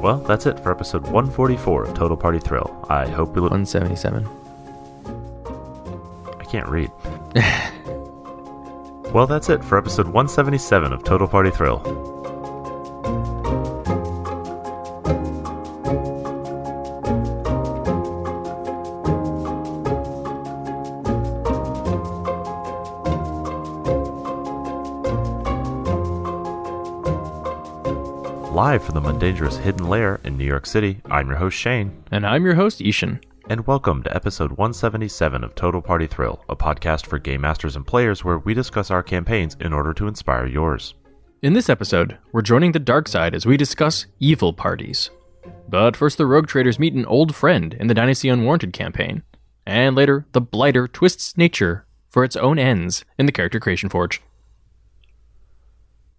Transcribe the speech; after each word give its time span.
Well, 0.00 0.18
that's 0.18 0.46
it 0.46 0.58
for 0.60 0.70
episode 0.72 1.02
144 1.02 1.84
of 1.84 1.94
Total 1.94 2.16
Party 2.16 2.38
Thrill. 2.38 2.86
I 2.88 3.08
hope 3.08 3.36
you. 3.36 3.42
Li- 3.42 3.50
177. 3.50 4.26
I 6.40 6.44
can't 6.44 6.68
read. 6.68 6.90
well, 9.12 9.26
that's 9.26 9.48
it 9.48 9.64
for 9.64 9.78
episode 9.78 10.06
177 10.06 10.92
of 10.92 11.04
Total 11.04 11.28
Party 11.28 11.50
Thrill. 11.50 11.78
Live 28.72 28.84
from 28.84 28.94
the 28.94 29.02
Mundangerous 29.02 29.58
Hidden 29.58 29.86
Lair 29.86 30.18
in 30.24 30.38
New 30.38 30.46
York 30.46 30.64
City, 30.64 31.02
I'm 31.10 31.28
your 31.28 31.36
host 31.36 31.58
Shane, 31.58 32.02
And 32.10 32.26
I'm 32.26 32.42
your 32.46 32.54
host, 32.54 32.80
I-Hsien. 32.80 33.20
and 33.50 33.66
welcome 33.66 34.02
to 34.02 34.16
episode 34.16 34.52
177 34.52 35.44
of 35.44 35.54
Total 35.54 35.82
Party 35.82 36.06
Thrill, 36.06 36.42
a 36.48 36.56
podcast 36.56 37.04
for 37.04 37.18
game 37.18 37.42
masters 37.42 37.76
and 37.76 37.86
players 37.86 38.24
where 38.24 38.38
we 38.38 38.54
discuss 38.54 38.90
our 38.90 39.02
campaigns 39.02 39.58
in 39.60 39.74
order 39.74 39.92
to 39.92 40.08
inspire 40.08 40.46
yours. 40.46 40.94
In 41.42 41.52
this 41.52 41.68
episode, 41.68 42.16
we're 42.32 42.40
joining 42.40 42.72
the 42.72 42.78
dark 42.78 43.08
side 43.08 43.34
as 43.34 43.44
we 43.44 43.58
discuss 43.58 44.06
evil 44.20 44.54
parties. 44.54 45.10
But 45.68 45.94
first, 45.94 46.16
the 46.16 46.24
rogue 46.24 46.46
traders 46.46 46.78
meet 46.78 46.94
an 46.94 47.04
old 47.04 47.34
friend 47.34 47.74
in 47.74 47.88
the 47.88 47.94
Dynasty 47.94 48.30
Unwarranted 48.30 48.72
campaign. 48.72 49.22
And 49.66 49.94
later, 49.94 50.24
the 50.32 50.40
Blighter 50.40 50.88
twists 50.88 51.36
nature 51.36 51.84
for 52.08 52.24
its 52.24 52.36
own 52.36 52.58
ends 52.58 53.04
in 53.18 53.26
the 53.26 53.32
Character 53.32 53.60
Creation 53.60 53.90
Forge. 53.90 54.22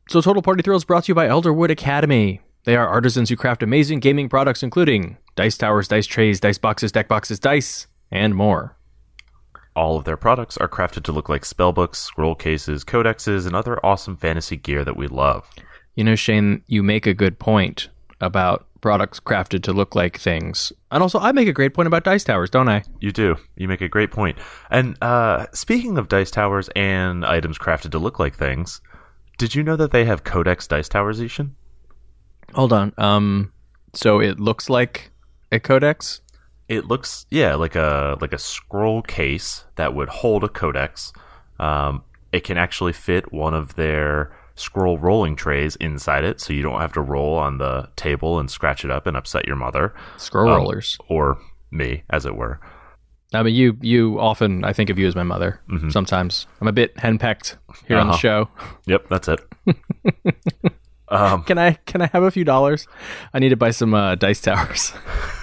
So, 0.10 0.22
Total 0.22 0.42
Party 0.42 0.62
Thrill 0.62 0.78
is 0.78 0.84
brought 0.84 1.06
to 1.06 1.12
you 1.12 1.16
by 1.16 1.28
Elderwood 1.28 1.70
Academy. 1.70 2.42
They 2.66 2.76
are 2.76 2.88
artisans 2.88 3.30
who 3.30 3.36
craft 3.36 3.64
amazing 3.64 4.00
gaming 4.00 4.30
products, 4.30 4.62
including 4.62 5.18
dice 5.36 5.58
towers, 5.58 5.88
dice 5.88 6.06
trays, 6.06 6.40
dice 6.40 6.58
boxes, 6.58 6.92
deck 6.92 7.08
boxes, 7.08 7.40
dice, 7.40 7.88
and 8.12 8.36
more. 8.36 8.78
All 9.76 9.98
of 9.98 10.04
their 10.04 10.18
products 10.18 10.58
are 10.58 10.68
crafted 10.68 11.04
to 11.04 11.12
look 11.12 11.30
like 11.30 11.44
spellbooks, 11.44 11.96
scroll 11.96 12.36
cases, 12.36 12.84
codexes, 12.84 13.48
and 13.48 13.56
other 13.56 13.84
awesome 13.84 14.18
fantasy 14.18 14.56
gear 14.56 14.86
that 14.86 14.98
we 14.98 15.08
love. 15.08 15.50
You 15.96 16.04
know, 16.04 16.16
Shane, 16.16 16.64
you 16.68 16.84
make 16.84 17.08
a 17.08 17.14
good 17.14 17.40
point 17.40 17.90
about 18.22 18.68
products 18.82 19.20
crafted 19.20 19.64
to 19.64 19.74
look 19.74 19.96
like 19.96 20.20
things. 20.20 20.74
And 20.92 21.02
also, 21.02 21.18
I 21.20 21.32
make 21.32 21.48
a 21.48 21.54
great 21.54 21.74
point 21.74 21.88
about 21.88 22.04
dice 22.04 22.24
towers, 22.24 22.50
don't 22.50 22.70
I? 22.70 22.84
You 23.00 23.12
do. 23.12 23.36
You 23.56 23.68
make 23.68 23.82
a 23.82 23.88
great 23.88 24.12
point. 24.12 24.38
And 24.70 24.98
uh, 25.02 25.48
speaking 25.54 25.98
of 25.98 26.10
dice 26.10 26.30
towers 26.30 26.70
and 26.76 27.26
items 27.26 27.58
crafted 27.58 27.92
to 27.92 28.00
look 28.00 28.20
like 28.20 28.36
things, 28.36 28.82
did 29.38 29.56
you 29.56 29.64
know 29.64 29.76
that 29.76 29.92
they 29.92 30.06
have 30.06 30.24
codex 30.24 30.68
dice 30.68 30.88
towers, 30.90 31.20
I-Hsien? 31.22 31.56
Hold 32.54 32.74
on. 32.74 32.94
Um, 32.98 33.52
so 33.94 34.20
it 34.20 34.40
looks 34.40 34.70
like 34.70 35.12
a 35.52 35.60
codex. 35.60 36.22
It 36.70 36.86
looks 36.86 37.26
yeah 37.30 37.56
like 37.56 37.76
a 37.76 38.18
like 38.22 38.34
a 38.34 38.38
scroll 38.38 39.02
case 39.02 39.66
that 39.76 39.94
would 39.94 40.10
hold 40.10 40.44
a 40.44 40.50
codex. 40.50 41.12
Um, 41.60 42.04
it 42.32 42.44
can 42.44 42.58
actually 42.58 42.94
fit 42.94 43.32
one 43.34 43.54
of 43.54 43.76
their 43.76 44.36
scroll 44.56 44.98
rolling 44.98 45.36
trays 45.36 45.76
inside 45.78 46.24
it, 46.24 46.40
so 46.40 46.54
you 46.54 46.62
don't 46.64 46.80
have 46.80 46.94
to 46.94 47.02
roll 47.02 47.36
on 47.36 47.58
the 47.58 47.90
table 47.96 48.40
and 48.40 48.50
scratch 48.50 48.86
it 48.86 48.92
up 48.92 49.08
and 49.08 49.18
upset 49.18 49.46
your 49.48 49.56
mother 49.56 49.94
Scroll 50.18 50.50
Um, 50.50 50.58
rollers. 50.62 50.98
or 51.10 51.38
me, 51.72 52.04
as 52.10 52.26
it 52.26 52.36
were. 52.36 52.60
I 53.34 53.42
mean, 53.44 53.56
you 53.56 53.78
you 53.82 54.20
often 54.20 54.64
I 54.64 54.74
think 54.74 54.90
of 54.90 55.00
you 55.00 55.08
as 55.08 55.16
my 55.16 55.24
mother. 55.24 55.60
Sometimes 55.90 56.46
I'm 56.62 56.68
a 56.68 56.72
bit 56.72 56.96
henpecked 56.98 57.56
here 57.88 57.98
on 57.98 58.08
the 58.08 58.14
Uh-huh. 58.14 58.20
show. 58.20 58.50
Yep, 58.86 59.08
that's 59.10 59.28
it. 59.28 59.40
um, 61.10 61.44
Can 61.44 61.58
I 61.58 61.74
can 61.86 62.02
I 62.02 62.08
have 62.14 62.24
a 62.24 62.32
few 62.32 62.44
dollars? 62.44 62.88
I 63.34 63.40
need 63.40 63.50
to 63.50 63.56
buy 63.58 63.72
some 63.72 63.94
uh, 63.94 64.16
dice 64.16 64.42
towers. 64.42 64.94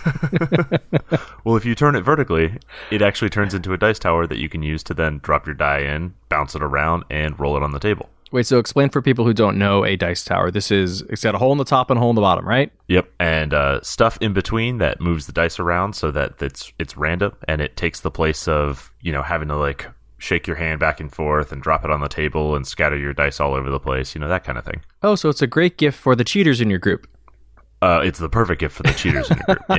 well, 1.45 1.57
if 1.57 1.65
you 1.65 1.75
turn 1.75 1.97
it 1.97 2.03
vertically, 2.03 2.59
it 2.91 3.03
actually 3.03 3.31
turns 3.31 3.55
into 3.55 3.73
a 3.73 3.77
dice 3.79 3.99
tower 3.99 4.27
that 4.27 4.39
you 4.39 4.49
can 4.49 4.63
use 4.63 4.83
to 4.85 4.95
then 4.95 5.19
drop 5.23 5.47
your 5.47 5.55
die 5.55 5.81
in, 5.81 6.15
bounce 6.29 6.55
it 6.55 6.63
around, 6.63 7.05
and 7.11 7.39
roll 7.41 7.57
it 7.57 7.63
on 7.63 7.73
the 7.73 7.81
table. 7.81 8.09
Wait, 8.33 8.47
so 8.47 8.59
explain 8.61 8.89
for 8.91 9.03
people 9.03 9.25
who 9.25 9.33
don't 9.35 9.59
know 9.59 9.85
a 9.85 9.97
dice 9.97 10.25
tower. 10.25 10.51
This 10.53 10.71
is 10.71 11.03
it's 11.03 11.23
got 11.25 11.35
a 11.35 11.39
hole 11.39 11.51
in 11.53 11.59
the 11.59 11.65
top 11.65 11.91
and 11.91 11.99
a 11.99 12.01
hole 12.01 12.11
in 12.11 12.15
the 12.17 12.23
bottom, 12.23 12.47
right? 12.47 12.71
Yep, 12.89 13.11
and 13.19 13.53
uh, 13.53 13.81
stuff 13.83 14.19
in 14.21 14.33
between 14.33 14.79
that 14.79 15.01
moves 15.01 15.27
the 15.27 15.33
dice 15.33 15.59
around 15.59 15.95
so 15.95 16.11
that 16.13 16.41
it's 16.41 16.73
it's 16.79 16.97
random 16.97 17.33
and 17.49 17.61
it 17.61 17.77
takes 17.77 18.01
the 18.01 18.11
place 18.11 18.47
of 18.47 18.93
you 19.01 19.13
know 19.13 19.23
having 19.23 19.49
to 19.49 19.57
like 19.57 19.89
shake 20.19 20.47
your 20.47 20.57
hand 20.57 20.79
back 20.79 21.01
and 21.01 21.13
forth 21.13 21.51
and 21.51 21.61
drop 21.63 21.85
it 21.85 21.91
on 21.91 22.01
the 22.03 22.09
table 22.09 22.55
and 22.55 22.67
scatter 22.67 22.97
your 22.97 23.13
dice 23.15 23.41
all 23.41 23.55
over 23.55 23.71
the 23.71 23.81
place, 23.81 24.15
you 24.15 24.21
know 24.21 24.29
that 24.29 24.45
kind 24.45 24.59
of 24.59 24.65
thing. 24.65 24.81
Oh, 25.03 25.15
so 25.17 25.29
it's 25.29 25.43
a 25.43 25.47
great 25.49 25.77
gift 25.77 25.99
for 25.99 26.15
the 26.15 26.25
cheaters 26.25 26.61
in 26.61 26.71
your 26.71 26.79
group. 26.79 27.09
Uh, 27.83 28.01
it's 28.05 28.19
the 28.19 28.29
perfect 28.29 28.61
gift 28.61 28.77
for 28.77 28.83
the 28.85 28.93
cheaters 28.93 29.31
in 29.31 29.39
your 29.49 29.57
group. 29.57 29.65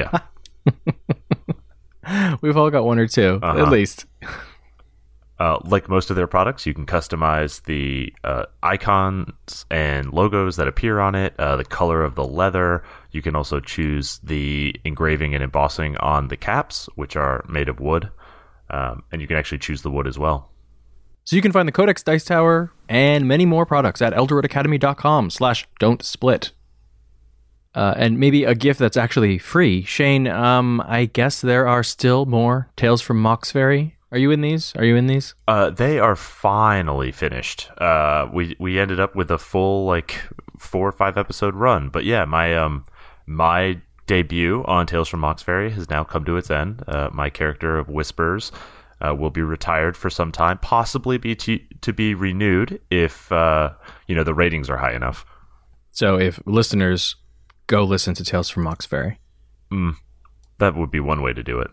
Yeah, 2.04 2.36
We've 2.42 2.58
all 2.58 2.70
got 2.72 2.84
one 2.84 2.98
or 3.00 3.08
2 3.08 3.40
Uh-huh. 3.42 3.64
at 3.66 3.72
least. 3.72 4.06
Uh, 5.42 5.58
like 5.64 5.90
most 5.90 6.12
of 6.12 6.16
their 6.16 6.28
products, 6.28 6.68
you 6.68 6.74
can 6.76 6.86
customize 6.86 7.64
the 7.64 8.14
uh, 8.24 8.46
icons 8.62 9.66
and 9.72 10.14
logos 10.14 10.56
that 10.58 10.68
appear 10.68 11.00
on 11.00 11.16
it, 11.16 11.34
uh, 11.40 11.56
the 11.56 11.66
color 11.66 12.04
of 12.04 12.14
the 12.14 12.24
leather. 12.24 12.84
You 13.10 13.24
can 13.24 13.36
also 13.36 13.60
choose 13.60 14.20
the 14.22 14.76
engraving 14.86 15.34
and 15.34 15.44
embossing 15.44 15.98
on 15.98 16.28
the 16.28 16.38
caps, 16.38 16.88
which 16.94 17.16
are 17.16 17.44
made 17.50 17.70
of 17.70 17.80
wood, 17.80 18.12
um, 18.70 19.02
and 19.12 19.20
you 19.20 19.28
can 19.28 19.36
actually 19.36 19.58
choose 19.58 19.82
the 19.82 19.90
wood 19.90 20.06
as 20.06 20.20
well. 20.20 20.52
So 21.24 21.36
you 21.36 21.42
can 21.42 21.52
find 21.52 21.68
the 21.68 21.72
Codex 21.72 22.04
Dice 22.04 22.24
Tower 22.24 22.72
and 22.88 23.28
many 23.28 23.48
more 23.48 23.66
products 23.66 24.00
at 24.04 24.14
elderwoodacademy.com 24.14 25.32
slash 25.32 25.68
don't 25.80 26.04
split. 26.04 26.52
Uh, 27.74 27.96
and 27.98 28.20
maybe 28.20 28.44
a 28.44 28.54
gift 28.54 28.80
that's 28.80 28.96
actually 28.96 29.40
free. 29.40 29.82
Shane, 29.86 30.28
um, 30.28 30.84
I 30.86 31.06
guess 31.06 31.42
there 31.42 31.68
are 31.68 31.82
still 31.82 32.28
more 32.28 32.70
Tales 32.76 33.02
from 33.02 33.24
Moxferry. 33.24 33.94
Are 34.12 34.18
you 34.18 34.32
in 34.32 34.42
these? 34.42 34.74
Are 34.76 34.84
you 34.84 34.96
in 34.98 35.08
these? 35.08 35.34
Uh, 35.48 35.70
they 35.70 36.00
are 36.00 36.16
finally 36.16 37.12
finished. 37.12 37.70
Uh, 37.78 38.28
we 38.32 38.56
we 38.60 38.80
ended 38.80 39.00
up 39.00 39.16
with 39.16 39.32
a 39.32 39.38
full 39.38 39.86
like 39.86 40.22
four 40.58 40.88
or 40.88 40.92
five 40.92 41.18
episode 41.18 41.56
run, 41.56 41.90
but 41.90 42.04
yeah, 42.04 42.26
my 42.26 42.56
um 42.56 42.86
my 43.26 43.80
debut 44.08 44.64
on 44.66 44.86
Tales 44.86 45.08
from 45.08 45.22
Moxferry 45.22 45.72
has 45.72 45.90
now 45.90 46.04
come 46.04 46.26
to 46.26 46.36
its 46.36 46.52
end. 46.52 46.84
Uh, 46.88 47.10
my 47.14 47.30
character 47.30 47.78
of 47.78 47.90
Whispers 47.90 48.52
uh, 49.00 49.16
will 49.16 49.30
be 49.30 49.42
retired 49.42 49.96
for 49.96 50.10
some 50.10 50.32
time, 50.32 50.58
possibly 50.58 51.18
be 51.18 51.36
to, 51.36 51.60
to 51.82 51.94
be 51.94 52.14
renewed 52.14 52.82
if 52.90 53.32
uh, 53.32 53.72
you 54.08 54.16
know 54.16 54.24
the 54.24 54.34
ratings 54.34 54.70
are 54.70 54.78
high 54.78 54.94
enough. 54.94 55.26
So 55.92 56.20
if 56.20 56.40
listeners 56.46 57.16
go 57.68 57.84
listen 57.84 58.14
to 58.16 58.24
Tales 58.26 58.50
from 58.50 58.66
Moxferry. 58.66 59.18
That 60.58 60.76
would 60.76 60.92
be 60.92 61.00
one 61.00 61.22
way 61.22 61.34
to 61.34 61.42
do 61.42 61.60
it. 61.60 61.72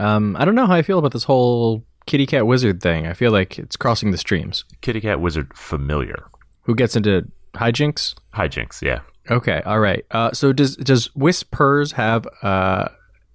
Um, 0.00 0.36
I 0.38 0.44
don't 0.44 0.54
know 0.54 0.66
how 0.66 0.74
I 0.74 0.82
feel 0.82 0.98
about 0.98 1.12
this 1.12 1.24
whole 1.24 1.84
kitty 2.06 2.26
cat 2.26 2.46
wizard 2.46 2.82
thing. 2.82 3.06
I 3.06 3.12
feel 3.12 3.30
like 3.32 3.58
it's 3.58 3.76
crossing 3.76 4.10
the 4.10 4.18
streams. 4.18 4.64
Kitty 4.80 5.00
Cat 5.00 5.20
Wizard 5.20 5.54
familiar 5.56 6.24
Who 6.62 6.74
gets 6.74 6.96
into 6.96 7.28
hijinks? 7.54 8.14
hijinks, 8.34 8.80
yeah. 8.82 9.00
Okay, 9.30 9.60
all 9.66 9.78
right. 9.80 10.04
Uh, 10.10 10.32
so 10.32 10.52
does 10.52 10.76
does 10.76 11.06
Whispers 11.14 11.92
have 11.92 12.26
uh, 12.42 12.88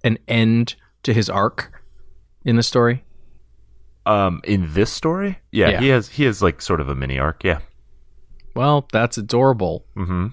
an 0.04 0.18
end 0.28 0.74
to 1.04 1.14
his 1.14 1.30
arc 1.30 1.72
in 2.44 2.56
the 2.56 2.62
story? 2.62 3.04
Um, 4.04 4.40
in 4.44 4.72
this 4.74 4.90
story, 4.92 5.38
yeah, 5.52 5.68
Yeah. 5.70 5.80
he 5.80 5.88
has 5.88 6.08
he 6.08 6.24
has 6.24 6.42
like 6.42 6.60
sort 6.62 6.80
of 6.80 6.88
a 6.88 6.94
mini 6.94 7.18
arc, 7.18 7.42
yeah. 7.44 7.58
Well, 8.54 8.88
that's 8.92 9.18
adorable. 9.18 9.84
Mm-hmm. 9.96 10.28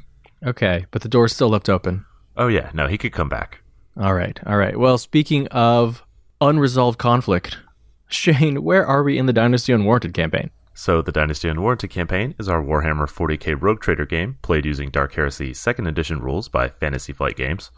Okay, 0.45 0.85
but 0.91 1.01
the 1.01 1.09
door's 1.09 1.33
still 1.33 1.49
left 1.49 1.69
open. 1.69 2.05
Oh 2.37 2.47
yeah, 2.47 2.71
no, 2.73 2.87
he 2.87 2.97
could 2.97 3.13
come 3.13 3.29
back. 3.29 3.61
All 3.97 4.13
right, 4.13 4.39
all 4.45 4.57
right. 4.57 4.77
Well, 4.77 4.97
speaking 4.97 5.47
of 5.47 6.03
unresolved 6.43 6.99
conflict, 6.99 7.57
Shane, 8.07 8.63
where 8.63 8.85
are 8.85 9.01
we 9.01 9.17
in 9.17 9.27
the 9.27 9.33
Dynasty 9.33 9.71
Unwarranted 9.71 10.13
campaign? 10.13 10.51
So 10.73 11.01
the 11.01 11.11
Dynasty 11.11 11.47
Unwarranted 11.47 11.89
campaign 11.89 12.35
is 12.37 12.49
our 12.49 12.61
Warhammer 12.61 13.07
40k 13.07 13.59
Rogue 13.59 13.79
Trader 13.79 14.05
game, 14.05 14.37
played 14.41 14.65
using 14.65 14.89
Dark 14.89 15.13
Heresy 15.13 15.51
2nd 15.51 15.87
Edition 15.87 16.19
rules 16.19 16.49
by 16.49 16.67
Fantasy 16.67 17.13
Flight 17.13 17.37
Games. 17.37 17.71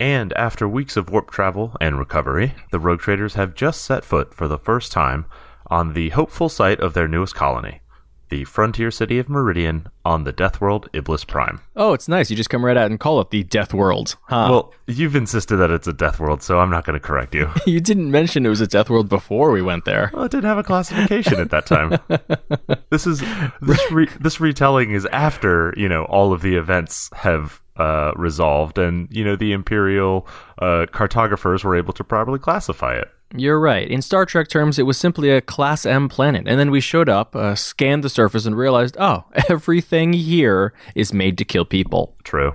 And 0.00 0.32
after 0.32 0.68
weeks 0.68 0.96
of 0.96 1.10
warp 1.10 1.30
travel 1.30 1.76
and 1.80 1.98
recovery, 1.98 2.54
the 2.72 2.80
Rogue 2.80 3.00
Traders 3.00 3.34
have 3.34 3.54
just 3.54 3.82
set 3.82 4.04
foot 4.04 4.34
for 4.34 4.48
the 4.48 4.58
first 4.58 4.90
time 4.90 5.26
on 5.68 5.92
the 5.92 6.10
hopeful 6.10 6.48
site 6.48 6.80
of 6.80 6.92
their 6.92 7.08
newest 7.08 7.34
colony, 7.34 7.80
the 8.28 8.44
frontier 8.44 8.90
city 8.90 9.18
of 9.18 9.28
Meridian 9.28 9.88
on 10.04 10.24
the 10.24 10.32
Death 10.32 10.60
World 10.60 10.88
Iblis 10.92 11.24
Prime. 11.24 11.60
Oh, 11.74 11.92
it's 11.92 12.08
nice. 12.08 12.30
You 12.30 12.36
just 12.36 12.50
come 12.50 12.64
right 12.64 12.76
out 12.76 12.90
and 12.90 12.98
call 12.98 13.20
it 13.20 13.30
the 13.30 13.44
Death 13.44 13.72
World, 13.72 14.16
huh? 14.22 14.48
Well, 14.50 14.74
you've 14.86 15.16
insisted 15.16 15.56
that 15.56 15.70
it's 15.70 15.86
a 15.86 15.92
Death 15.92 16.20
World, 16.20 16.42
so 16.42 16.58
I'm 16.58 16.70
not 16.70 16.84
going 16.84 16.98
to 16.98 17.00
correct 17.00 17.34
you. 17.34 17.50
you 17.66 17.80
didn't 17.80 18.10
mention 18.10 18.46
it 18.46 18.48
was 18.48 18.60
a 18.60 18.66
Death 18.66 18.90
World 18.90 19.08
before 19.08 19.50
we 19.50 19.62
went 19.62 19.84
there. 19.84 20.10
Well, 20.12 20.24
it 20.24 20.30
didn't 20.30 20.44
have 20.44 20.58
a 20.58 20.62
classification 20.62 21.40
at 21.40 21.50
that 21.50 21.66
time. 21.66 21.98
this 22.90 23.06
is 23.06 23.22
this 23.60 23.90
re- 23.90 24.08
this 24.20 24.40
retelling 24.40 24.90
is 24.92 25.06
after 25.06 25.74
you 25.76 25.88
know 25.88 26.04
all 26.04 26.32
of 26.32 26.42
the 26.42 26.56
events 26.56 27.10
have 27.14 27.60
uh, 27.76 28.12
resolved, 28.16 28.78
and 28.78 29.08
you 29.10 29.24
know 29.24 29.36
the 29.36 29.52
imperial 29.52 30.26
uh, 30.58 30.86
cartographers 30.92 31.64
were 31.64 31.76
able 31.76 31.92
to 31.92 32.04
properly 32.04 32.38
classify 32.38 32.94
it. 32.94 33.08
You're 33.34 33.58
right. 33.58 33.88
In 33.88 34.02
Star 34.02 34.24
Trek 34.24 34.48
terms, 34.48 34.78
it 34.78 34.84
was 34.84 34.96
simply 34.96 35.30
a 35.30 35.40
Class 35.40 35.84
M 35.84 36.08
planet. 36.08 36.46
And 36.46 36.60
then 36.60 36.70
we 36.70 36.80
showed 36.80 37.08
up, 37.08 37.34
uh, 37.34 37.54
scanned 37.54 38.04
the 38.04 38.08
surface, 38.08 38.46
and 38.46 38.56
realized, 38.56 38.96
oh, 38.98 39.24
everything 39.48 40.12
here 40.12 40.72
is 40.94 41.12
made 41.12 41.36
to 41.38 41.44
kill 41.44 41.64
people. 41.64 42.14
True. 42.22 42.54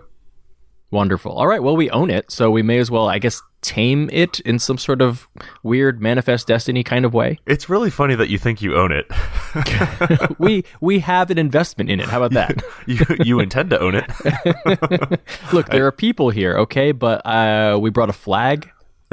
Wonderful. 0.90 1.34
All 1.34 1.48
right. 1.48 1.62
Well, 1.64 1.76
we 1.76 1.90
own 1.90 2.10
it, 2.10 2.32
so 2.32 2.52
we 2.52 2.64
may 2.64 2.78
as 2.78 2.92
well, 2.92 3.08
I 3.08 3.20
guess, 3.20 3.42
tame 3.62 4.10
it 4.12 4.40
in 4.42 4.60
some 4.60 4.78
sort 4.78 5.02
of 5.02 5.28
weird 5.64 6.02
manifest 6.02 6.48
destiny 6.48 6.84
kind 6.84 7.06
of 7.06 7.14
way. 7.14 7.38
It's 7.46 7.70
really 7.70 7.90
funny 7.90 8.16
that 8.16 8.30
you 8.30 8.38
think 8.38 8.62
you 8.62 8.76
own 8.76 8.92
it. 8.92 9.06
we 10.40 10.66
we 10.82 11.00
have 11.00 11.30
an 11.30 11.38
investment 11.38 11.90
in 11.90 12.00
it. 12.00 12.08
How 12.08 12.22
about 12.22 12.34
that? 12.34 12.64
you 12.88 12.98
you 13.24 13.40
intend 13.40 13.70
to 13.70 13.80
own 13.80 13.96
it. 13.96 15.22
Look, 15.54 15.70
there 15.70 15.86
are 15.86 15.92
people 15.92 16.30
here, 16.30 16.58
okay, 16.58 16.92
but 16.92 17.26
uh, 17.26 17.78
we 17.80 17.90
brought 17.90 18.10
a 18.10 18.14
flag. 18.14 18.70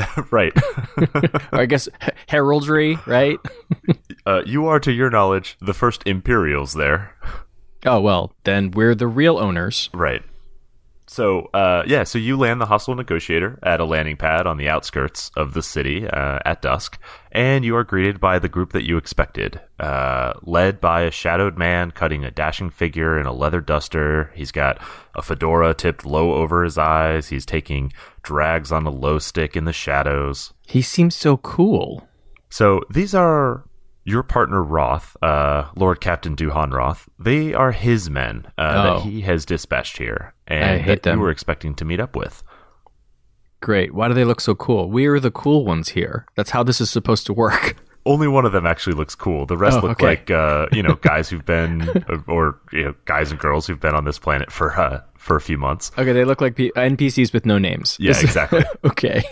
right. 0.30 0.52
I 1.52 1.66
guess 1.66 1.88
heraldry, 2.26 2.98
right? 3.06 3.38
uh, 4.26 4.42
you 4.46 4.66
are, 4.66 4.80
to 4.80 4.92
your 4.92 5.10
knowledge, 5.10 5.56
the 5.60 5.74
first 5.74 6.02
Imperials 6.06 6.74
there. 6.74 7.14
Oh 7.86 8.00
well, 8.00 8.32
then 8.44 8.70
we're 8.70 8.94
the 8.94 9.06
real 9.06 9.38
owners. 9.38 9.90
Right. 9.92 10.22
So, 11.08 11.48
uh, 11.54 11.84
yeah, 11.86 12.04
so 12.04 12.18
you 12.18 12.36
land 12.36 12.60
the 12.60 12.66
hostile 12.66 12.94
negotiator 12.94 13.58
at 13.62 13.80
a 13.80 13.86
landing 13.86 14.18
pad 14.18 14.46
on 14.46 14.58
the 14.58 14.68
outskirts 14.68 15.30
of 15.36 15.54
the 15.54 15.62
city 15.62 16.06
uh, 16.06 16.38
at 16.44 16.60
dusk, 16.60 16.98
and 17.32 17.64
you 17.64 17.74
are 17.76 17.84
greeted 17.84 18.20
by 18.20 18.38
the 18.38 18.48
group 18.48 18.72
that 18.72 18.86
you 18.86 18.98
expected, 18.98 19.58
uh, 19.80 20.34
led 20.42 20.82
by 20.82 21.02
a 21.02 21.10
shadowed 21.10 21.56
man 21.56 21.92
cutting 21.92 22.24
a 22.24 22.30
dashing 22.30 22.68
figure 22.68 23.18
in 23.18 23.24
a 23.24 23.32
leather 23.32 23.62
duster. 23.62 24.30
He's 24.34 24.52
got 24.52 24.82
a 25.14 25.22
fedora 25.22 25.72
tipped 25.72 26.04
low 26.04 26.34
over 26.34 26.62
his 26.62 26.76
eyes. 26.76 27.28
He's 27.28 27.46
taking 27.46 27.90
drags 28.22 28.70
on 28.70 28.86
a 28.86 28.92
lho 28.92 29.18
stick 29.18 29.56
in 29.56 29.64
the 29.64 29.72
shadows. 29.72 30.52
He 30.66 30.82
seems 30.82 31.16
so 31.16 31.38
cool. 31.38 32.06
So 32.50 32.82
these 32.90 33.14
are 33.14 33.64
your 34.08 34.22
partner 34.22 34.62
Roth, 34.62 35.16
uh, 35.22 35.68
Lord 35.76 36.00
Captain 36.00 36.34
Duhan 36.34 36.72
Roth, 36.72 37.08
they 37.18 37.52
are 37.52 37.72
his 37.72 38.08
men 38.08 38.46
uh, 38.56 38.62
oh. 38.62 38.82
that 38.82 39.02
he 39.02 39.20
has 39.20 39.44
dispatched 39.44 39.98
here, 39.98 40.34
and 40.46 40.84
that 40.86 41.02
them. 41.02 41.18
you 41.18 41.22
were 41.22 41.30
expecting 41.30 41.74
to 41.74 41.84
meet 41.84 42.00
up 42.00 42.16
with. 42.16 42.42
Great. 43.60 43.92
Why 43.92 44.08
do 44.08 44.14
they 44.14 44.24
look 44.24 44.40
so 44.40 44.54
cool? 44.54 44.88
We 44.88 45.06
are 45.06 45.20
the 45.20 45.30
cool 45.30 45.66
ones 45.66 45.90
here. 45.90 46.24
That's 46.36 46.50
how 46.50 46.62
this 46.62 46.80
is 46.80 46.90
supposed 46.90 47.26
to 47.26 47.34
work. 47.34 47.76
Only 48.06 48.28
one 48.28 48.46
of 48.46 48.52
them 48.52 48.64
actually 48.64 48.94
looks 48.94 49.14
cool. 49.14 49.44
The 49.44 49.56
rest 49.58 49.78
oh, 49.78 49.80
look 49.82 49.90
okay. 49.98 50.06
like 50.06 50.30
uh, 50.30 50.66
you 50.72 50.82
know 50.82 50.94
guys 51.02 51.28
who've 51.28 51.44
been 51.44 52.02
or 52.26 52.58
you 52.72 52.84
know 52.84 52.94
guys 53.04 53.30
and 53.30 53.38
girls 53.38 53.66
who've 53.66 53.80
been 53.80 53.94
on 53.94 54.06
this 54.06 54.18
planet 54.18 54.50
for 54.50 54.80
uh, 54.80 55.02
for 55.18 55.36
a 55.36 55.40
few 55.42 55.58
months. 55.58 55.90
Okay, 55.98 56.12
they 56.12 56.24
look 56.24 56.40
like 56.40 56.56
P- 56.56 56.72
NPCs 56.74 57.34
with 57.34 57.44
no 57.44 57.58
names. 57.58 57.98
Yeah, 58.00 58.10
exactly. 58.20 58.64
okay. 58.84 59.22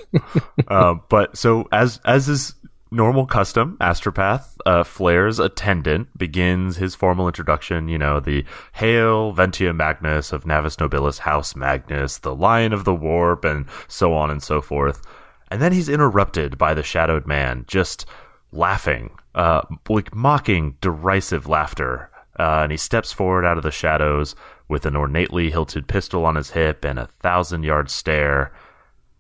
uh, 0.69 0.97
but 1.09 1.39
so 1.39 1.69
as 1.73 2.01
as 2.05 2.29
is 2.29 2.55
normal 2.91 3.27
custom, 3.27 3.77
Astropath, 3.81 4.57
uh, 4.65 4.85
Flair's 4.85 5.39
attendant, 5.39 6.17
begins 6.17 6.77
his 6.77 6.95
formal 6.95 7.27
introduction. 7.27 7.89
You 7.89 7.99
know, 7.99 8.21
the 8.21 8.45
Hail 8.75 9.33
Ventia 9.33 9.75
Magnus 9.75 10.33
of 10.33 10.47
Navis 10.47 10.77
Nobilis 10.77 11.19
House 11.19 11.57
Magnus, 11.57 12.19
the 12.19 12.35
Lion 12.35 12.73
of 12.73 12.85
the 12.85 12.95
Warp, 12.95 13.45
and 13.45 13.67
so 13.89 14.13
on 14.13 14.31
and 14.31 14.43
so 14.43 14.61
forth. 14.61 15.03
And 15.51 15.63
then 15.63 15.73
he's 15.73 15.89
interrupted 15.89 16.59
by 16.59 16.75
the 16.75 16.83
Shadowed 16.83 17.27
Man, 17.27 17.65
just 17.69 18.07
laughing, 18.53 19.11
uh, 19.35 19.63
like 19.89 20.15
mocking, 20.15 20.77
derisive 20.81 21.47
laughter. 21.47 22.11
Uh, 22.39 22.61
and 22.63 22.73
he 22.73 22.79
steps 22.79 23.13
forward 23.13 23.45
out 23.45 23.57
of 23.57 23.63
the 23.63 23.71
shadows 23.71 24.35
with 24.69 24.85
an 24.85 24.97
ornately 24.97 25.51
hilted 25.51 25.89
pistol 25.89 26.27
on 26.27 26.35
his 26.35 26.51
hip 26.51 26.85
and 26.85 26.99
a 26.99 27.07
thousand 27.07 27.63
yard 27.63 27.89
stare. 27.89 28.53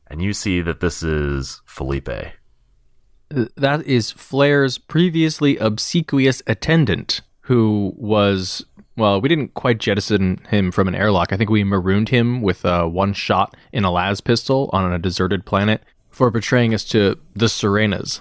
And 0.09 0.21
you 0.21 0.33
see 0.33 0.61
that 0.61 0.81
this 0.81 1.03
is 1.03 1.63
Felipe 1.65 2.11
that 3.29 3.85
is 3.85 4.11
Flair's 4.11 4.79
previously 4.79 5.57
obsequious 5.59 6.43
attendant, 6.47 7.21
who 7.43 7.93
was 7.97 8.65
well, 8.97 9.21
we 9.21 9.29
didn't 9.29 9.55
quite 9.55 9.79
jettison 9.79 10.41
him 10.49 10.73
from 10.73 10.89
an 10.89 10.95
airlock. 10.95 11.33
I 11.33 11.37
think 11.37 11.51
we 11.51 11.65
marooned 11.65 12.09
him 12.09 12.41
with 12.41 12.65
uh, 12.65 12.87
one 12.87 13.13
shot 13.13 13.55
in 13.73 13.85
a 13.85 13.91
las 13.91 14.21
pistol 14.21 14.71
on 14.73 14.91
a 14.91 14.99
deserted 14.99 15.45
planet 15.45 15.83
for 16.09 16.31
betraying 16.31 16.73
us 16.73 16.83
to 16.85 17.19
the 17.35 17.47
Serenas. 17.47 18.21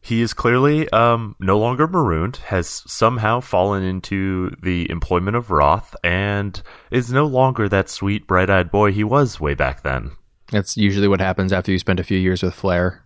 He 0.00 0.20
is 0.20 0.32
clearly 0.32 0.88
um, 0.90 1.36
no 1.40 1.58
longer 1.58 1.88
marooned, 1.88 2.36
has 2.36 2.82
somehow 2.86 3.40
fallen 3.40 3.82
into 3.82 4.50
the 4.62 4.90
employment 4.90 5.36
of 5.36 5.50
Roth, 5.50 5.96
and 6.04 6.62
is 6.90 7.12
no 7.12 7.26
longer 7.26 7.68
that 7.68 7.88
sweet, 7.88 8.26
bright 8.26 8.48
eyed 8.48 8.70
boy 8.70 8.92
he 8.92 9.04
was 9.04 9.40
way 9.40 9.54
back 9.54 9.82
then. 9.82 10.12
That's 10.50 10.76
usually 10.76 11.08
what 11.08 11.20
happens 11.20 11.52
after 11.52 11.72
you 11.72 11.78
spend 11.78 12.00
a 12.00 12.04
few 12.04 12.18
years 12.18 12.42
with 12.42 12.54
Flair. 12.54 13.04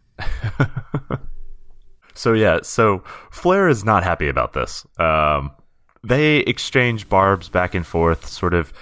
so 2.15 2.33
yeah, 2.33 2.61
so 2.63 3.03
Flair 3.31 3.69
is 3.69 3.85
not 3.85 4.05
happy 4.05 4.29
about 4.29 4.53
this. 4.53 4.87
Um, 4.99 5.51
they 6.05 6.39
exchange 6.39 7.09
barbs 7.09 7.49
back 7.49 7.75
and 7.75 7.87
forth, 7.87 8.27
sort 8.27 8.55
of 8.55 8.73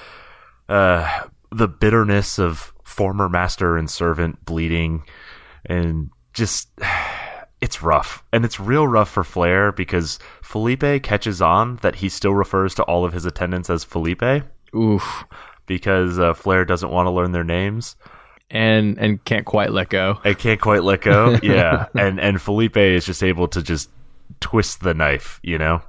uh, 0.69 1.25
the 1.53 1.69
bitterness 1.69 2.39
of 2.39 2.73
former 2.85 3.29
master 3.29 3.77
and 3.77 3.91
servant 3.91 4.45
bleeding, 4.45 5.05
and 5.67 6.11
just 6.33 6.69
it's 7.61 7.83
rough, 7.83 8.25
and 8.33 8.45
it's 8.45 8.59
real 8.59 8.87
rough 8.87 9.11
for 9.11 9.25
Flair 9.25 9.73
because 9.73 10.19
Felipe 10.43 11.03
catches 11.03 11.43
on 11.43 11.77
that 11.83 11.95
he 11.97 12.09
still 12.09 12.35
refers 12.35 12.75
to 12.77 12.83
all 12.85 13.05
of 13.05 13.13
his 13.13 13.27
attendants 13.27 13.71
as 13.71 13.85
Felipe. 13.85 14.45
Oof. 14.75 15.25
Because 15.67 16.19
uh, 16.19 16.35
Flair 16.35 16.65
doesn't 16.65 16.91
want 16.91 17.07
to 17.07 17.11
learn 17.11 17.33
their 17.33 17.45
names 17.45 17.97
and 18.51 18.99
and 18.99 19.25
can't 19.25 19.47
quite 19.47 19.71
let 19.73 19.89
go. 19.91 20.19
I 20.25 20.35
can't 20.35 20.61
quite 20.61 20.83
let 20.83 21.03
go. 21.03 21.39
Yeah, 21.43 21.87
and 21.95 22.21
and 22.21 22.41
Felipe 22.41 22.77
is 22.77 23.07
just 23.07 23.23
able 23.23 23.49
to 23.49 23.63
just 23.63 23.91
twist 24.41 24.83
the 24.83 24.95
knife, 24.95 25.41
you 25.43 25.59
know. 25.59 25.83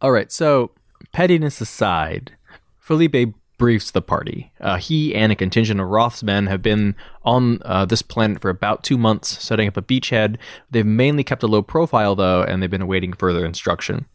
All 0.00 0.12
right, 0.12 0.30
so 0.32 0.70
pettiness 1.12 1.60
aside, 1.60 2.32
Felipe 2.78 3.34
briefs 3.58 3.90
the 3.90 4.00
party. 4.00 4.50
Uh, 4.58 4.78
he 4.78 5.14
and 5.14 5.30
a 5.30 5.36
contingent 5.36 5.80
of 5.80 5.86
Roth's 5.86 6.22
men 6.22 6.46
have 6.46 6.62
been 6.62 6.96
on 7.24 7.60
uh, 7.66 7.84
this 7.84 8.00
planet 8.00 8.40
for 8.40 8.48
about 8.48 8.82
two 8.82 8.96
months, 8.96 9.42
setting 9.42 9.68
up 9.68 9.76
a 9.76 9.82
beachhead. 9.82 10.38
They've 10.70 10.86
mainly 10.86 11.22
kept 11.22 11.42
a 11.42 11.46
low 11.46 11.60
profile, 11.60 12.14
though, 12.14 12.42
and 12.42 12.62
they've 12.62 12.70
been 12.70 12.80
awaiting 12.80 13.12
further 13.12 13.44
instruction. 13.44 14.06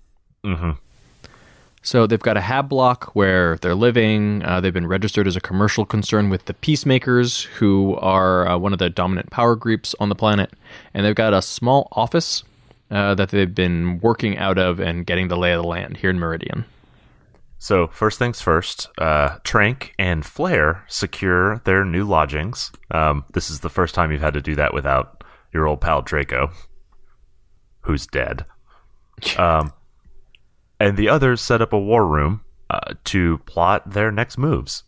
Mm-hmm. 0.44 0.72
So 1.86 2.08
they've 2.08 2.20
got 2.20 2.36
a 2.36 2.42
hab 2.42 2.68
block 2.68 3.12
where 3.14 3.58
they're 3.58 3.76
living. 3.76 4.44
Uh, 4.44 4.60
they've 4.60 4.74
been 4.74 4.88
registered 4.88 5.28
as 5.28 5.36
a 5.36 5.40
commercial 5.40 5.86
concern 5.86 6.32
with 6.32 6.46
the 6.46 6.56
Peacemakers, 6.56 7.44
who 7.44 7.96
are 7.98 8.48
uh, 8.48 8.58
one 8.58 8.74
of 8.74 8.80
the 8.80 8.90
dominant 8.90 9.30
power 9.30 9.56
groups 9.56 9.94
on 10.00 10.10
the 10.10 10.16
planet. 10.16 10.52
And 10.96 11.06
they've 11.06 11.14
got 11.14 11.36
a 11.36 11.44
small 11.44 11.88
office 11.92 12.44
uh, 12.90 13.14
that 13.14 13.30
they've 13.30 13.54
been 13.54 14.00
working 14.00 14.36
out 14.40 14.58
of 14.58 14.80
and 14.80 15.06
getting 15.06 15.28
the 15.28 15.38
lay 15.38 15.54
of 15.54 15.62
the 15.62 15.68
land 15.68 15.98
here 15.98 16.10
in 16.10 16.18
Meridian. 16.18 16.66
So, 17.60 17.86
first 17.88 18.18
things 18.18 18.42
first, 18.42 18.90
uh, 18.98 19.38
Trank 19.44 19.94
and 20.00 20.26
Flair 20.26 20.84
secure 20.88 21.60
their 21.66 21.86
new 21.86 22.04
lodgings. 22.04 22.72
Um, 22.90 23.26
this 23.34 23.52
is 23.52 23.60
the 23.60 23.70
first 23.70 23.94
time 23.94 24.12
you've 24.12 24.22
had 24.22 24.34
to 24.34 24.42
do 24.42 24.56
that 24.56 24.74
without 24.74 25.24
your 25.54 25.68
old 25.68 25.82
pal 25.82 26.02
Draco, 26.02 26.50
who's 27.82 28.08
dead. 28.08 28.46
Um, 29.38 29.72
and 30.80 30.98
the 30.98 31.10
others 31.10 31.42
set 31.42 31.62
up 31.62 31.74
a 31.74 31.80
war 31.80 32.08
room 32.08 32.42
uh, 32.70 32.94
to 33.06 33.40
plot 33.40 33.92
their 33.92 34.12
next 34.12 34.38
moves. 34.38 34.84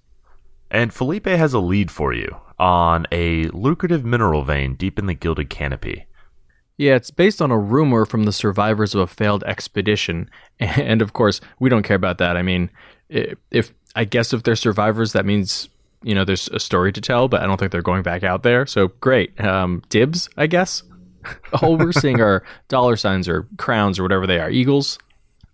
And 0.70 0.94
Felipe 0.94 1.28
has 1.28 1.54
a 1.54 1.60
lead 1.60 1.92
for 1.92 2.14
you 2.14 2.38
on 2.60 3.06
a 3.12 3.46
lucrative 3.50 4.04
mineral 4.04 4.44
vein 4.44 4.76
deep 4.76 5.00
in 5.00 5.06
the 5.06 5.14
Gilded 5.14 5.50
Canopy. 5.50 6.06
Yeah, 6.78 6.96
it's 6.96 7.12
based 7.12 7.42
on 7.42 7.50
a 7.52 7.58
rumor 7.58 8.06
from 8.06 8.24
the 8.24 8.32
survivors 8.32 8.94
of 8.94 9.02
a 9.02 9.08
failed 9.08 9.44
expedition. 9.46 10.30
And 10.60 11.02
of 11.02 11.14
course, 11.14 11.40
we 11.60 11.70
don't 11.70 11.84
care 11.84 11.96
about 11.96 12.18
that. 12.18 12.36
I 12.36 12.42
mean, 12.42 12.72
if 13.10 13.74
I 13.96 14.06
guess 14.06 14.34
if 14.34 14.44
they're 14.44 14.56
survivors, 14.56 15.14
that 15.14 15.26
means, 15.26 15.70
you 16.04 16.16
know, 16.16 16.26
there's 16.26 16.48
a 16.50 16.60
story 16.60 16.92
to 16.94 17.02
tell, 17.02 17.28
but 17.28 17.42
I 17.42 17.46
don't 17.46 17.58
think 17.58 17.72
they're 17.72 17.82
going 17.82 18.04
back 18.04 18.24
out 18.24 18.44
there. 18.44 18.66
So 18.66 18.90
great. 19.00 19.40
Um, 19.40 19.84
dibs, 19.90 20.30
I 20.36 20.48
guess. 20.48 20.84
All 21.62 21.78
we're 21.78 21.92
seeing 21.92 22.22
are 22.22 22.44
dollar 22.70 22.96
signs 22.96 23.28
or 23.28 23.48
crowns 23.58 24.00
or 24.00 24.04
whatever 24.04 24.26
they 24.26 24.40
are. 24.40 24.50
Eagles, 24.50 24.98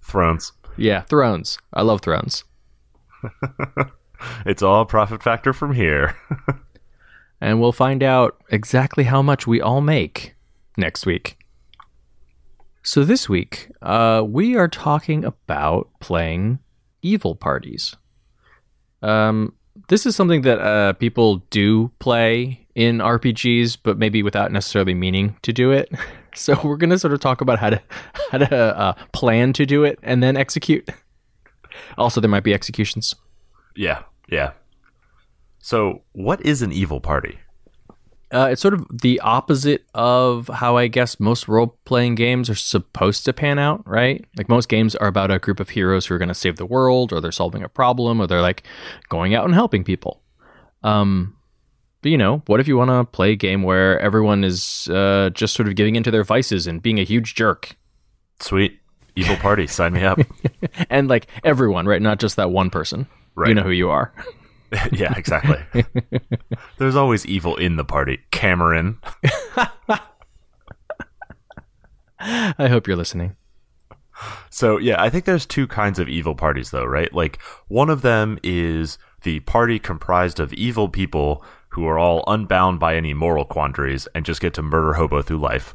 Thrones. 0.03 0.51
Yeah, 0.77 1.01
Thrones. 1.01 1.57
I 1.74 1.81
love 1.81 2.01
Thrones. 2.01 2.43
it's 4.45 4.62
all 4.62 4.86
profit 4.86 5.24
factor 5.24 5.53
from 5.53 5.74
here. 5.74 6.15
and 7.41 7.60
we'll 7.60 7.72
find 7.72 8.03
out 8.03 8.41
exactly 8.50 9.05
how 9.05 9.22
much 9.22 9.48
we 9.48 9.62
all 9.62 9.81
make 9.81 10.36
next 10.77 11.05
week. 11.05 11.38
So 12.83 13.03
this 13.03 13.29
week, 13.29 13.69
uh, 13.81 14.24
we 14.27 14.55
are 14.57 14.67
talking 14.67 15.24
about 15.24 15.89
playing 16.01 16.60
evil 17.01 17.36
parties. 17.36 17.95
Um, 19.01 19.53
this 19.88 20.05
is 20.05 20.15
something 20.15 20.41
that 20.41 20.60
uh, 20.60 20.93
people 20.93 21.38
do 21.50 21.91
play 22.00 22.67
in 22.75 22.98
RPGs, 22.98 23.77
but 23.81 23.98
maybe 23.98 24.24
without 24.24 24.51
necessarily 24.51 24.93
meaning 24.93 25.38
to 25.43 25.53
do 25.53 25.72
it. 25.72 25.91
So 26.38 26.60
we're 26.63 26.78
gonna 26.78 26.98
sort 26.98 27.13
of 27.13 27.20
talk 27.20 27.42
about 27.42 27.60
how 27.60 27.70
to 27.70 27.82
how 28.32 28.40
to 28.40 28.56
uh, 28.56 28.94
plan 29.12 29.54
to 29.54 29.66
do 29.66 29.84
it 29.84 30.00
and 30.02 30.24
then 30.24 30.36
execute. 30.36 30.90
Also, 31.98 32.20
there 32.22 32.30
might 32.30 32.44
be 32.44 32.54
executions. 32.54 33.16
Yeah, 33.75 34.04
yeah. 34.30 34.52
So, 35.60 36.02
what 36.12 36.46
is 36.46 36.62
an 36.62 36.72
evil 36.72 37.00
party? 37.00 37.40
Uh, 38.34 38.50
it's 38.52 38.62
sort 38.62 38.74
of 38.74 38.86
the 38.92 39.20
opposite 39.20 39.86
of 39.94 40.48
how 40.48 40.75
I 40.75 40.88
guess 40.88 41.20
most 41.20 41.48
role 41.48 41.78
playing 41.86 42.16
games 42.16 42.50
are 42.50 42.56
supposed 42.56 43.25
to 43.25 43.34
pan 43.34 43.60
out, 43.60 43.88
right? 43.88 44.25
Like 44.36 44.50
most 44.50 44.70
games 44.70 44.96
are 44.96 45.08
about 45.08 45.30
a 45.30 45.38
group 45.38 45.60
of 45.60 45.70
heroes 45.70 46.08
who 46.08 46.16
are 46.16 46.18
going 46.18 46.30
to 46.30 46.34
save 46.34 46.58
the 46.58 46.66
world, 46.66 47.13
or 47.13 47.22
they're 47.22 47.32
solving 47.32 47.62
a 47.63 47.70
problem, 47.70 48.20
or 48.20 48.25
they're 48.25 48.42
like 48.42 48.63
going 49.08 49.36
out 49.36 49.46
and 49.46 49.54
helping 49.54 49.84
people. 49.84 50.22
Um, 50.82 51.38
you 52.10 52.17
know, 52.17 52.43
what 52.48 52.60
if 52.60 52.67
you 52.67 52.77
want 52.77 52.89
to 52.89 53.03
play 53.05 53.31
a 53.31 53.36
game 53.36 53.63
where 53.63 54.00
everyone 54.00 54.43
is 54.43 54.88
uh, 54.89 55.29
just 55.33 55.53
sort 55.55 55.67
of 55.67 55.75
giving 55.75 55.95
into 55.95 56.12
their 56.12 56.24
vices 56.24 56.67
and 56.67 56.81
being 56.81 57.00
a 57.00 57.03
huge 57.03 57.36
jerk? 57.36 57.75
Sweet. 58.39 58.79
Evil 59.15 59.36
party, 59.36 59.67
sign 59.67 59.93
me 59.93 60.03
up. 60.03 60.19
and 60.89 61.07
like 61.07 61.27
everyone, 61.43 61.86
right? 61.86 62.01
Not 62.01 62.19
just 62.19 62.36
that 62.38 62.50
one 62.50 62.69
person. 62.69 63.07
Right. 63.36 63.50
You 63.50 63.55
know 63.55 63.63
who 63.63 63.72
you 63.72 63.89
are. 63.89 64.13
yeah, 64.91 65.13
exactly. 65.15 65.63
There's 66.77 66.95
always 66.95 67.25
evil 67.25 67.55
in 67.55 67.75
the 67.75 67.86
party. 67.86 68.19
Cameron. 68.31 68.98
I 72.19 72.67
hope 72.67 72.88
you're 72.88 72.98
listening. 72.98 73.36
So, 74.50 74.77
yeah, 74.77 75.01
I 75.01 75.10
think 75.10 75.25
there's 75.25 75.45
two 75.45 75.67
kinds 75.67 76.00
of 76.00 76.07
evil 76.07 76.36
parties, 76.36 76.72
though, 76.72 76.86
right? 76.86 77.12
Like, 77.13 77.41
one 77.67 77.89
of 77.89 78.01
them 78.03 78.39
is 78.43 78.98
the 79.24 79.41
party 79.41 79.79
comprised 79.79 80.39
of 80.39 80.53
evil 80.53 80.88
people 80.88 81.43
who 81.74 81.86
are 81.88 81.98
all 81.98 82.24
unbound 82.27 82.80
by 82.80 82.96
any 82.96 83.13
moral 83.13 83.46
quandaries 83.46 84.08
and 84.13 84.25
just 84.25 84.42
get 84.42 84.53
to 84.53 84.62
murder 84.62 84.94
hobo 84.94 85.22
through 85.22 85.39
life. 85.39 85.74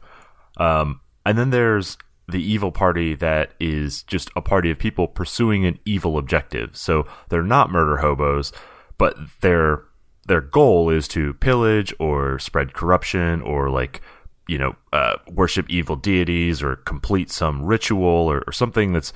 Um, 0.57 1.01
and 1.27 1.37
then 1.37 1.51
there's 1.51 1.99
the 2.29 2.43
evil 2.43 2.71
party 2.71 3.15
that 3.15 3.53
is 3.59 4.03
just 4.05 4.31
a 4.37 4.43
party 4.43 4.71
of 4.71 4.79
people 4.79 5.09
pursuing 5.09 5.67
an 5.67 5.79
evil 5.85 6.19
objective. 6.19 6.77
So 6.77 7.07
they're 7.31 7.43
not 7.43 7.71
murder 7.71 7.97
hobos, 7.97 8.53
but 8.97 9.17
their 9.41 9.83
their 10.27 10.41
goal 10.43 10.91
is 10.91 11.09
to 11.09 11.33
pillage 11.35 11.93
or 11.99 12.39
spread 12.39 12.75
corruption 12.75 13.41
or 13.41 13.71
like 13.71 14.03
you 14.47 14.59
know 14.59 14.77
uh, 14.93 15.17
worship 15.33 15.69
evil 15.71 15.97
deities 15.97 16.63
or 16.63 16.77
complete 16.77 17.31
some 17.31 17.63
ritual 17.65 18.31
or, 18.31 18.45
or 18.47 18.53
something 18.53 18.93
that's 18.93 19.13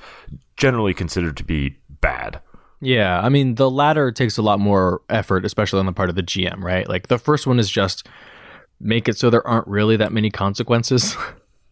generally 0.57 0.93
considered 0.93 1.37
to 1.37 1.43
be 1.43 1.77
bad. 2.01 2.41
Yeah, 2.83 3.19
I 3.21 3.29
mean 3.29 3.55
the 3.55 3.69
latter 3.69 4.11
takes 4.11 4.37
a 4.37 4.41
lot 4.41 4.59
more 4.59 5.01
effort, 5.09 5.45
especially 5.45 5.79
on 5.79 5.85
the 5.85 5.93
part 5.93 6.09
of 6.09 6.15
the 6.15 6.23
GM, 6.23 6.61
right? 6.61 6.87
Like 6.87 7.07
the 7.07 7.17
first 7.17 7.47
one 7.47 7.59
is 7.59 7.69
just 7.69 8.07
make 8.79 9.07
it 9.07 9.17
so 9.17 9.29
there 9.29 9.45
aren't 9.47 9.67
really 9.67 9.95
that 9.97 10.11
many 10.11 10.29
consequences. 10.29 11.15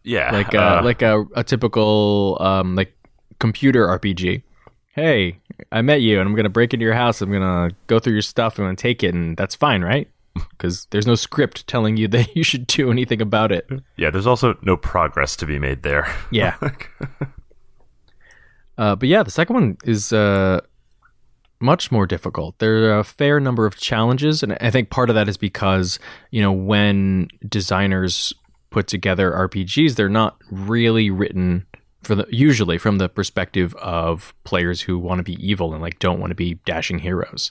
Yeah, 0.04 0.32
like 0.32 0.52
uh, 0.52 0.58
uh, 0.58 0.82
like 0.82 1.00
a, 1.00 1.24
a 1.36 1.44
typical 1.44 2.36
um, 2.40 2.74
like 2.74 2.92
computer 3.38 3.86
RPG. 3.86 4.42
Hey, 4.88 5.38
I 5.70 5.80
met 5.80 6.00
you, 6.00 6.18
and 6.18 6.28
I'm 6.28 6.34
gonna 6.34 6.48
break 6.48 6.74
into 6.74 6.84
your 6.84 6.94
house. 6.94 7.20
I'm 7.20 7.30
gonna 7.30 7.70
go 7.86 8.00
through 8.00 8.14
your 8.14 8.22
stuff. 8.22 8.58
I'm 8.58 8.64
gonna 8.64 8.74
take 8.74 9.04
it, 9.04 9.14
and 9.14 9.36
that's 9.36 9.54
fine, 9.54 9.82
right? 9.82 10.08
Because 10.50 10.86
there's 10.90 11.06
no 11.06 11.14
script 11.14 11.68
telling 11.68 11.96
you 11.96 12.08
that 12.16 12.34
you 12.34 12.42
should 12.42 12.66
do 12.66 12.90
anything 12.90 13.22
about 13.22 13.52
it. 13.52 13.68
Yeah, 13.96 14.10
there's 14.10 14.26
also 14.26 14.58
no 14.62 14.76
progress 14.76 15.36
to 15.36 15.46
be 15.46 15.60
made 15.60 15.84
there. 15.84 16.12
Yeah. 16.32 16.56
uh, 18.76 18.96
but 18.96 19.08
yeah, 19.08 19.22
the 19.22 19.30
second 19.30 19.54
one 19.54 19.76
is 19.84 20.12
uh, 20.12 20.62
much 21.62 21.90
more 21.90 22.06
difficult. 22.06 22.58
There 22.58 22.92
are 22.92 22.98
a 22.98 23.04
fair 23.04 23.40
number 23.40 23.66
of 23.66 23.76
challenges, 23.76 24.42
and 24.42 24.56
I 24.60 24.70
think 24.70 24.90
part 24.90 25.08
of 25.08 25.14
that 25.14 25.28
is 25.28 25.36
because 25.36 25.98
you 26.30 26.42
know 26.42 26.52
when 26.52 27.28
designers 27.48 28.32
put 28.70 28.86
together 28.88 29.30
RPGs, 29.32 29.94
they're 29.94 30.08
not 30.08 30.36
really 30.50 31.10
written 31.10 31.66
for 32.02 32.16
the 32.16 32.26
usually 32.30 32.78
from 32.78 32.98
the 32.98 33.08
perspective 33.08 33.74
of 33.76 34.34
players 34.44 34.80
who 34.80 34.98
want 34.98 35.20
to 35.20 35.22
be 35.22 35.34
evil 35.46 35.72
and 35.72 35.80
like 35.80 35.98
don't 35.98 36.20
want 36.20 36.30
to 36.30 36.34
be 36.34 36.54
dashing 36.64 36.98
heroes. 36.98 37.50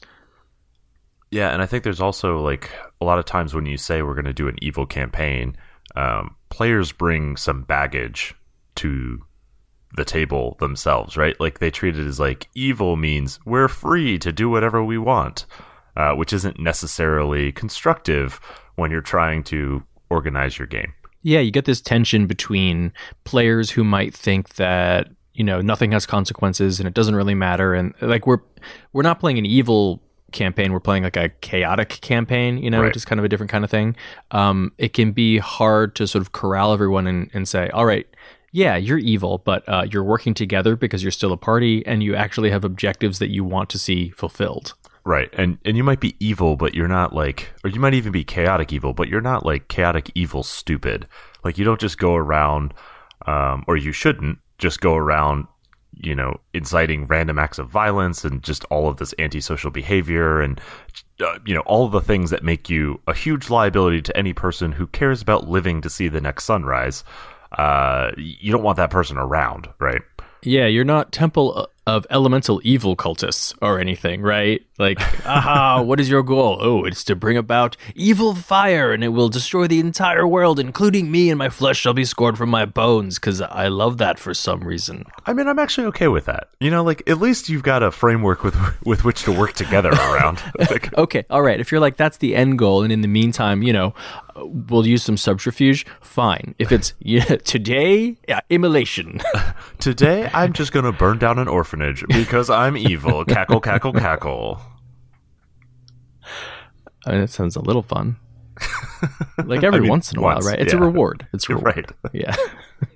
Yeah, 1.31 1.53
and 1.53 1.61
I 1.61 1.65
think 1.65 1.85
there's 1.85 2.01
also 2.01 2.41
like 2.41 2.69
a 2.99 3.05
lot 3.05 3.17
of 3.17 3.25
times 3.25 3.53
when 3.53 3.65
you 3.65 3.77
say 3.77 4.01
we're 4.01 4.15
going 4.15 4.25
to 4.25 4.33
do 4.33 4.49
an 4.49 4.57
evil 4.61 4.85
campaign, 4.85 5.55
um, 5.95 6.35
players 6.49 6.91
bring 6.91 7.37
some 7.37 7.63
baggage 7.63 8.35
to 8.75 9.21
the 9.95 10.05
table 10.05 10.55
themselves, 10.59 11.17
right? 11.17 11.39
Like 11.39 11.59
they 11.59 11.71
treat 11.71 11.97
it 11.97 12.05
as 12.05 12.19
like 12.19 12.47
evil 12.55 12.95
means 12.95 13.39
we're 13.45 13.67
free 13.67 14.17
to 14.19 14.31
do 14.31 14.49
whatever 14.49 14.83
we 14.83 14.97
want, 14.97 15.45
uh, 15.95 16.13
which 16.13 16.33
isn't 16.33 16.59
necessarily 16.59 17.51
constructive 17.51 18.39
when 18.75 18.91
you're 18.91 19.01
trying 19.01 19.43
to 19.43 19.83
organize 20.09 20.57
your 20.57 20.67
game. 20.67 20.93
Yeah, 21.23 21.39
you 21.39 21.51
get 21.51 21.65
this 21.65 21.81
tension 21.81 22.25
between 22.25 22.93
players 23.25 23.69
who 23.69 23.83
might 23.83 24.13
think 24.13 24.55
that 24.55 25.09
you 25.33 25.43
know 25.43 25.61
nothing 25.61 25.91
has 25.91 26.05
consequences 26.05 26.79
and 26.79 26.87
it 26.87 26.93
doesn't 26.93 27.15
really 27.15 27.35
matter, 27.35 27.73
and 27.73 27.93
like 28.01 28.25
we're 28.25 28.41
we're 28.93 29.03
not 29.03 29.19
playing 29.19 29.37
an 29.37 29.45
evil 29.45 30.01
campaign 30.31 30.71
we're 30.71 30.79
playing 30.79 31.03
like 31.03 31.17
a 31.17 31.29
chaotic 31.41 31.89
campaign 32.01 32.57
you 32.57 32.69
know 32.69 32.79
right. 32.79 32.87
which 32.87 32.95
is 32.95 33.05
kind 33.05 33.19
of 33.19 33.25
a 33.25 33.29
different 33.29 33.51
kind 33.51 33.63
of 33.63 33.69
thing 33.69 33.95
um, 34.31 34.71
it 34.77 34.93
can 34.93 35.11
be 35.11 35.37
hard 35.37 35.95
to 35.95 36.07
sort 36.07 36.21
of 36.21 36.31
corral 36.31 36.73
everyone 36.73 37.07
and, 37.07 37.29
and 37.33 37.47
say 37.47 37.69
all 37.69 37.85
right 37.85 38.07
yeah 38.51 38.75
you're 38.75 38.97
evil 38.97 39.37
but 39.39 39.67
uh, 39.67 39.85
you're 39.89 40.03
working 40.03 40.33
together 40.33 40.75
because 40.75 41.03
you're 41.03 41.11
still 41.11 41.31
a 41.31 41.37
party 41.37 41.85
and 41.85 42.03
you 42.03 42.15
actually 42.15 42.49
have 42.49 42.63
objectives 42.63 43.19
that 43.19 43.29
you 43.29 43.43
want 43.43 43.69
to 43.69 43.79
see 43.79 44.09
fulfilled 44.09 44.73
Right. 45.03 45.29
And 45.33 45.57
and 45.65 45.75
you 45.75 45.83
might 45.83 45.99
be 45.99 46.15
evil, 46.19 46.55
but 46.55 46.75
you're 46.75 46.87
not 46.87 47.13
like 47.13 47.49
or 47.63 47.69
you 47.69 47.79
might 47.79 47.95
even 47.95 48.11
be 48.11 48.23
chaotic 48.23 48.71
evil, 48.71 48.93
but 48.93 49.07
you're 49.07 49.21
not 49.21 49.45
like 49.45 49.67
chaotic 49.67 50.11
evil 50.13 50.43
stupid. 50.43 51.07
Like 51.43 51.57
you 51.57 51.65
don't 51.65 51.79
just 51.79 51.97
go 51.97 52.15
around 52.15 52.73
um 53.25 53.63
or 53.67 53.77
you 53.77 53.91
shouldn't 53.91 54.37
just 54.59 54.79
go 54.79 54.95
around, 54.95 55.47
you 55.95 56.13
know, 56.13 56.39
inciting 56.53 57.07
random 57.07 57.39
acts 57.39 57.57
of 57.57 57.67
violence 57.67 58.23
and 58.23 58.43
just 58.43 58.63
all 58.65 58.87
of 58.87 58.97
this 58.97 59.13
antisocial 59.17 59.71
behavior 59.71 60.39
and 60.39 60.61
uh, 61.19 61.39
you 61.45 61.55
know, 61.55 61.61
all 61.61 61.87
the 61.87 62.01
things 62.01 62.29
that 62.29 62.43
make 62.43 62.69
you 62.69 62.99
a 63.07 63.13
huge 63.13 63.49
liability 63.49 64.03
to 64.03 64.15
any 64.15 64.33
person 64.33 64.71
who 64.71 64.85
cares 64.87 65.21
about 65.21 65.47
living 65.49 65.81
to 65.81 65.89
see 65.89 66.09
the 66.09 66.21
next 66.21 66.45
sunrise. 66.45 67.03
Uh 67.51 68.11
you 68.17 68.51
don't 68.51 68.63
want 68.63 68.77
that 68.77 68.89
person 68.89 69.17
around, 69.17 69.69
right? 69.79 70.01
Yeah, 70.43 70.65
you're 70.65 70.83
not 70.83 71.11
Temple 71.11 71.67
of 71.87 72.05
elemental 72.11 72.61
evil 72.63 72.95
cultists 72.95 73.55
or 73.61 73.79
anything, 73.79 74.21
right? 74.21 74.65
Like, 74.77 74.99
aha, 75.25 75.81
what 75.81 75.99
is 75.99 76.09
your 76.09 76.23
goal? 76.23 76.57
Oh, 76.61 76.85
it's 76.85 77.03
to 77.05 77.15
bring 77.15 77.37
about 77.37 77.75
evil 77.95 78.35
fire 78.35 78.93
and 78.93 79.03
it 79.03 79.09
will 79.09 79.29
destroy 79.29 79.67
the 79.67 79.79
entire 79.79 80.27
world, 80.27 80.59
including 80.59 81.11
me, 81.11 81.29
and 81.29 81.39
my 81.39 81.49
flesh 81.49 81.79
shall 81.79 81.93
be 81.93 82.05
scored 82.05 82.37
from 82.37 82.49
my 82.49 82.65
bones 82.65 83.17
because 83.17 83.41
I 83.41 83.67
love 83.67 83.97
that 83.97 84.19
for 84.19 84.33
some 84.33 84.61
reason. 84.61 85.05
I 85.25 85.33
mean, 85.33 85.47
I'm 85.47 85.59
actually 85.59 85.87
okay 85.87 86.07
with 86.07 86.25
that. 86.25 86.49
You 86.59 86.69
know, 86.69 86.83
like, 86.83 87.07
at 87.09 87.19
least 87.19 87.49
you've 87.49 87.63
got 87.63 87.83
a 87.83 87.91
framework 87.91 88.43
with 88.43 88.55
with 88.85 89.03
which 89.03 89.23
to 89.23 89.31
work 89.31 89.53
together 89.53 89.89
around. 89.89 90.41
like, 90.59 90.95
okay, 90.97 91.25
all 91.29 91.41
right. 91.41 91.59
If 91.59 91.71
you're 91.71 91.81
like, 91.81 91.97
that's 91.97 92.17
the 92.17 92.35
end 92.35 92.59
goal, 92.59 92.83
and 92.83 92.91
in 92.93 93.01
the 93.01 93.07
meantime, 93.07 93.63
you 93.63 93.73
know, 93.73 93.93
we'll 94.45 94.87
use 94.87 95.03
some 95.03 95.17
subterfuge, 95.17 95.85
fine. 96.01 96.55
If 96.59 96.71
it's 96.71 96.93
yeah, 96.99 97.23
today, 97.23 98.17
yeah, 98.27 98.41
immolation. 98.49 99.21
today, 99.79 100.29
I'm 100.33 100.53
just 100.53 100.71
going 100.71 100.85
to 100.85 100.91
burn 100.91 101.17
down 101.17 101.39
an 101.39 101.47
orphanage 101.47 102.03
because 102.07 102.49
I'm 102.49 102.77
evil. 102.77 103.25
cackle, 103.27 103.59
cackle, 103.59 103.93
cackle. 103.93 104.61
I 107.05 107.11
mean, 107.11 107.21
that 107.21 107.29
sounds 107.29 107.55
a 107.55 107.61
little 107.61 107.83
fun. 107.83 108.17
Like 109.43 109.63
every 109.63 109.79
I 109.79 109.81
mean, 109.81 109.89
once 109.89 110.11
in 110.11 110.19
a 110.19 110.21
once, 110.21 110.45
while, 110.45 110.53
right? 110.53 110.61
It's 110.61 110.73
yeah. 110.73 110.79
a 110.79 110.83
reward. 110.83 111.27
It's 111.33 111.49
a 111.49 111.55
reward. 111.55 111.75
right. 111.75 112.13
Yeah, 112.13 112.35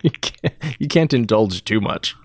you 0.04 0.12
can't 0.12 0.54
you 0.78 0.88
can't 0.88 1.12
indulge 1.12 1.64
too 1.64 1.82
much. 1.82 2.16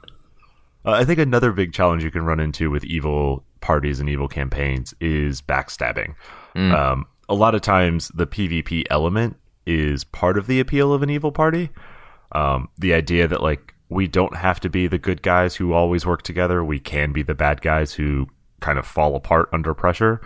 Uh, 0.85 0.93
I 0.93 1.05
think 1.05 1.19
another 1.19 1.53
big 1.53 1.73
challenge 1.73 2.05
you 2.05 2.11
can 2.11 2.25
run 2.25 2.41
into 2.41 2.71
with 2.71 2.85
evil 2.85 3.45
parties 3.61 4.01
and 4.01 4.09
evil 4.09 4.29
campaigns 4.29 4.95
is 5.01 5.41
backstabbing. 5.43 6.15
Mm. 6.55 6.73
Um, 6.75 7.07
a 7.31 7.35
lot 7.35 7.55
of 7.55 7.63
times, 7.63 8.09
the 8.09 8.27
PvP 8.27 8.85
element 8.91 9.37
is 9.65 10.03
part 10.05 10.37
of 10.37 10.49
the 10.49 10.59
appeal 10.59 10.93
of 10.93 11.03
an 11.03 11.11
evil 11.11 11.31
party. 11.31 11.71
Um, 12.33 12.69
the 12.77 12.93
idea 12.93 13.29
that 13.29 13.43
like 13.43 13.75
we 13.89 14.09
don't 14.09 14.37
have 14.37 14.61
to 14.61 14.69
be 14.69 14.89
the 14.89 14.99
good 14.99 15.23
guys 15.23 15.55
who 15.57 15.73
always 15.73 16.05
work 16.05 16.23
together. 16.23 16.63
We 16.65 16.81
can 16.81 17.13
be 17.13 17.23
the 17.23 17.35
bad 17.35 17.63
guys 17.63 17.95
who 17.95 18.27
kind 18.61 18.79
of 18.79 18.87
fall 18.87 19.15
apart 19.15 19.49
under 19.53 19.75
pressure. 19.75 20.21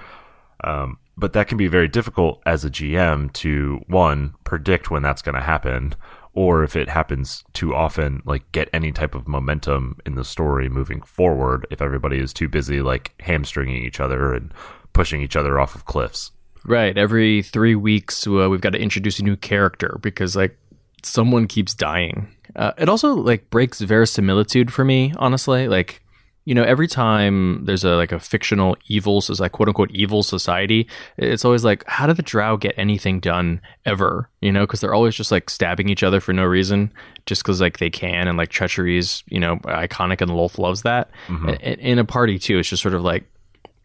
Um, 0.64 0.98
but 1.16 1.34
that 1.34 1.46
can 1.46 1.58
be 1.58 1.68
very 1.68 1.88
difficult 1.88 2.42
as 2.46 2.64
a 2.64 2.70
GM 2.70 3.32
to 3.34 3.80
one 3.86 4.34
predict 4.44 4.90
when 4.90 5.02
that's 5.02 5.22
going 5.22 5.34
to 5.34 5.40
happen, 5.40 5.94
or 6.32 6.64
if 6.64 6.74
it 6.74 6.88
happens 6.88 7.44
too 7.52 7.74
often, 7.74 8.22
like 8.24 8.50
get 8.52 8.68
any 8.72 8.92
type 8.92 9.14
of 9.14 9.28
momentum 9.28 9.98
in 10.04 10.14
the 10.14 10.24
story 10.24 10.68
moving 10.68 11.02
forward. 11.02 11.66
If 11.70 11.80
everybody 11.80 12.18
is 12.18 12.32
too 12.32 12.48
busy, 12.48 12.82
like 12.82 13.14
hamstringing 13.20 13.84
each 13.84 14.00
other 14.00 14.32
and 14.32 14.52
pushing 14.92 15.20
each 15.20 15.36
other 15.36 15.60
off 15.60 15.74
of 15.74 15.84
cliffs. 15.84 16.32
Right. 16.64 16.96
Every 16.96 17.42
three 17.42 17.74
weeks, 17.74 18.26
uh, 18.26 18.48
we've 18.50 18.60
got 18.60 18.70
to 18.70 18.80
introduce 18.80 19.18
a 19.18 19.24
new 19.24 19.36
character 19.36 19.98
because 20.00 20.34
like 20.34 20.58
someone 21.02 21.46
keeps 21.46 21.74
dying 21.74 22.34
uh, 22.56 22.72
it 22.78 22.88
also 22.88 23.14
like 23.14 23.50
breaks 23.50 23.80
verisimilitude 23.80 24.72
for 24.72 24.84
me, 24.84 25.12
honestly. 25.16 25.68
Like, 25.68 26.02
you 26.44 26.54
know, 26.54 26.62
every 26.62 26.86
time 26.86 27.64
there's 27.64 27.84
a 27.84 27.96
like 27.96 28.12
a 28.12 28.20
fictional 28.20 28.76
evil, 28.86 29.20
so 29.20 29.34
like 29.42 29.52
quote 29.52 29.68
unquote 29.68 29.90
evil 29.90 30.22
society, 30.22 30.88
it's 31.16 31.44
always 31.44 31.64
like, 31.64 31.84
how 31.86 32.06
did 32.06 32.16
the 32.16 32.22
Drow 32.22 32.56
get 32.56 32.74
anything 32.76 33.18
done 33.18 33.60
ever? 33.86 34.28
You 34.40 34.52
know, 34.52 34.64
because 34.64 34.80
they're 34.80 34.94
always 34.94 35.14
just 35.14 35.32
like 35.32 35.50
stabbing 35.50 35.88
each 35.88 36.02
other 36.02 36.20
for 36.20 36.32
no 36.32 36.44
reason, 36.44 36.92
just 37.26 37.42
because 37.42 37.60
like 37.60 37.78
they 37.78 37.90
can, 37.90 38.28
and 38.28 38.38
like 38.38 38.50
treachery 38.50 38.98
is 38.98 39.22
you 39.28 39.40
know 39.40 39.56
iconic, 39.64 40.20
and 40.20 40.30
Lolth 40.30 40.58
loves 40.58 40.82
that. 40.82 41.10
Mm-hmm. 41.28 41.48
In, 41.48 41.80
in 41.80 41.98
a 41.98 42.04
party 42.04 42.38
too, 42.38 42.58
it's 42.58 42.68
just 42.68 42.82
sort 42.82 42.94
of 42.94 43.02
like 43.02 43.24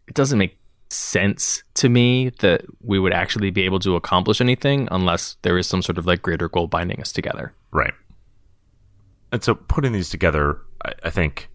it 0.06 0.14
doesn't 0.14 0.38
make 0.38 0.56
sense 0.90 1.62
to 1.74 1.88
me 1.88 2.30
that 2.40 2.62
we 2.82 2.98
would 2.98 3.12
actually 3.12 3.50
be 3.50 3.62
able 3.62 3.78
to 3.80 3.96
accomplish 3.96 4.40
anything 4.40 4.88
unless 4.90 5.36
there 5.42 5.56
is 5.56 5.66
some 5.66 5.82
sort 5.82 5.98
of 5.98 6.06
like 6.06 6.22
greater 6.22 6.48
goal 6.48 6.66
binding 6.66 7.00
us 7.00 7.12
together. 7.12 7.54
Right. 7.70 7.94
And 9.32 9.42
so 9.42 9.54
putting 9.54 9.92
these 9.92 10.10
together, 10.10 10.58
I, 10.84 10.92
I 11.04 11.10
think 11.10 11.48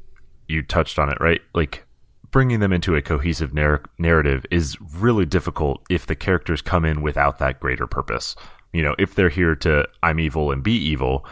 you 0.47 0.61
touched 0.61 0.97
on 0.97 1.09
it, 1.09 1.17
right? 1.19 1.41
Like 1.53 1.85
bringing 2.31 2.59
them 2.59 2.73
into 2.73 2.95
a 2.95 3.01
cohesive 3.01 3.53
narr- 3.53 3.83
narrative 3.97 4.45
is 4.51 4.77
really 4.81 5.25
difficult 5.25 5.81
if 5.89 6.05
the 6.05 6.15
characters 6.15 6.61
come 6.61 6.85
in 6.85 7.01
without 7.01 7.39
that 7.39 7.59
greater 7.59 7.87
purpose. 7.87 8.35
You 8.73 8.83
know, 8.83 8.95
if 8.97 9.15
they're 9.15 9.29
here 9.29 9.55
to 9.57 9.87
I'm 10.03 10.19
evil 10.19 10.51
and 10.51 10.63
be 10.63 10.73
evil, 10.73 11.25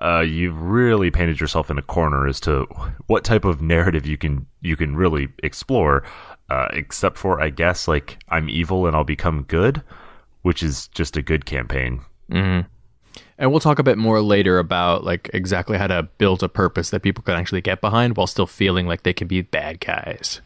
uh, 0.00 0.20
you've 0.20 0.60
really 0.60 1.10
painted 1.10 1.40
yourself 1.40 1.70
in 1.70 1.78
a 1.78 1.82
corner 1.82 2.26
as 2.26 2.40
to 2.40 2.66
what 3.06 3.24
type 3.24 3.44
of 3.44 3.60
narrative 3.60 4.06
you 4.06 4.16
can 4.16 4.46
you 4.60 4.76
can 4.76 4.96
really 4.96 5.28
explore. 5.42 6.04
Uh, 6.48 6.68
except 6.72 7.18
for, 7.18 7.40
I 7.40 7.50
guess, 7.50 7.86
like 7.86 8.18
I'm 8.28 8.48
evil 8.48 8.86
and 8.86 8.96
I'll 8.96 9.04
become 9.04 9.42
good, 9.42 9.82
which 10.42 10.62
is 10.62 10.88
just 10.88 11.16
a 11.16 11.22
good 11.22 11.44
campaign. 11.44 12.00
Mm-hmm. 12.30 12.66
And 13.38 13.50
we'll 13.50 13.60
talk 13.60 13.78
a 13.78 13.84
bit 13.84 13.98
more 13.98 14.20
later 14.20 14.58
about 14.58 15.04
like 15.04 15.30
exactly 15.32 15.78
how 15.78 15.86
to 15.86 16.04
build 16.18 16.42
a 16.42 16.48
purpose 16.48 16.90
that 16.90 17.02
people 17.02 17.22
can 17.22 17.34
actually 17.34 17.60
get 17.60 17.80
behind 17.80 18.16
while 18.16 18.26
still 18.26 18.46
feeling 18.46 18.86
like 18.86 19.02
they 19.02 19.12
can 19.12 19.28
be 19.28 19.42
bad 19.42 19.80
guys. 19.80 20.40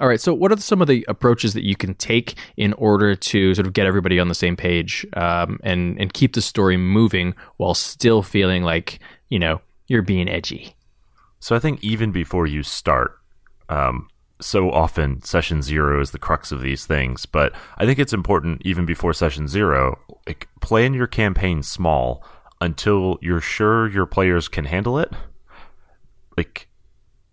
All 0.00 0.08
right, 0.08 0.20
so 0.20 0.34
what 0.34 0.50
are 0.50 0.56
some 0.56 0.82
of 0.82 0.88
the 0.88 1.04
approaches 1.06 1.54
that 1.54 1.64
you 1.64 1.76
can 1.76 1.94
take 1.94 2.34
in 2.56 2.72
order 2.74 3.14
to 3.14 3.54
sort 3.54 3.66
of 3.66 3.72
get 3.72 3.86
everybody 3.86 4.18
on 4.18 4.28
the 4.28 4.34
same 4.34 4.56
page 4.56 5.06
um, 5.12 5.60
and 5.62 5.98
and 6.00 6.12
keep 6.12 6.34
the 6.34 6.42
story 6.42 6.76
moving 6.76 7.34
while 7.58 7.74
still 7.74 8.22
feeling 8.22 8.64
like 8.64 8.98
you 9.28 9.38
know 9.38 9.60
you're 9.86 10.02
being 10.02 10.28
edgy? 10.28 10.74
So 11.40 11.54
I 11.54 11.58
think 11.58 11.82
even 11.84 12.10
before 12.10 12.46
you 12.46 12.62
start, 12.62 13.18
um, 13.68 14.08
so 14.42 14.70
often 14.70 15.22
session 15.22 15.62
zero 15.62 16.00
is 16.00 16.10
the 16.10 16.18
crux 16.18 16.52
of 16.52 16.60
these 16.60 16.86
things, 16.86 17.26
but 17.26 17.54
I 17.78 17.86
think 17.86 17.98
it's 17.98 18.12
important 18.12 18.62
even 18.64 18.84
before 18.84 19.12
session 19.12 19.48
zero, 19.48 19.98
like 20.26 20.48
plan 20.60 20.94
your 20.94 21.06
campaign 21.06 21.62
small 21.62 22.24
until 22.60 23.18
you're 23.20 23.40
sure 23.40 23.88
your 23.88 24.06
players 24.06 24.48
can 24.48 24.64
handle 24.64 24.98
it. 24.98 25.12
Like 26.36 26.68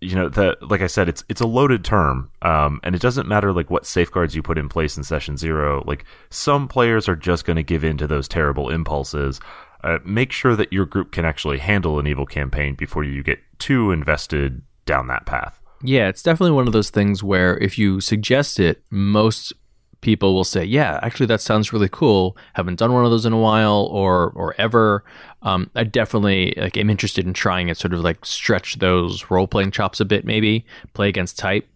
you 0.01 0.16
know 0.16 0.30
that 0.30 0.70
like 0.70 0.82
I 0.82 0.88
said, 0.88 1.10
it's 1.10 1.24
it's 1.30 1.42
a 1.42 1.48
loaded 1.48 1.84
term, 1.84 2.32
um, 2.42 2.80
and 2.84 2.96
it 2.96 3.01
doesn't 3.01 3.28
matter 3.28 3.51
like 3.51 3.70
what 3.70 3.86
safeguards 3.86 4.36
you 4.36 4.42
put 4.42 4.58
in 4.58 4.70
place 4.70 4.98
in 4.98 5.04
session 5.04 5.38
zero. 5.38 5.84
Like 5.86 6.06
some 6.30 6.68
players 6.68 7.10
are 7.10 7.16
just 7.16 7.46
going 7.46 7.58
to 7.58 7.63
give 7.63 7.84
in 7.84 7.98
to 7.98 8.08
those 8.08 8.28
terrible 8.28 8.70
impulses. 8.70 9.39
Uh, 9.84 10.00
make 10.04 10.32
sure 10.32 10.56
that 10.56 10.74
your 10.74 10.86
group 10.86 11.12
can 11.12 11.25
actually 11.25 11.58
handle 11.58 12.00
an 12.00 12.08
evil 12.08 12.25
campaign 12.25 12.75
before 12.75 13.04
you 13.04 13.24
get 13.24 13.39
too 13.60 13.92
invested 13.92 14.62
down 14.86 15.08
that 15.08 15.25
path. 15.25 15.59
Yeah, 15.81 16.09
it's 16.09 16.24
definitely 16.24 16.51
one 16.51 16.67
of 16.67 16.74
those 16.74 16.89
things 16.89 17.24
where 17.24 17.57
if 17.57 17.77
you 17.77 18.01
suggest 18.01 18.59
it, 18.59 18.83
most 18.89 19.53
people 20.01 20.33
will 20.33 20.43
say, 20.43 20.63
"Yeah, 20.63 21.00
actually, 21.01 21.25
that 21.27 21.41
sounds 21.41 21.71
really 21.74 21.89
cool. 21.89 22.38
Haven't 22.53 22.79
done 22.79 22.93
one 22.93 23.05
of 23.05 23.12
those 23.12 23.25
in 23.25 23.33
a 23.33 23.39
while, 23.39 23.88
or 23.91 24.31
or 24.36 24.55
ever." 24.57 25.03
Um, 25.41 25.69
I 25.75 25.86
definitely 25.86 26.53
like 26.57 26.77
am 26.77 26.89
interested 26.89 27.25
in 27.25 27.33
trying 27.33 27.69
it. 27.69 27.77
Sort 27.77 27.93
of 27.93 28.01
like 28.01 28.25
stretch 28.25 28.79
those 28.79 29.29
role 29.29 29.48
playing 29.48 29.71
chops 29.71 30.00
a 30.00 30.05
bit, 30.05 30.25
maybe 30.25 30.65
play 30.93 31.07
against 31.09 31.38
type. 31.39 31.67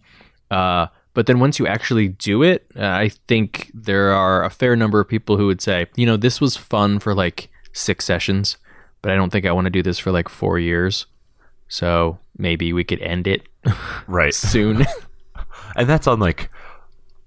Uh, 0.51 0.87
but 1.13 1.25
then 1.27 1.39
once 1.39 1.59
you 1.59 1.67
actually 1.67 2.09
do 2.09 2.43
it, 2.43 2.65
uh, 2.75 2.85
I 2.85 3.09
think 3.27 3.71
there 3.73 4.11
are 4.11 4.43
a 4.43 4.49
fair 4.49 4.75
number 4.75 4.99
of 4.99 5.07
people 5.07 5.37
who 5.37 5.47
would 5.47 5.61
say, 5.61 5.85
"You 5.95 6.05
know, 6.05 6.17
this 6.17 6.41
was 6.41 6.57
fun 6.57 6.99
for 6.99 7.15
like 7.15 7.49
six 7.71 8.03
sessions, 8.05 8.57
but 9.01 9.11
I 9.11 9.15
don't 9.15 9.29
think 9.31 9.45
I 9.45 9.51
want 9.53 9.65
to 9.65 9.71
do 9.71 9.83
this 9.83 9.99
for 9.99 10.11
like 10.11 10.27
four 10.27 10.59
years." 10.59 11.05
So 11.69 12.19
maybe 12.37 12.73
we 12.73 12.83
could 12.83 13.01
end 13.01 13.27
it 13.27 13.47
right. 14.07 14.33
soon. 14.33 14.85
and 15.75 15.89
that's 15.89 16.07
on 16.07 16.19
like 16.19 16.49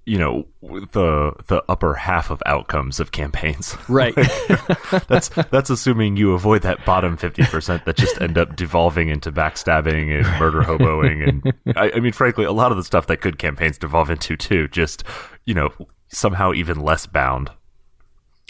you 0.07 0.19
know 0.19 0.47
the 0.62 1.33
the 1.49 1.64
upper 1.69 1.95
half 1.95 2.31
of 2.31 2.40
outcomes 2.47 3.00
of 3.00 3.11
campaigns. 3.11 3.76
Right. 3.88 4.16
Like, 4.16 5.07
that's 5.09 5.28
that's 5.50 5.69
assuming 5.69 6.16
you 6.16 6.33
avoid 6.33 6.62
that 6.62 6.85
bottom 6.87 7.19
50% 7.19 7.85
that 7.85 7.97
just 7.97 8.21
end 8.21 8.38
up 8.38 8.55
devolving 8.55 9.09
into 9.09 9.33
backstabbing 9.33 10.16
and 10.16 10.38
murder 10.38 10.62
hoboing 10.62 11.28
and 11.28 11.76
I, 11.76 11.90
I, 11.97 12.00
mean 12.00 12.12
frankly 12.12 12.45
a 12.45 12.52
lot 12.52 12.71
of 12.71 12.76
the 12.76 12.85
stuff 12.85 13.09
that 13.09 13.21
good 13.21 13.38
campaigns 13.38 13.78
devolve 13.78 14.09
into 14.09 14.37
too 14.37 14.69
just 14.69 15.02
you 15.45 15.55
know 15.55 15.71
somehow 16.09 16.52
even 16.52 16.81
less 16.81 17.07
bound. 17.07 17.51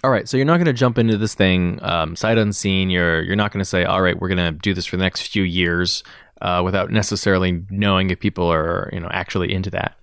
All 0.05 0.11
right. 0.11 0.29
So 0.29 0.37
you're 0.37 0.44
not 0.46 0.59
going 0.59 0.66
to 0.66 0.75
jump 0.75 0.99
into 0.99 1.16
this 1.16 1.35
thing 1.35 1.79
um, 1.83 2.16
sight 2.16 2.37
unseen. 2.37 2.90
You're 2.90 3.22
you're 3.22 3.35
not 3.35 3.51
going 3.51 3.62
to 3.62 3.68
say 3.68 3.85
all 3.85 4.03
right 4.03 4.18
we're 4.20 4.29
going 4.29 4.53
to 4.53 4.53
do 4.53 4.75
this 4.75 4.85
for 4.85 4.99
the 4.99 5.03
next 5.03 5.29
few 5.29 5.42
years 5.42 6.05
uh, 6.42 6.62
without 6.64 6.90
necessarily 6.90 7.62
knowing 7.70 8.11
if 8.11 8.20
people 8.20 8.51
are 8.53 8.90
you 8.92 9.01
know 9.01 9.09
actually 9.11 9.53
into 9.53 9.70
that 9.70 9.96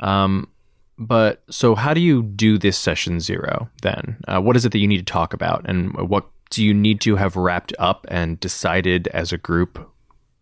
um, 0.00 0.48
but 0.98 1.42
so, 1.48 1.76
how 1.76 1.94
do 1.94 2.00
you 2.00 2.22
do 2.22 2.58
this 2.58 2.76
session 2.76 3.20
zero 3.20 3.68
then? 3.82 4.18
Uh, 4.26 4.40
what 4.40 4.56
is 4.56 4.64
it 4.64 4.72
that 4.72 4.78
you 4.78 4.88
need 4.88 4.98
to 4.98 5.12
talk 5.12 5.32
about, 5.32 5.64
and 5.68 5.94
what 5.96 6.26
do 6.50 6.64
you 6.64 6.74
need 6.74 7.00
to 7.02 7.16
have 7.16 7.36
wrapped 7.36 7.72
up 7.78 8.04
and 8.10 8.40
decided 8.40 9.06
as 9.08 9.32
a 9.32 9.38
group 9.38 9.92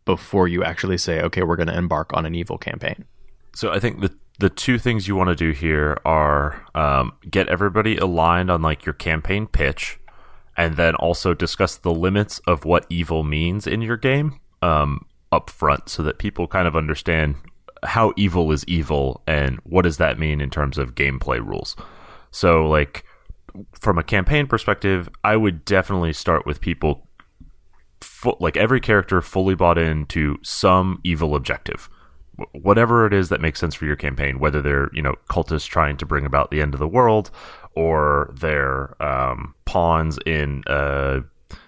before 0.04 0.48
you 0.48 0.64
actually 0.64 0.96
say, 0.96 1.20
okay, 1.20 1.42
we're 1.42 1.56
going 1.56 1.66
to 1.66 1.76
embark 1.76 2.12
on 2.14 2.24
an 2.24 2.34
evil 2.34 2.56
campaign? 2.56 3.04
So, 3.54 3.70
I 3.70 3.78
think 3.78 4.00
the 4.00 4.14
the 4.38 4.48
two 4.48 4.78
things 4.78 5.06
you 5.06 5.14
want 5.14 5.28
to 5.28 5.36
do 5.36 5.50
here 5.50 5.98
are 6.06 6.64
um, 6.74 7.12
get 7.30 7.48
everybody 7.48 7.98
aligned 7.98 8.50
on 8.50 8.62
like 8.62 8.86
your 8.86 8.94
campaign 8.94 9.46
pitch, 9.46 9.98
and 10.56 10.76
then 10.78 10.94
also 10.94 11.34
discuss 11.34 11.76
the 11.76 11.92
limits 11.92 12.38
of 12.46 12.64
what 12.64 12.86
evil 12.88 13.24
means 13.24 13.66
in 13.66 13.82
your 13.82 13.98
game 13.98 14.40
um, 14.62 15.04
up 15.32 15.50
front, 15.50 15.88
so 15.88 16.02
that 16.02 16.18
people 16.18 16.46
kind 16.46 16.68
of 16.68 16.76
understand 16.76 17.36
how 17.82 18.12
evil 18.16 18.52
is 18.52 18.64
evil 18.66 19.22
and 19.26 19.58
what 19.64 19.82
does 19.82 19.98
that 19.98 20.18
mean 20.18 20.40
in 20.40 20.50
terms 20.50 20.78
of 20.78 20.94
gameplay 20.94 21.38
rules. 21.44 21.76
So 22.30 22.68
like 22.68 23.04
from 23.72 23.98
a 23.98 24.02
campaign 24.02 24.46
perspective, 24.46 25.08
I 25.24 25.36
would 25.36 25.64
definitely 25.64 26.12
start 26.12 26.46
with 26.46 26.60
people 26.60 27.08
like 28.40 28.56
every 28.56 28.80
character 28.80 29.22
fully 29.22 29.54
bought 29.54 29.78
into 29.78 30.38
some 30.42 31.00
evil 31.04 31.34
objective. 31.34 31.88
Whatever 32.52 33.06
it 33.06 33.14
is 33.14 33.30
that 33.30 33.40
makes 33.40 33.60
sense 33.60 33.74
for 33.74 33.86
your 33.86 33.96
campaign, 33.96 34.38
whether 34.38 34.60
they're, 34.60 34.90
you 34.92 35.00
know, 35.00 35.14
cultists 35.30 35.66
trying 35.66 35.96
to 35.96 36.06
bring 36.06 36.26
about 36.26 36.50
the 36.50 36.60
end 36.60 36.74
of 36.74 36.80
the 36.80 36.88
world 36.88 37.30
or 37.74 38.34
they're 38.38 39.00
um, 39.02 39.54
pawns 39.64 40.18
in 40.26 40.62
uh, 40.66 41.20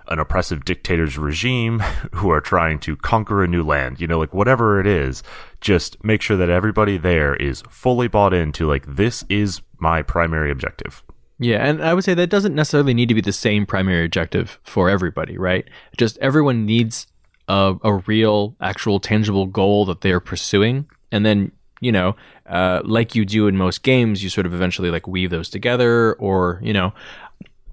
an 0.08 0.18
oppressive 0.18 0.64
dictator's 0.64 1.18
regime 1.18 1.80
who 2.14 2.30
are 2.30 2.40
trying 2.40 2.78
to 2.80 2.96
conquer 2.96 3.42
a 3.42 3.48
new 3.48 3.62
land. 3.62 4.00
You 4.00 4.06
know, 4.06 4.18
like 4.18 4.34
whatever 4.34 4.80
it 4.80 4.86
is, 4.86 5.22
just 5.60 6.02
make 6.04 6.22
sure 6.22 6.36
that 6.36 6.50
everybody 6.50 6.96
there 6.96 7.34
is 7.36 7.62
fully 7.68 8.08
bought 8.08 8.34
into 8.34 8.66
like 8.66 8.86
this 8.86 9.24
is 9.28 9.60
my 9.78 10.02
primary 10.02 10.50
objective. 10.50 11.02
Yeah, 11.40 11.64
and 11.64 11.82
I 11.82 11.94
would 11.94 12.04
say 12.04 12.14
that 12.14 12.30
doesn't 12.30 12.54
necessarily 12.54 12.94
need 12.94 13.08
to 13.08 13.14
be 13.14 13.20
the 13.20 13.32
same 13.32 13.64
primary 13.64 14.04
objective 14.04 14.58
for 14.64 14.90
everybody, 14.90 15.38
right? 15.38 15.68
Just 15.96 16.18
everyone 16.18 16.66
needs 16.66 17.06
a, 17.46 17.76
a 17.84 17.94
real, 17.94 18.56
actual, 18.60 18.98
tangible 18.98 19.46
goal 19.46 19.84
that 19.84 20.00
they 20.00 20.10
are 20.10 20.20
pursuing, 20.20 20.88
and 21.12 21.24
then 21.24 21.52
you 21.80 21.92
know, 21.92 22.16
uh, 22.46 22.80
like 22.84 23.14
you 23.14 23.24
do 23.24 23.46
in 23.46 23.56
most 23.56 23.84
games, 23.84 24.22
you 24.22 24.30
sort 24.30 24.46
of 24.46 24.54
eventually 24.54 24.90
like 24.90 25.06
weave 25.06 25.30
those 25.30 25.48
together, 25.48 26.14
or 26.14 26.60
you 26.62 26.72
know, 26.72 26.92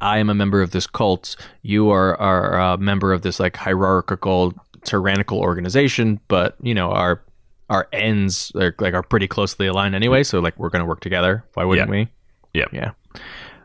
I 0.06 0.20
am 0.20 0.30
a 0.30 0.36
member 0.36 0.62
of 0.62 0.70
this 0.70 0.86
cult. 0.86 1.36
You 1.64 1.90
are, 1.90 2.16
are 2.22 2.60
a 2.60 2.78
member 2.78 3.12
of 3.12 3.24
this 3.24 3.40
like 3.40 3.58
hierarchical, 3.58 4.54
tyrannical 4.84 5.40
organization, 5.40 6.20
but 6.28 6.56
you 6.62 6.76
know 6.76 6.92
our 6.92 7.24
our 7.72 7.88
ends 7.92 8.52
are 8.56 8.76
like 8.80 8.94
are 8.94 9.02
pretty 9.02 9.28
closely 9.28 9.66
aligned 9.66 9.96
anyway. 9.96 10.24
So 10.24 10.40
like 10.40 10.58
we're 10.60 10.70
gonna 10.70 10.86
work 10.86 11.00
together. 11.00 11.44
Why 11.56 11.64
wouldn't 11.64 11.90
yeah. 11.90 11.92
we? 11.92 12.08
Yeah, 12.54 12.66
yeah, 12.72 12.92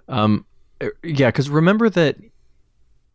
um, 0.08 0.46
yeah. 1.04 1.28
Because 1.28 1.50
remember 1.50 1.90
that 1.90 2.16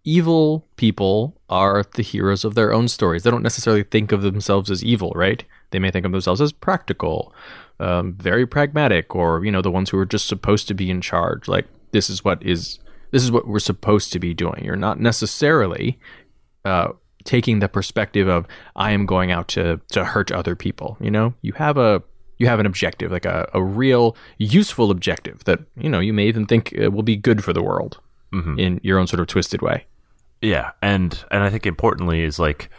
evil 0.04 0.68
people 0.76 1.36
are 1.50 1.84
the 1.96 2.04
heroes 2.04 2.46
of 2.46 2.54
their 2.54 2.72
own 2.72 2.88
stories. 2.88 3.24
They 3.24 3.32
don't 3.32 3.42
necessarily 3.42 3.84
think 3.84 4.12
of 4.12 4.22
themselves 4.22 4.70
as 4.70 4.84
evil, 4.84 5.12
right? 5.16 5.44
They 5.72 5.80
may 5.80 5.90
think 5.90 6.06
of 6.06 6.12
themselves 6.12 6.42
as 6.42 6.52
practical, 6.54 7.34
um, 7.80 8.14
very 8.14 8.46
pragmatic, 8.46 9.16
or 9.16 9.44
you 9.44 9.52
know 9.52 9.64
the 9.64 9.72
ones 9.72 9.90
who 9.90 9.98
are 9.98 10.06
just 10.06 10.28
supposed 10.28 10.68
to 10.68 10.76
be 10.76 10.92
in 10.92 11.02
charge. 11.02 11.48
Like 11.48 11.66
this 11.92 12.08
is 12.08 12.24
what 12.24 12.44
is 12.44 12.78
this 13.12 13.24
is 13.24 13.32
what 13.32 13.48
we're 13.48 13.60
supposed 13.60 14.12
to 14.14 14.20
be 14.20 14.34
doing. 14.34 14.64
You're 14.64 14.76
not 14.76 15.00
necessarily 15.00 16.00
uh, 16.64 16.90
taking 17.24 17.60
the 17.60 17.70
perspective 17.70 18.28
of 18.28 18.46
I 18.76 18.92
am 18.92 19.06
going 19.06 19.32
out 19.32 19.48
to 19.50 19.80
to 19.92 20.06
hurt 20.06 20.32
other 20.32 20.56
people. 20.56 20.98
You 21.00 21.12
know, 21.12 21.34
you 21.42 21.54
have 21.54 21.78
a 21.78 22.02
you 22.38 22.48
have 22.48 22.60
an 22.60 22.66
objective, 22.66 23.12
like 23.12 23.26
a, 23.26 23.50
a 23.54 23.64
real 23.64 24.16
useful 24.38 24.92
objective 24.92 25.44
that 25.46 25.60
you 25.78 25.90
know 25.90 26.00
you 26.00 26.14
may 26.14 26.28
even 26.28 26.46
think 26.46 26.74
will 26.78 27.04
be 27.04 27.16
good 27.16 27.44
for 27.44 27.54
the 27.54 27.64
world 27.64 28.00
mm-hmm. 28.34 28.60
in 28.60 28.80
your 28.84 29.00
own 29.00 29.08
sort 29.08 29.20
of 29.20 29.28
twisted 29.28 29.62
way. 29.62 29.86
Yeah, 30.42 30.72
and 30.82 31.24
and 31.32 31.44
I 31.44 31.50
think 31.50 31.66
importantly 31.66 32.24
is 32.24 32.40
like 32.40 32.70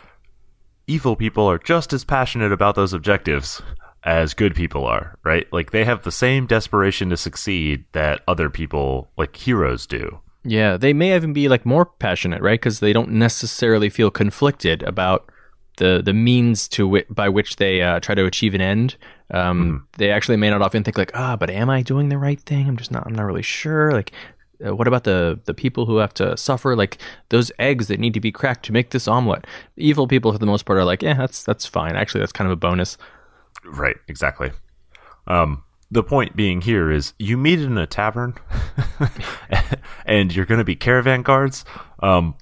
evil 0.86 1.16
people 1.16 1.50
are 1.50 1.58
just 1.58 1.92
as 1.92 2.04
passionate 2.04 2.52
about 2.52 2.76
those 2.76 2.92
objectives 2.92 3.60
as 4.06 4.32
good 4.34 4.54
people 4.54 4.86
are, 4.86 5.18
right? 5.24 5.52
Like 5.52 5.72
they 5.72 5.84
have 5.84 6.04
the 6.04 6.12
same 6.12 6.46
desperation 6.46 7.10
to 7.10 7.16
succeed 7.16 7.84
that 7.92 8.22
other 8.26 8.48
people 8.48 9.10
like 9.18 9.36
heroes 9.36 9.86
do. 9.86 10.20
Yeah, 10.44 10.76
they 10.76 10.92
may 10.92 11.14
even 11.16 11.32
be 11.32 11.48
like 11.48 11.66
more 11.66 11.84
passionate, 11.84 12.40
right? 12.40 12.58
Because 12.58 12.78
they 12.78 12.92
don't 12.92 13.10
necessarily 13.10 13.90
feel 13.90 14.12
conflicted 14.12 14.84
about 14.84 15.30
the 15.78 16.00
the 16.02 16.14
means 16.14 16.68
to 16.68 17.02
by 17.10 17.28
which 17.28 17.56
they 17.56 17.82
uh, 17.82 17.98
try 18.00 18.14
to 18.14 18.24
achieve 18.24 18.54
an 18.54 18.60
end. 18.60 18.96
Um, 19.32 19.88
They 19.98 20.12
actually 20.12 20.36
may 20.36 20.50
not 20.50 20.62
often 20.62 20.84
think 20.84 20.96
like, 20.96 21.10
ah, 21.14 21.36
but 21.36 21.50
am 21.50 21.68
I 21.68 21.82
doing 21.82 22.08
the 22.08 22.16
right 22.18 22.40
thing? 22.40 22.68
I'm 22.68 22.76
just 22.76 22.92
not. 22.92 23.06
I'm 23.06 23.14
not 23.14 23.24
really 23.24 23.42
sure. 23.42 23.90
Like, 23.90 24.12
uh, 24.64 24.76
what 24.76 24.86
about 24.86 25.02
the 25.02 25.40
the 25.46 25.54
people 25.54 25.84
who 25.84 25.96
have 25.96 26.14
to 26.14 26.36
suffer? 26.36 26.76
Like 26.76 26.98
those 27.30 27.50
eggs 27.58 27.88
that 27.88 27.98
need 27.98 28.14
to 28.14 28.20
be 28.20 28.30
cracked 28.30 28.64
to 28.66 28.72
make 28.72 28.90
this 28.90 29.08
omelet. 29.08 29.46
Evil 29.76 30.06
people, 30.06 30.32
for 30.32 30.38
the 30.38 30.46
most 30.46 30.64
part, 30.64 30.78
are 30.78 30.84
like, 30.84 31.02
yeah, 31.02 31.14
that's 31.14 31.42
that's 31.42 31.66
fine. 31.66 31.96
Actually, 31.96 32.20
that's 32.20 32.32
kind 32.32 32.46
of 32.46 32.52
a 32.52 32.56
bonus. 32.56 32.96
Right, 33.66 33.96
exactly. 34.08 34.52
Um, 35.26 35.64
the 35.90 36.02
point 36.02 36.36
being 36.36 36.60
here 36.60 36.90
is 36.90 37.14
you 37.18 37.36
meet 37.36 37.60
in 37.60 37.78
a 37.78 37.86
tavern 37.86 38.34
and 40.06 40.34
you're 40.34 40.46
going 40.46 40.58
to 40.58 40.64
be 40.64 40.76
caravan 40.76 41.22
guards. 41.22 41.64
Um, 42.00 42.34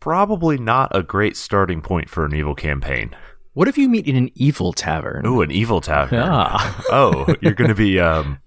probably 0.00 0.58
not 0.58 0.94
a 0.94 1.02
great 1.02 1.36
starting 1.36 1.80
point 1.80 2.08
for 2.08 2.24
an 2.24 2.34
evil 2.34 2.54
campaign. 2.54 3.14
What 3.54 3.68
if 3.68 3.76
you 3.76 3.88
meet 3.88 4.06
in 4.06 4.16
an 4.16 4.30
evil 4.34 4.72
tavern? 4.72 5.26
Ooh, 5.26 5.42
an 5.42 5.50
evil 5.50 5.80
tavern. 5.80 6.20
Ah. 6.22 6.84
oh, 6.90 7.34
you're 7.40 7.52
going 7.52 7.68
to 7.68 7.74
be 7.74 8.00
um, 8.00 8.38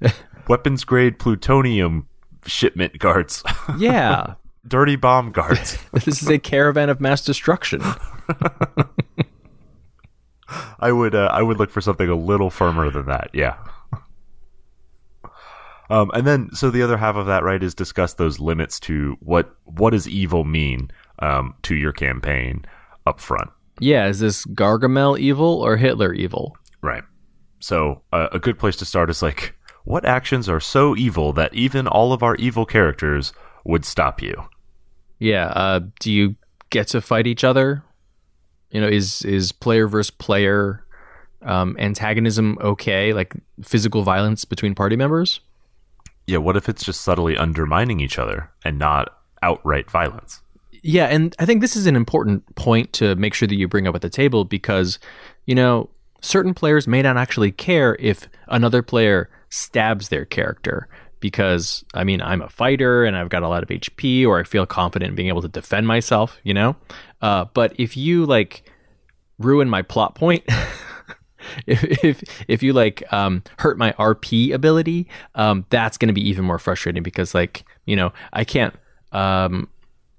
weapons 0.48 0.84
grade 0.84 1.20
plutonium 1.20 2.08
shipment 2.46 2.98
guards, 3.00 3.44
yeah, 3.78 4.36
dirty 4.68 4.96
bomb 4.96 5.32
guards. 5.32 5.78
this 5.94 6.22
is 6.22 6.30
a 6.30 6.40
caravan 6.40 6.90
of 6.90 7.00
mass 7.00 7.24
destruction. 7.24 7.82
I 10.80 10.92
would 10.92 11.16
uh, 11.16 11.30
I 11.32 11.42
would 11.42 11.58
look 11.58 11.72
for 11.72 11.82
something 11.82 12.10
a 12.10 12.16
little 12.16 12.50
firmer 12.50 12.90
than 12.90 13.06
that. 13.08 13.30
Yeah. 13.34 13.56
Um, 15.90 16.10
and 16.16 16.26
then, 16.26 16.50
so 16.54 16.72
the 16.72 16.82
other 16.82 16.98
half 16.98 17.16
of 17.16 17.28
that, 17.28 17.44
right, 17.44 17.62
is 17.62 17.76
discuss 17.76 18.16
those 18.16 18.40
limits 18.40 18.80
to 18.82 19.18
what 19.20 19.56
what 19.66 19.92
does 19.92 20.10
evil 20.10 20.44
mean 20.44 20.90
um, 21.20 21.54
to 21.62 21.76
your 21.76 21.92
campaign 21.94 22.66
up 23.06 23.20
front, 23.20 23.52
Yeah, 23.80 24.08
is 24.08 24.20
this 24.20 24.46
Gargamel 24.46 25.20
evil 25.20 25.60
or 25.62 25.78
Hitler 25.78 26.12
evil? 26.14 26.58
right? 26.82 27.04
So 27.60 28.02
uh, 28.12 28.30
a 28.32 28.40
good 28.40 28.58
place 28.60 28.76
to 28.78 28.86
start 28.86 29.10
is 29.12 29.22
like, 29.22 29.56
what 29.86 30.06
actions 30.06 30.50
are 30.50 30.60
so 30.60 30.96
evil 30.96 31.34
that 31.34 31.54
even 31.54 31.88
all 31.88 32.14
of 32.14 32.22
our 32.24 32.36
evil 32.36 32.66
characters 32.66 33.32
would 33.64 33.86
stop 33.86 34.22
you? 34.24 34.36
Yeah. 35.20 35.48
Uh, 35.48 35.80
do 36.00 36.12
you 36.12 36.36
get 36.72 36.88
to 36.90 37.02
fight 37.02 37.28
each 37.28 37.44
other? 37.44 37.84
You 38.72 38.82
know, 38.82 38.88
is 38.88 39.22
is 39.24 39.52
player 39.52 39.88
versus 39.88 40.12
player 40.12 40.86
um, 41.44 41.76
antagonism 41.80 42.58
okay? 42.62 43.14
Like 43.14 43.34
physical 43.62 44.04
violence 44.04 44.46
between 44.46 44.76
party 44.76 44.96
members? 44.96 45.40
Yeah, 46.28 46.40
what 46.40 46.58
if 46.58 46.68
it's 46.68 46.84
just 46.84 47.02
subtly 47.02 47.38
undermining 47.38 48.00
each 48.00 48.18
other 48.18 48.52
and 48.64 48.80
not 48.80 49.16
outright 49.44 49.90
violence? 49.92 50.42
Yeah, 50.82 51.06
and 51.06 51.36
I 51.40 51.46
think 51.46 51.62
this 51.62 51.76
is 51.76 51.88
an 51.88 51.96
important 51.96 52.56
point 52.56 52.94
to 52.94 53.16
make 53.16 53.34
sure 53.34 53.48
that 53.48 53.56
you 53.56 53.68
bring 53.68 53.88
up 53.88 53.96
at 53.96 54.02
the 54.02 54.10
table 54.10 54.44
because, 54.44 55.00
you 55.46 55.56
know, 55.56 55.90
certain 56.22 56.54
players 56.54 56.88
may 56.88 57.02
not 57.02 57.18
actually 57.18 57.52
care 57.52 57.96
if 58.00 58.28
another 58.48 58.82
player 58.82 59.30
stabs 59.50 60.10
their 60.10 60.26
character 60.26 60.88
because, 61.20 61.84
I 61.94 62.04
mean, 62.04 62.22
I'm 62.22 62.42
a 62.42 62.50
fighter 62.50 63.04
and 63.04 63.18
I've 63.18 63.30
got 63.30 63.42
a 63.42 63.48
lot 63.48 63.64
of 63.64 63.70
HP 63.70 64.28
or 64.28 64.40
I 64.40 64.44
feel 64.44 64.66
confident 64.66 65.10
in 65.10 65.16
being 65.16 65.30
able 65.30 65.42
to 65.42 65.48
defend 65.48 65.88
myself, 65.88 66.40
you 66.44 66.54
know? 66.54 66.76
Uh, 67.26 67.46
but 67.56 67.74
if 67.80 67.98
you, 67.98 68.24
like, 68.26 68.70
ruin 69.40 69.68
my 69.68 69.82
plot 69.82 70.16
point. 70.16 70.44
If, 71.68 71.84
if 72.04 72.24
if 72.48 72.64
you 72.64 72.74
like 72.74 73.04
um, 73.14 73.44
hurt 73.60 73.78
my 73.78 73.92
RP 73.94 74.52
ability, 74.52 75.08
um, 75.36 75.64
that's 75.70 75.96
going 75.96 76.08
to 76.08 76.14
be 76.14 76.28
even 76.28 76.44
more 76.44 76.58
frustrating 76.58 77.04
because 77.04 77.36
like 77.36 77.64
you 77.86 77.96
know 77.96 78.12
I 78.34 78.44
can't 78.44 78.74
um, 79.12 79.70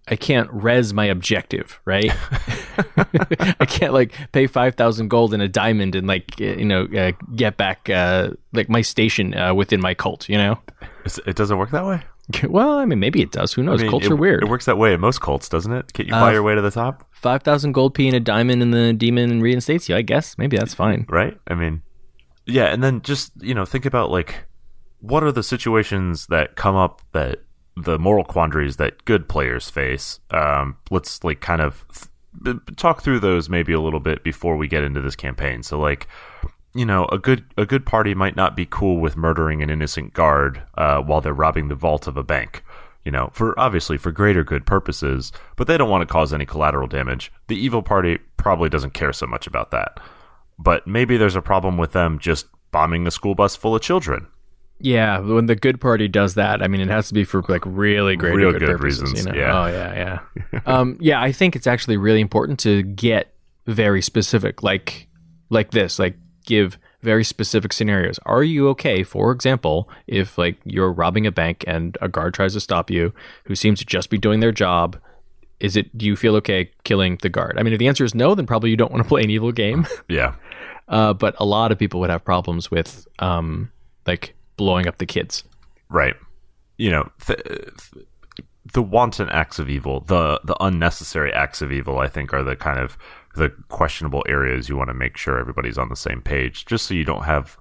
I 0.07 0.15
can't 0.15 0.49
res 0.53 0.95
my 0.95 1.07
objective, 1.07 1.81
right? 1.85 2.13
I 3.59 3.67
can't 3.67 3.93
like 3.93 4.15
pay 4.31 4.47
five 4.47 4.77
thousand 4.77 5.09
gold 5.09 5.35
and 5.35 5.43
a 5.43 5.49
diamond 5.49 5.97
and 5.97 6.07
like 6.07 6.39
you 6.39 6.65
know 6.65 6.85
uh, 6.97 7.11
get 7.35 7.57
back 7.57 7.91
uh, 7.91 8.31
like 8.53 8.69
my 8.69 8.83
station 8.83 9.35
uh, 9.35 9.53
within 9.53 9.81
my 9.81 9.95
cult. 9.95 10.29
You 10.29 10.39
know, 10.39 10.61
It 11.27 11.35
doesn't 11.35 11.59
work 11.59 11.73
that 11.73 11.85
way. 11.85 12.03
well, 12.49 12.79
I 12.79 12.85
mean 12.85 12.99
maybe 12.99 13.23
it 13.23 13.31
does. 13.33 13.53
Who 13.53 13.63
knows? 13.63 13.81
I 13.81 13.85
mean, 13.85 13.91
Cults 13.91 14.07
it, 14.07 14.13
are 14.13 14.17
weird. 14.17 14.43
It 14.43 14.49
works 14.49 14.65
that 14.65 14.79
way 14.79 14.93
in 14.93 15.01
most 15.01 15.21
cults, 15.21 15.49
doesn't 15.49 15.73
it? 15.73 15.93
Can't 15.93 16.09
you 16.09 16.13
buy 16.15 16.31
Uh, 16.31 16.33
your 16.33 16.43
way 16.43 16.55
to 16.55 16.61
the 16.63 16.71
top? 16.71 17.07
Five 17.13 17.43
thousand 17.43 17.73
gold 17.73 17.95
P 17.95 18.07
and 18.09 18.17
a 18.17 18.21
diamond 18.21 18.63
and 18.63 18.73
the 18.75 18.93
demon 18.93 19.41
reinstates 19.41 19.89
you. 19.89 19.97
I 19.97 20.03
guess 20.03 20.37
maybe 20.39 20.57
that's 20.57 20.75
fine. 20.75 21.07
right? 21.09 21.39
I 21.47 21.55
mean, 21.55 21.83
yeah, 22.47 22.67
and 22.73 22.83
then 22.83 23.01
just 23.03 23.33
you 23.41 23.55
know 23.55 23.65
think 23.65 23.87
about 23.87 24.11
like 24.11 24.45
what 25.01 25.23
are 25.23 25.33
the 25.33 25.43
situations 25.43 26.27
that 26.27 26.57
come 26.57 26.75
up 26.75 27.01
that 27.13 27.43
the 27.77 27.99
moral 27.99 28.25
quandaries 28.25 28.77
that 28.77 29.05
good 29.05 29.29
players 29.29 29.71
face. 29.71 30.19
Um, 30.31 30.77
let's 30.91 31.23
like 31.23 31.41
kind 31.41 31.61
of 31.61 31.85
th- 32.45 32.57
talk 32.77 33.03
through 33.03 33.21
those 33.21 33.49
maybe 33.49 33.73
a 33.73 33.81
little 33.81 34.01
bit 34.01 34.25
before 34.25 34.57
we 34.57 34.67
get 34.67 34.83
into 34.83 35.01
this 35.01 35.15
campaign. 35.17 35.63
So 35.63 35.79
like. 35.79 36.07
You 36.77 36.85
know, 36.87 37.07
a 37.07 37.19
good 37.19 37.45
a 37.57 37.65
good 37.67 37.87
party 37.87 38.15
might 38.15 38.37
not 38.37 38.55
be 38.57 38.67
cool 38.67 39.01
with 39.01 39.17
murdering 39.17 39.63
an 39.63 39.71
innocent 39.71 40.13
guard 40.13 40.63
uh, 40.77 41.01
while 41.01 41.21
they're 41.21 41.33
robbing 41.33 41.69
the 41.69 41.75
vault 41.75 42.07
of 42.07 42.17
a 42.17 42.25
bank. 42.25 42.63
You 43.05 43.13
know, 43.13 43.31
for 43.33 43.59
obviously 43.59 43.97
for 43.99 44.11
greater 44.11 44.43
good 44.43 44.67
purposes, 44.67 45.31
but 45.57 45.69
they 45.69 45.79
don't 45.79 45.91
want 45.91 46.03
to 46.03 46.13
cause 46.13 46.33
any 46.33 46.45
collateral 46.45 46.89
damage. 46.89 47.33
The 47.47 47.57
evil 47.57 47.83
party 47.83 48.19
probably 48.37 48.69
doesn't 48.69 48.95
care 48.95 49.13
so 49.13 49.27
much 49.27 49.47
about 49.47 49.71
that 49.71 50.01
but 50.59 50.87
maybe 50.87 51.17
there's 51.17 51.37
a 51.37 51.43
problem 51.43 51.77
with 51.77 51.93
them 51.93 52.19
just 52.19 52.47
bombing 52.73 53.07
a 53.07 53.11
school 53.11 53.35
bus 53.35 53.57
full 53.57 53.75
of 53.75 53.83
children. 53.83 54.27
Yeah, 54.79 55.19
when 55.21 55.47
the 55.47 55.57
good 55.57 55.81
party 55.81 56.07
does 56.07 56.35
that, 56.35 56.63
I 56.63 56.69
mean, 56.69 56.83
it 56.83 56.89
has 56.89 57.09
to 57.09 57.15
be 57.15 57.25
for 57.25 57.43
like 57.49 57.63
really 57.65 58.15
great 58.17 58.35
Real 58.35 58.53
good, 58.53 58.61
good 58.61 58.79
purposes. 58.79 59.03
reasons, 59.03 59.27
You 59.27 59.33
know? 59.33 59.39
yeah. 59.39 59.63
Oh 59.63 59.67
yeah, 59.67 60.19
yeah. 60.53 60.61
um, 60.67 60.99
yeah, 61.01 61.21
I 61.21 61.33
think 61.33 61.57
it's 61.57 61.67
actually 61.67 61.97
really 61.97 62.21
important 62.21 62.59
to 62.61 62.83
get 62.83 63.33
very 63.67 64.03
specific, 64.03 64.63
like 64.63 65.09
like 65.49 65.71
this, 65.71 65.99
like 65.99 66.17
give 66.47 66.79
very 67.03 67.23
specific 67.23 67.73
scenarios. 67.73 68.19
Are 68.27 68.43
you 68.43 68.69
okay, 68.71 69.03
for 69.03 69.31
example, 69.31 69.89
if 70.07 70.39
like 70.39 70.57
you're 70.65 70.93
robbing 70.93 71.27
a 71.27 71.33
bank 71.33 71.63
and 71.67 71.97
a 72.01 72.09
guard 72.09 72.35
tries 72.35 72.55
to 72.55 72.61
stop 72.61 72.91
you, 72.91 73.13
who 73.45 73.55
seems 73.55 73.79
to 73.79 73.85
just 73.85 74.11
be 74.11 74.19
doing 74.19 74.41
their 74.41 74.53
job? 74.53 74.99
Is 75.61 75.77
it? 75.77 75.97
Do 75.97 76.05
you 76.05 76.17
feel 76.17 76.37
okay 76.37 76.71
killing 76.85 77.19
the 77.23 77.29
guard? 77.29 77.57
I 77.59 77.63
mean, 77.63 77.73
if 77.73 77.79
the 77.79 77.89
answer 77.89 78.05
is 78.05 78.15
no, 78.15 78.35
then 78.35 78.47
probably 78.47 78.71
you 78.71 78.77
don't 78.77 78.91
want 78.91 79.03
to 79.03 79.09
play 79.09 79.23
an 79.23 79.31
evil 79.31 79.53
game. 79.53 79.87
Yeah. 80.09 80.35
Uh, 80.89 81.13
but 81.13 81.35
a 81.41 81.45
lot 81.45 81.73
of 81.73 81.79
people 81.79 81.99
would 81.99 82.11
have 82.11 82.25
problems 82.25 82.71
with 82.71 83.09
um, 83.19 83.73
like 84.07 84.37
blowing 84.57 84.87
up 84.87 84.99
the 84.99 85.07
kids. 85.07 85.43
Right. 85.89 86.15
You 86.77 86.91
know, 86.93 87.11
th- 87.27 87.43
th- 87.43 88.07
the 88.73 88.83
wanton 88.83 89.29
acts 89.31 89.59
of 89.59 89.69
evil, 89.69 90.01
the 90.01 90.41
the 90.45 90.57
unnecessary 90.61 91.33
acts 91.33 91.63
of 91.63 91.73
evil, 91.73 91.99
I 91.99 92.09
think 92.09 92.33
are 92.33 92.45
the 92.45 92.57
kind 92.57 92.79
of 92.79 92.97
the 93.37 93.51
questionable 93.69 94.25
areas 94.29 94.69
you 94.69 94.77
want 94.77 94.89
to 94.89 94.95
make 94.95 95.17
sure 95.17 95.39
everybody's 95.39 95.79
on 95.79 95.89
the 95.89 95.97
same 95.97 96.21
page, 96.21 96.67
just 96.67 96.87
so 96.87 96.95
you 96.95 97.05
don't 97.05 97.25
have 97.25 97.59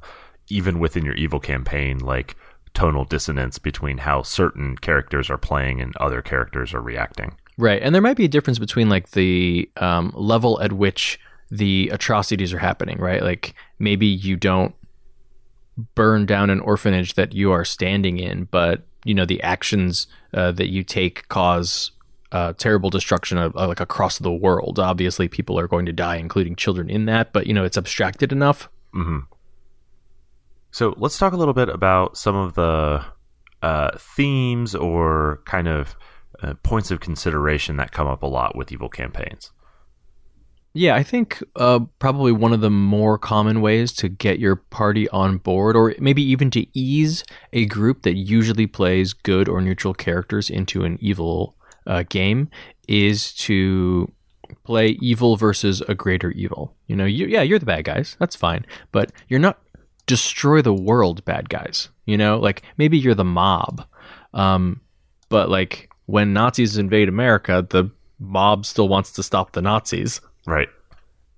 even 0.49 0.79
within 0.79 1.05
your 1.05 1.15
evil 1.15 1.39
campaign 1.39 1.99
like 1.99 2.35
tonal 2.73 3.05
dissonance 3.05 3.57
between 3.57 3.99
how 3.99 4.21
certain 4.21 4.77
characters 4.77 5.29
are 5.29 5.37
playing 5.37 5.81
and 5.81 5.95
other 5.97 6.21
characters 6.21 6.73
are 6.73 6.81
reacting. 6.81 7.35
Right. 7.57 7.81
And 7.81 7.95
there 7.95 8.01
might 8.01 8.17
be 8.17 8.25
a 8.25 8.29
difference 8.29 8.59
between 8.59 8.89
like 8.89 9.11
the 9.11 9.69
um, 9.77 10.11
level 10.15 10.61
at 10.61 10.73
which 10.73 11.19
the 11.49 11.89
atrocities 11.89 12.53
are 12.53 12.59
happening, 12.59 12.97
right? 12.97 13.23
Like 13.23 13.55
maybe 13.79 14.05
you 14.05 14.35
don't 14.35 14.75
burn 15.95 16.25
down 16.25 16.49
an 16.49 16.59
orphanage 16.59 17.15
that 17.15 17.33
you 17.33 17.51
are 17.51 17.65
standing 17.65 18.17
in, 18.17 18.45
but 18.45 18.85
you 19.03 19.13
know 19.13 19.25
the 19.25 19.41
actions 19.43 20.07
uh, 20.33 20.51
that 20.51 20.69
you 20.69 20.83
take 20.83 21.27
cause 21.29 21.91
uh, 22.35 22.51
terrible 22.57 22.89
destruction 22.89 23.37
of, 23.37 23.55
uh, 23.55 23.65
like 23.65 23.79
across 23.79 24.19
the 24.19 24.31
world. 24.31 24.77
Obviously, 24.77 25.29
people 25.29 25.57
are 25.57 25.69
going 25.69 25.85
to 25.85 25.93
die, 25.93 26.17
including 26.17 26.57
children, 26.57 26.89
in 26.89 27.05
that. 27.05 27.31
But 27.31 27.47
you 27.47 27.53
know 27.53 27.63
it's 27.63 27.77
abstracted 27.77 28.33
enough. 28.33 28.67
So 30.71 30.93
let's 30.97 31.17
talk 31.17 31.31
a 31.31 31.37
little 31.37 31.53
bit 31.53 31.69
about 31.69 32.17
some 32.17 32.35
of 32.35 32.55
the 32.55 33.05
uh, 33.61 33.91
themes 33.97 34.75
or 34.75 35.41
kind 35.45 35.69
of 35.69 35.95
uh, 36.43 36.55
points 36.55 36.91
of 36.91 36.99
consideration 36.99 37.77
that 37.77 37.93
come 37.93 38.07
up 38.07 38.21
a 38.21 38.27
lot 38.27 38.57
with 38.57 38.69
evil 38.73 38.89
campaigns. 38.89 39.53
Yeah, 40.73 40.93
I 40.95 41.03
think 41.03 41.41
uh, 41.55 41.79
probably 41.99 42.33
one 42.33 42.51
of 42.51 42.59
the 42.59 42.69
more 42.69 43.17
common 43.17 43.61
ways 43.61 43.93
to 43.93 44.09
get 44.09 44.39
your 44.39 44.57
party 44.57 45.07
on 45.07 45.37
board, 45.37 45.77
or 45.77 45.95
maybe 45.99 46.21
even 46.21 46.51
to 46.51 46.65
ease 46.77 47.23
a 47.53 47.65
group 47.65 48.01
that 48.01 48.15
usually 48.15 48.67
plays 48.67 49.13
good 49.13 49.47
or 49.47 49.61
neutral 49.61 49.93
characters 49.93 50.49
into 50.49 50.83
an 50.83 50.97
evil 50.99 51.55
uh, 51.85 52.03
game, 52.09 52.49
is 52.87 53.33
to 53.33 54.11
play 54.63 54.97
evil 55.01 55.35
versus 55.35 55.81
a 55.87 55.95
greater 55.95 56.31
evil. 56.31 56.75
You 56.87 56.95
know, 56.95 57.05
you, 57.05 57.25
yeah, 57.27 57.41
you're 57.41 57.59
the 57.59 57.65
bad 57.65 57.85
guys. 57.85 58.15
That's 58.19 58.35
fine, 58.35 58.65
but 58.91 59.11
you're 59.27 59.39
not 59.39 59.59
destroy 60.05 60.61
the 60.61 60.73
world 60.73 61.25
bad 61.25 61.49
guys. 61.49 61.89
You 62.05 62.17
know, 62.17 62.37
like 62.39 62.61
maybe 62.77 62.97
you're 62.97 63.15
the 63.15 63.23
mob, 63.23 63.85
um, 64.33 64.81
but 65.29 65.49
like 65.49 65.89
when 66.05 66.33
Nazis 66.33 66.77
invade 66.77 67.09
America, 67.09 67.65
the 67.67 67.89
mob 68.19 68.65
still 68.65 68.87
wants 68.87 69.11
to 69.13 69.23
stop 69.23 69.51
the 69.53 69.61
Nazis 69.61 70.21
Right. 70.45 70.69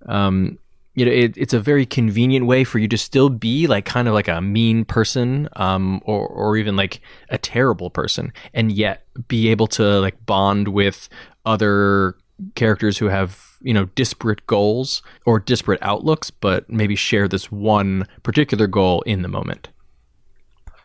um, 0.07 0.59
you 0.97 1.05
know, 1.05 1.11
it, 1.11 1.37
it's 1.37 1.53
a 1.53 1.59
very 1.59 1.85
convenient 1.85 2.47
way 2.47 2.63
for 2.63 2.79
you 2.79 2.87
to 2.87 2.97
still 2.97 3.29
be 3.29 3.67
like 3.67 3.85
kind 3.85 4.07
of 4.07 4.15
like 4.15 4.27
a 4.27 4.41
mean 4.41 4.83
person, 4.83 5.47
um, 5.55 6.01
or 6.05 6.27
or 6.27 6.57
even 6.57 6.75
like 6.75 7.01
a 7.29 7.37
terrible 7.37 7.91
person, 7.91 8.33
and 8.51 8.71
yet 8.71 9.05
be 9.27 9.49
able 9.49 9.67
to 9.67 9.99
like 9.99 10.25
bond 10.25 10.69
with 10.69 11.07
other 11.45 12.17
characters 12.55 12.97
who 12.97 13.09
have 13.09 13.57
you 13.61 13.75
know 13.75 13.85
disparate 13.93 14.47
goals 14.47 15.03
or 15.27 15.39
disparate 15.39 15.77
outlooks, 15.83 16.31
but 16.31 16.67
maybe 16.67 16.95
share 16.95 17.27
this 17.27 17.51
one 17.51 18.07
particular 18.23 18.65
goal 18.65 19.03
in 19.03 19.21
the 19.21 19.27
moment. 19.27 19.69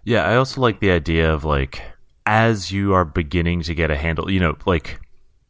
Yeah, 0.05 0.25
I 0.25 0.37
also 0.37 0.61
like 0.61 0.81
the 0.81 0.90
idea 0.90 1.33
of 1.33 1.42
like 1.42 1.81
as 2.27 2.70
you 2.70 2.92
are 2.92 3.07
beginning 3.07 3.62
to 3.62 3.75
get 3.75 3.90
a 3.90 3.96
handle, 3.96 4.31
you 4.31 4.40
know, 4.40 4.59
like 4.66 5.01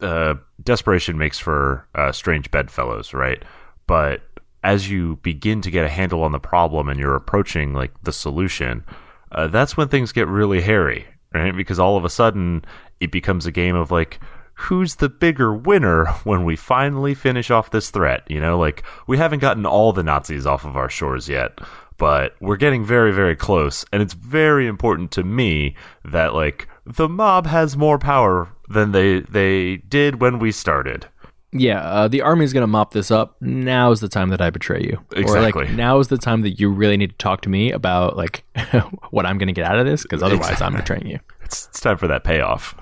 uh, 0.00 0.34
desperation 0.62 1.18
makes 1.18 1.40
for 1.40 1.88
uh, 1.96 2.12
strange 2.12 2.48
bedfellows, 2.52 3.12
right? 3.12 3.42
But 3.88 4.22
as 4.62 4.90
you 4.90 5.16
begin 5.16 5.60
to 5.62 5.70
get 5.70 5.84
a 5.84 5.88
handle 5.88 6.22
on 6.22 6.32
the 6.32 6.38
problem 6.38 6.88
and 6.88 6.98
you're 6.98 7.16
approaching 7.16 7.72
like 7.72 7.92
the 8.02 8.12
solution, 8.12 8.84
uh, 9.32 9.48
that's 9.48 9.76
when 9.76 9.88
things 9.88 10.12
get 10.12 10.28
really 10.28 10.60
hairy, 10.60 11.06
right? 11.34 11.56
Because 11.56 11.78
all 11.78 11.96
of 11.96 12.04
a 12.04 12.10
sudden 12.10 12.64
it 13.00 13.10
becomes 13.10 13.46
a 13.46 13.52
game 13.52 13.74
of 13.74 13.90
like, 13.90 14.20
who's 14.54 14.96
the 14.96 15.08
bigger 15.08 15.52
winner 15.52 16.06
when 16.24 16.44
we 16.44 16.56
finally 16.56 17.14
finish 17.14 17.50
off 17.50 17.70
this 17.70 17.90
threat? 17.90 18.22
You 18.28 18.40
know, 18.40 18.58
like 18.58 18.82
we 19.06 19.18
haven't 19.18 19.40
gotten 19.40 19.66
all 19.66 19.92
the 19.92 20.04
Nazis 20.04 20.46
off 20.46 20.64
of 20.64 20.76
our 20.76 20.88
shores 20.88 21.28
yet, 21.28 21.58
but 21.98 22.34
we're 22.40 22.56
getting 22.56 22.84
very, 22.84 23.12
very 23.12 23.36
close. 23.36 23.84
And 23.92 24.02
it's 24.02 24.14
very 24.14 24.66
important 24.66 25.10
to 25.12 25.24
me 25.24 25.76
that 26.04 26.34
like 26.34 26.68
the 26.84 27.08
mob 27.08 27.46
has 27.46 27.76
more 27.76 27.98
power 27.98 28.48
than 28.68 28.92
they 28.92 29.20
they 29.20 29.76
did 29.76 30.20
when 30.20 30.38
we 30.38 30.52
started. 30.52 31.06
Yeah, 31.52 31.80
uh, 31.80 32.08
the 32.08 32.22
is 32.40 32.52
gonna 32.52 32.66
mop 32.66 32.92
this 32.92 33.10
up. 33.10 33.36
Now 33.40 33.90
is 33.90 34.00
the 34.00 34.08
time 34.08 34.30
that 34.30 34.40
I 34.40 34.50
betray 34.50 34.82
you. 34.82 35.04
Exactly. 35.14 35.64
Or 35.64 35.66
like 35.66 35.74
now's 35.76 36.08
the 36.08 36.18
time 36.18 36.40
that 36.42 36.58
you 36.58 36.70
really 36.70 36.96
need 36.96 37.10
to 37.10 37.16
talk 37.16 37.42
to 37.42 37.50
me 37.50 37.72
about 37.72 38.16
like 38.16 38.44
what 39.10 39.26
I'm 39.26 39.38
gonna 39.38 39.52
get 39.52 39.66
out 39.66 39.78
of 39.78 39.84
this, 39.84 40.02
because 40.02 40.22
otherwise 40.22 40.62
I'm 40.62 40.74
betraying 40.74 41.06
you. 41.06 41.18
It's, 41.42 41.66
it's 41.66 41.80
time 41.80 41.98
for 41.98 42.08
that 42.08 42.24
payoff. 42.24 42.74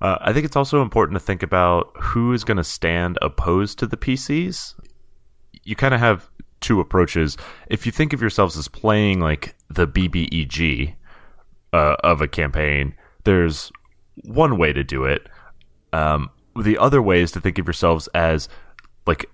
Uh, 0.00 0.16
I 0.20 0.32
think 0.32 0.46
it's 0.46 0.56
also 0.56 0.80
important 0.80 1.18
to 1.18 1.24
think 1.24 1.42
about 1.42 1.90
who 2.00 2.32
is 2.32 2.42
going 2.42 2.56
to 2.56 2.64
stand 2.64 3.18
opposed 3.20 3.78
to 3.80 3.86
the 3.86 3.98
PCs. 3.98 4.74
You 5.62 5.76
kind 5.76 5.92
of 5.92 6.00
have 6.00 6.30
two 6.60 6.80
approaches. 6.80 7.36
If 7.68 7.84
you 7.84 7.92
think 7.92 8.12
of 8.12 8.20
yourselves 8.20 8.56
as 8.56 8.66
playing 8.66 9.20
like 9.20 9.54
the 9.68 9.86
BBEG 9.86 10.94
uh, 11.72 11.96
of 12.02 12.22
a 12.22 12.28
campaign, 12.28 12.94
there's 13.24 13.70
one 14.24 14.56
way 14.56 14.72
to 14.72 14.82
do 14.82 15.04
it. 15.04 15.28
Um, 15.92 16.30
the 16.60 16.78
other 16.78 17.02
way 17.02 17.20
is 17.20 17.32
to 17.32 17.40
think 17.40 17.58
of 17.58 17.66
yourselves 17.66 18.08
as 18.08 18.48
like 19.06 19.26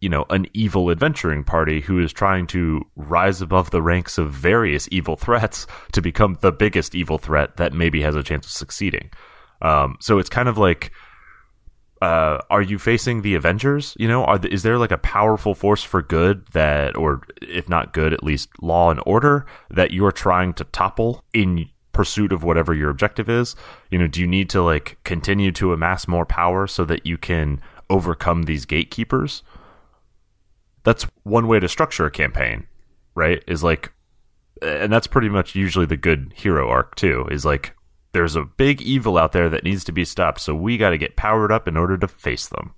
you 0.00 0.08
know 0.08 0.26
an 0.30 0.46
evil 0.52 0.90
adventuring 0.90 1.44
party 1.44 1.80
who 1.80 1.98
is 1.98 2.12
trying 2.12 2.46
to 2.48 2.82
rise 2.96 3.40
above 3.40 3.70
the 3.70 3.80
ranks 3.80 4.18
of 4.18 4.30
various 4.30 4.88
evil 4.90 5.16
threats 5.16 5.66
to 5.92 6.02
become 6.02 6.36
the 6.40 6.52
biggest 6.52 6.94
evil 6.94 7.18
threat 7.18 7.56
that 7.56 7.72
maybe 7.72 8.02
has 8.02 8.16
a 8.16 8.22
chance 8.22 8.46
of 8.46 8.52
succeeding. 8.52 9.10
Um, 9.62 9.96
so 10.00 10.18
it's 10.18 10.28
kind 10.28 10.48
of 10.48 10.58
like, 10.58 10.90
uh, 12.02 12.38
are 12.50 12.62
you 12.62 12.80
facing 12.80 13.22
the 13.22 13.36
Avengers? 13.36 13.96
You 13.96 14.08
know, 14.08 14.26
is 14.50 14.64
there 14.64 14.76
like 14.76 14.90
a 14.90 14.98
powerful 14.98 15.54
force 15.54 15.84
for 15.84 16.02
good 16.02 16.48
that, 16.48 16.96
or 16.96 17.22
if 17.40 17.68
not 17.68 17.92
good, 17.92 18.12
at 18.12 18.24
least 18.24 18.50
law 18.60 18.90
and 18.90 19.00
order 19.06 19.46
that 19.70 19.92
you're 19.92 20.10
trying 20.10 20.52
to 20.54 20.64
topple 20.64 21.24
in 21.32 21.68
pursuit 21.92 22.32
of 22.32 22.42
whatever 22.42 22.74
your 22.74 22.90
objective 22.90 23.28
is? 23.28 23.54
You 23.90 23.98
know, 23.98 24.06
do 24.06 24.20
you 24.20 24.26
need 24.26 24.50
to 24.50 24.62
like 24.62 24.98
continue 25.04 25.52
to 25.52 25.72
amass 25.72 26.08
more 26.08 26.26
power 26.26 26.66
so 26.66 26.84
that 26.84 27.06
you 27.06 27.18
can 27.18 27.60
overcome 27.90 28.44
these 28.44 28.64
gatekeepers? 28.64 29.42
That's 30.84 31.06
one 31.22 31.46
way 31.46 31.60
to 31.60 31.68
structure 31.68 32.06
a 32.06 32.10
campaign, 32.10 32.66
right? 33.14 33.42
Is 33.46 33.62
like, 33.62 33.92
and 34.60 34.92
that's 34.92 35.06
pretty 35.06 35.28
much 35.28 35.54
usually 35.54 35.86
the 35.86 35.96
good 35.96 36.32
hero 36.34 36.68
arc 36.68 36.94
too. 36.96 37.26
Is 37.30 37.44
like, 37.44 37.74
there's 38.12 38.36
a 38.36 38.44
big 38.44 38.82
evil 38.82 39.18
out 39.18 39.32
there 39.32 39.48
that 39.48 39.64
needs 39.64 39.84
to 39.84 39.92
be 39.92 40.04
stopped, 40.04 40.40
so 40.40 40.54
we 40.54 40.76
got 40.76 40.90
to 40.90 40.98
get 40.98 41.16
powered 41.16 41.52
up 41.52 41.66
in 41.66 41.76
order 41.76 41.96
to 41.98 42.08
face 42.08 42.48
them. 42.48 42.74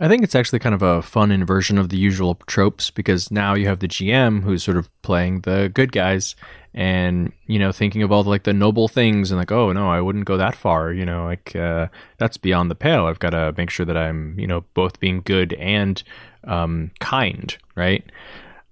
I 0.00 0.08
think 0.08 0.22
it's 0.22 0.34
actually 0.34 0.58
kind 0.58 0.74
of 0.74 0.82
a 0.82 1.02
fun 1.02 1.30
inversion 1.30 1.78
of 1.78 1.88
the 1.88 1.96
usual 1.96 2.34
tropes 2.46 2.90
because 2.90 3.30
now 3.30 3.54
you 3.54 3.66
have 3.66 3.78
the 3.78 3.88
GM 3.88 4.42
who's 4.42 4.62
sort 4.62 4.76
of 4.76 4.90
playing 5.02 5.42
the 5.42 5.70
good 5.72 5.92
guys 5.92 6.34
and 6.74 7.32
you 7.46 7.58
know 7.58 7.70
thinking 7.70 8.02
of 8.02 8.10
all 8.10 8.24
the, 8.24 8.30
like 8.30 8.42
the 8.42 8.52
noble 8.52 8.88
things 8.88 9.30
and 9.30 9.38
like 9.38 9.52
oh 9.52 9.72
no 9.72 9.88
I 9.88 10.00
wouldn't 10.00 10.24
go 10.24 10.36
that 10.36 10.56
far 10.56 10.92
you 10.92 11.04
know 11.04 11.24
like 11.24 11.54
uh, 11.54 11.88
that's 12.18 12.36
beyond 12.36 12.70
the 12.70 12.74
pale. 12.74 13.06
I've 13.06 13.20
got 13.20 13.30
to 13.30 13.54
make 13.56 13.70
sure 13.70 13.86
that 13.86 13.96
I'm 13.96 14.38
you 14.38 14.46
know 14.46 14.64
both 14.74 15.00
being 15.00 15.22
good 15.24 15.52
and 15.54 16.02
um, 16.44 16.90
kind 17.00 17.56
right? 17.76 18.04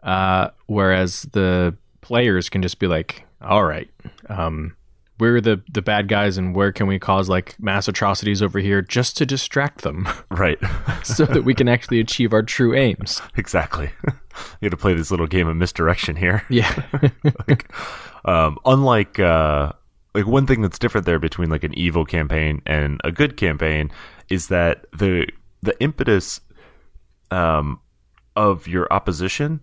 Uh, 0.02 0.50
whereas 0.66 1.22
the 1.32 1.76
players 2.00 2.48
can 2.48 2.60
just 2.60 2.80
be 2.80 2.88
like 2.88 3.24
all 3.40 3.64
right 3.64 3.88
um, 4.28 4.76
we're 5.18 5.40
the 5.40 5.62
the 5.70 5.83
bad 5.83 6.09
guys 6.09 6.38
and 6.38 6.55
where 6.55 6.72
can 6.72 6.87
we 6.87 6.98
cause 6.98 7.29
like 7.29 7.57
mass 7.61 7.87
atrocities 7.88 8.42
over 8.42 8.59
here 8.59 8.83
just 8.83 9.16
to 9.18 9.27
distract 9.27 9.83
them? 9.83 10.09
Right. 10.31 10.59
So 11.05 11.25
that 11.27 11.44
we 11.44 11.55
can 11.55 11.68
actually 11.68 12.01
achieve 12.01 12.33
our 12.33 12.42
true 12.42 12.75
aims. 12.75 13.20
Exactly. 13.37 13.90
You 14.62 14.70
got 14.70 14.77
to 14.77 14.81
play 14.81 14.94
this 14.94 15.11
little 15.11 15.27
game 15.27 15.46
of 15.46 15.57
misdirection 15.57 16.16
here. 16.16 16.42
Yeah. 16.48 16.72
Like, 17.46 17.70
um, 18.25 18.57
unlike 18.64 19.18
uh, 19.18 19.72
like 20.14 20.27
one 20.27 20.46
thing 20.46 20.62
that's 20.62 20.79
different 20.79 21.05
there 21.05 21.18
between 21.18 21.51
like 21.51 21.64
an 21.64 21.77
evil 21.77 22.07
campaign 22.07 22.62
and 22.64 22.98
a 23.05 23.12
good 23.12 23.37
campaign 23.37 23.90
is 24.31 24.48
that 24.48 24.87
the 24.96 25.27
the 25.61 25.79
impetus 25.83 26.40
um, 27.31 27.81
of 28.35 28.66
your 28.66 28.90
opposition 28.90 29.61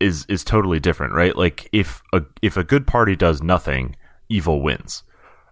is 0.00 0.26
is 0.28 0.42
totally 0.42 0.80
different 0.80 1.14
right? 1.14 1.36
Like 1.36 1.68
if 1.72 2.02
a 2.12 2.22
if 2.42 2.56
a 2.56 2.64
good 2.64 2.84
party 2.84 3.14
does 3.14 3.42
nothing 3.42 3.94
evil 4.28 4.62
wins. 4.62 5.02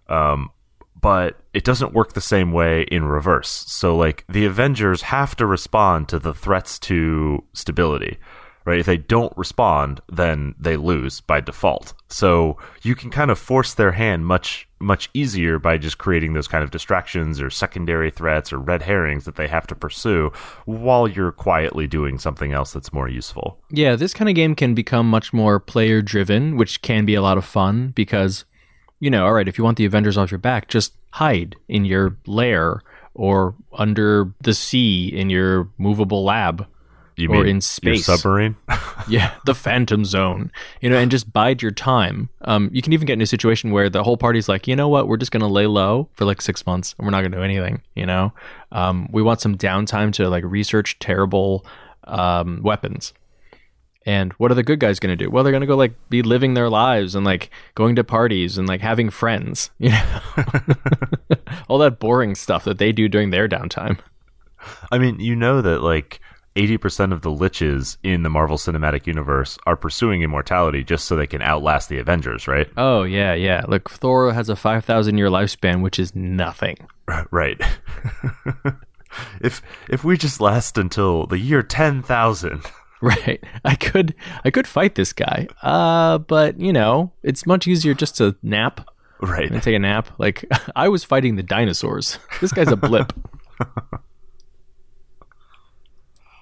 Um, 0.09 0.51
but 0.99 1.39
it 1.53 1.63
doesn't 1.63 1.93
work 1.93 2.13
the 2.13 2.21
same 2.21 2.51
way 2.51 2.83
in 2.83 3.05
reverse. 3.05 3.65
So, 3.67 3.95
like, 3.95 4.25
the 4.27 4.45
Avengers 4.45 5.03
have 5.03 5.35
to 5.35 5.45
respond 5.45 6.09
to 6.09 6.19
the 6.19 6.33
threats 6.33 6.79
to 6.79 7.43
stability, 7.53 8.17
right? 8.65 8.79
If 8.79 8.87
they 8.87 8.97
don't 8.97 9.35
respond, 9.37 10.01
then 10.11 10.55
they 10.59 10.75
lose 10.75 11.21
by 11.21 11.41
default. 11.41 11.93
So, 12.09 12.57
you 12.81 12.95
can 12.95 13.11
kind 13.11 13.29
of 13.29 13.37
force 13.37 13.73
their 13.75 13.91
hand 13.91 14.25
much, 14.25 14.67
much 14.79 15.09
easier 15.13 15.59
by 15.59 15.77
just 15.77 15.99
creating 15.99 16.33
those 16.33 16.47
kind 16.47 16.63
of 16.63 16.71
distractions 16.71 17.39
or 17.39 17.49
secondary 17.51 18.09
threats 18.09 18.51
or 18.51 18.57
red 18.57 18.81
herrings 18.81 19.25
that 19.25 19.35
they 19.35 19.47
have 19.47 19.67
to 19.67 19.75
pursue 19.75 20.31
while 20.65 21.07
you're 21.07 21.31
quietly 21.31 21.85
doing 21.85 22.17
something 22.17 22.53
else 22.53 22.73
that's 22.73 22.93
more 22.93 23.07
useful. 23.07 23.59
Yeah, 23.69 23.95
this 23.95 24.15
kind 24.15 24.29
of 24.29 24.35
game 24.35 24.55
can 24.55 24.73
become 24.73 25.07
much 25.09 25.31
more 25.31 25.59
player 25.59 26.01
driven, 26.01 26.57
which 26.57 26.81
can 26.81 27.05
be 27.05 27.13
a 27.13 27.21
lot 27.21 27.37
of 27.37 27.45
fun 27.45 27.89
because 27.95 28.45
you 28.99 29.09
know, 29.09 29.25
all 29.25 29.33
right, 29.33 29.47
if 29.47 29.57
you 29.57 29.63
want 29.63 29.77
the 29.77 29.85
Avengers 29.85 30.17
off 30.17 30.31
your 30.31 30.39
back, 30.39 30.67
just 30.67 30.93
hide 31.11 31.55
in 31.67 31.85
your 31.85 32.17
lair 32.25 32.81
or 33.13 33.55
under 33.73 34.31
the 34.41 34.53
sea 34.53 35.07
in 35.07 35.29
your 35.29 35.69
movable 35.77 36.23
lab. 36.23 36.65
You 37.15 37.29
or 37.33 37.43
in 37.47 37.61
space 37.61 38.05
submarine? 38.05 38.55
yeah, 39.07 39.33
the 39.43 39.55
Phantom 39.55 40.05
Zone. 40.05 40.51
You 40.81 40.91
know, 40.91 40.97
and 40.97 41.09
just 41.09 41.33
bide 41.33 41.63
your 41.63 41.71
time. 41.71 42.29
Um, 42.41 42.69
you 42.71 42.83
can 42.83 42.93
even 42.93 43.07
get 43.07 43.13
in 43.13 43.21
a 43.21 43.25
situation 43.25 43.71
where 43.71 43.89
the 43.89 44.03
whole 44.03 44.17
party's 44.17 44.47
like, 44.47 44.67
you 44.67 44.75
know 44.75 44.87
what, 44.87 45.07
we're 45.07 45.17
just 45.17 45.31
gonna 45.31 45.47
lay 45.47 45.65
low 45.65 46.09
for 46.13 46.25
like 46.25 46.43
six 46.43 46.63
months 46.67 46.93
and 46.95 47.07
we're 47.07 47.11
not 47.11 47.23
gonna 47.23 47.37
do 47.37 47.41
anything. 47.41 47.81
You 47.95 48.05
know, 48.05 48.33
um, 48.71 49.09
we 49.11 49.23
want 49.23 49.41
some 49.41 49.57
downtime 49.57 50.13
to 50.13 50.29
like 50.29 50.43
research 50.43 50.99
terrible 50.99 51.65
um, 52.03 52.61
weapons. 52.61 53.13
And 54.07 54.31
what 54.33 54.51
are 54.51 54.55
the 54.55 54.63
good 54.63 54.79
guys 54.79 54.99
going 54.99 55.15
to 55.15 55.21
do? 55.21 55.29
Well, 55.29 55.43
they're 55.43 55.51
going 55.51 55.61
to 55.61 55.67
go 55.67 55.75
like 55.75 55.93
be 56.09 56.21
living 56.21 56.53
their 56.53 56.69
lives 56.69 57.13
and 57.13 57.25
like 57.25 57.49
going 57.75 57.97
to 57.97 58.05
parties 58.05 58.57
and 58.57 58.65
like 58.65 58.79
having 58.79 59.09
friends, 59.09 59.69
you 59.79 59.89
know, 59.89 60.19
all 61.67 61.77
that 61.79 61.99
boring 61.99 62.33
stuff 62.33 62.63
that 62.63 62.77
they 62.77 62.93
do 62.93 63.09
during 63.09 63.31
their 63.31 63.49
downtime. 63.49 63.99
I 64.93 64.97
mean, 64.97 65.19
you 65.19 65.35
know 65.35 65.61
that 65.61 65.83
like 65.83 66.21
80% 66.55 67.11
of 67.11 67.21
the 67.21 67.29
liches 67.29 67.97
in 68.01 68.23
the 68.23 68.29
Marvel 68.29 68.55
Cinematic 68.55 69.07
Universe 69.07 69.59
are 69.65 69.75
pursuing 69.75 70.21
immortality 70.21 70.85
just 70.85 71.03
so 71.05 71.17
they 71.17 71.27
can 71.27 71.41
outlast 71.41 71.89
the 71.89 71.99
Avengers, 71.99 72.47
right? 72.47 72.69
Oh, 72.77 73.03
yeah, 73.03 73.33
yeah. 73.33 73.65
Look, 73.67 73.89
Thor 73.89 74.31
has 74.33 74.47
a 74.47 74.55
5,000 74.55 75.17
year 75.17 75.27
lifespan, 75.27 75.81
which 75.81 75.99
is 75.99 76.15
nothing. 76.15 76.77
Right. 77.31 77.61
if 79.41 79.61
if 79.89 80.03
we 80.03 80.17
just 80.17 80.41
last 80.41 80.77
until 80.77 81.25
the 81.25 81.39
year 81.39 81.63
10,000 81.63 82.63
Right. 83.01 83.43
I 83.63 83.75
could 83.75 84.15
I 84.43 84.49
could 84.49 84.67
fight 84.67 84.95
this 84.95 85.13
guy. 85.13 85.47
Uh 85.61 86.17
but 86.17 86.59
you 86.59 86.73
know, 86.73 87.11
it's 87.21 87.45
much 87.45 87.67
easier 87.67 87.93
just 87.93 88.17
to 88.17 88.35
nap. 88.41 88.89
Right. 89.21 89.51
And 89.51 89.61
take 89.61 89.75
a 89.75 89.79
nap. 89.79 90.09
Like 90.17 90.45
I 90.75 90.89
was 90.89 91.03
fighting 91.03 91.35
the 91.35 91.43
dinosaurs. 91.43 92.17
This 92.41 92.51
guy's 92.51 92.71
a 92.71 92.75
blip. 92.75 93.13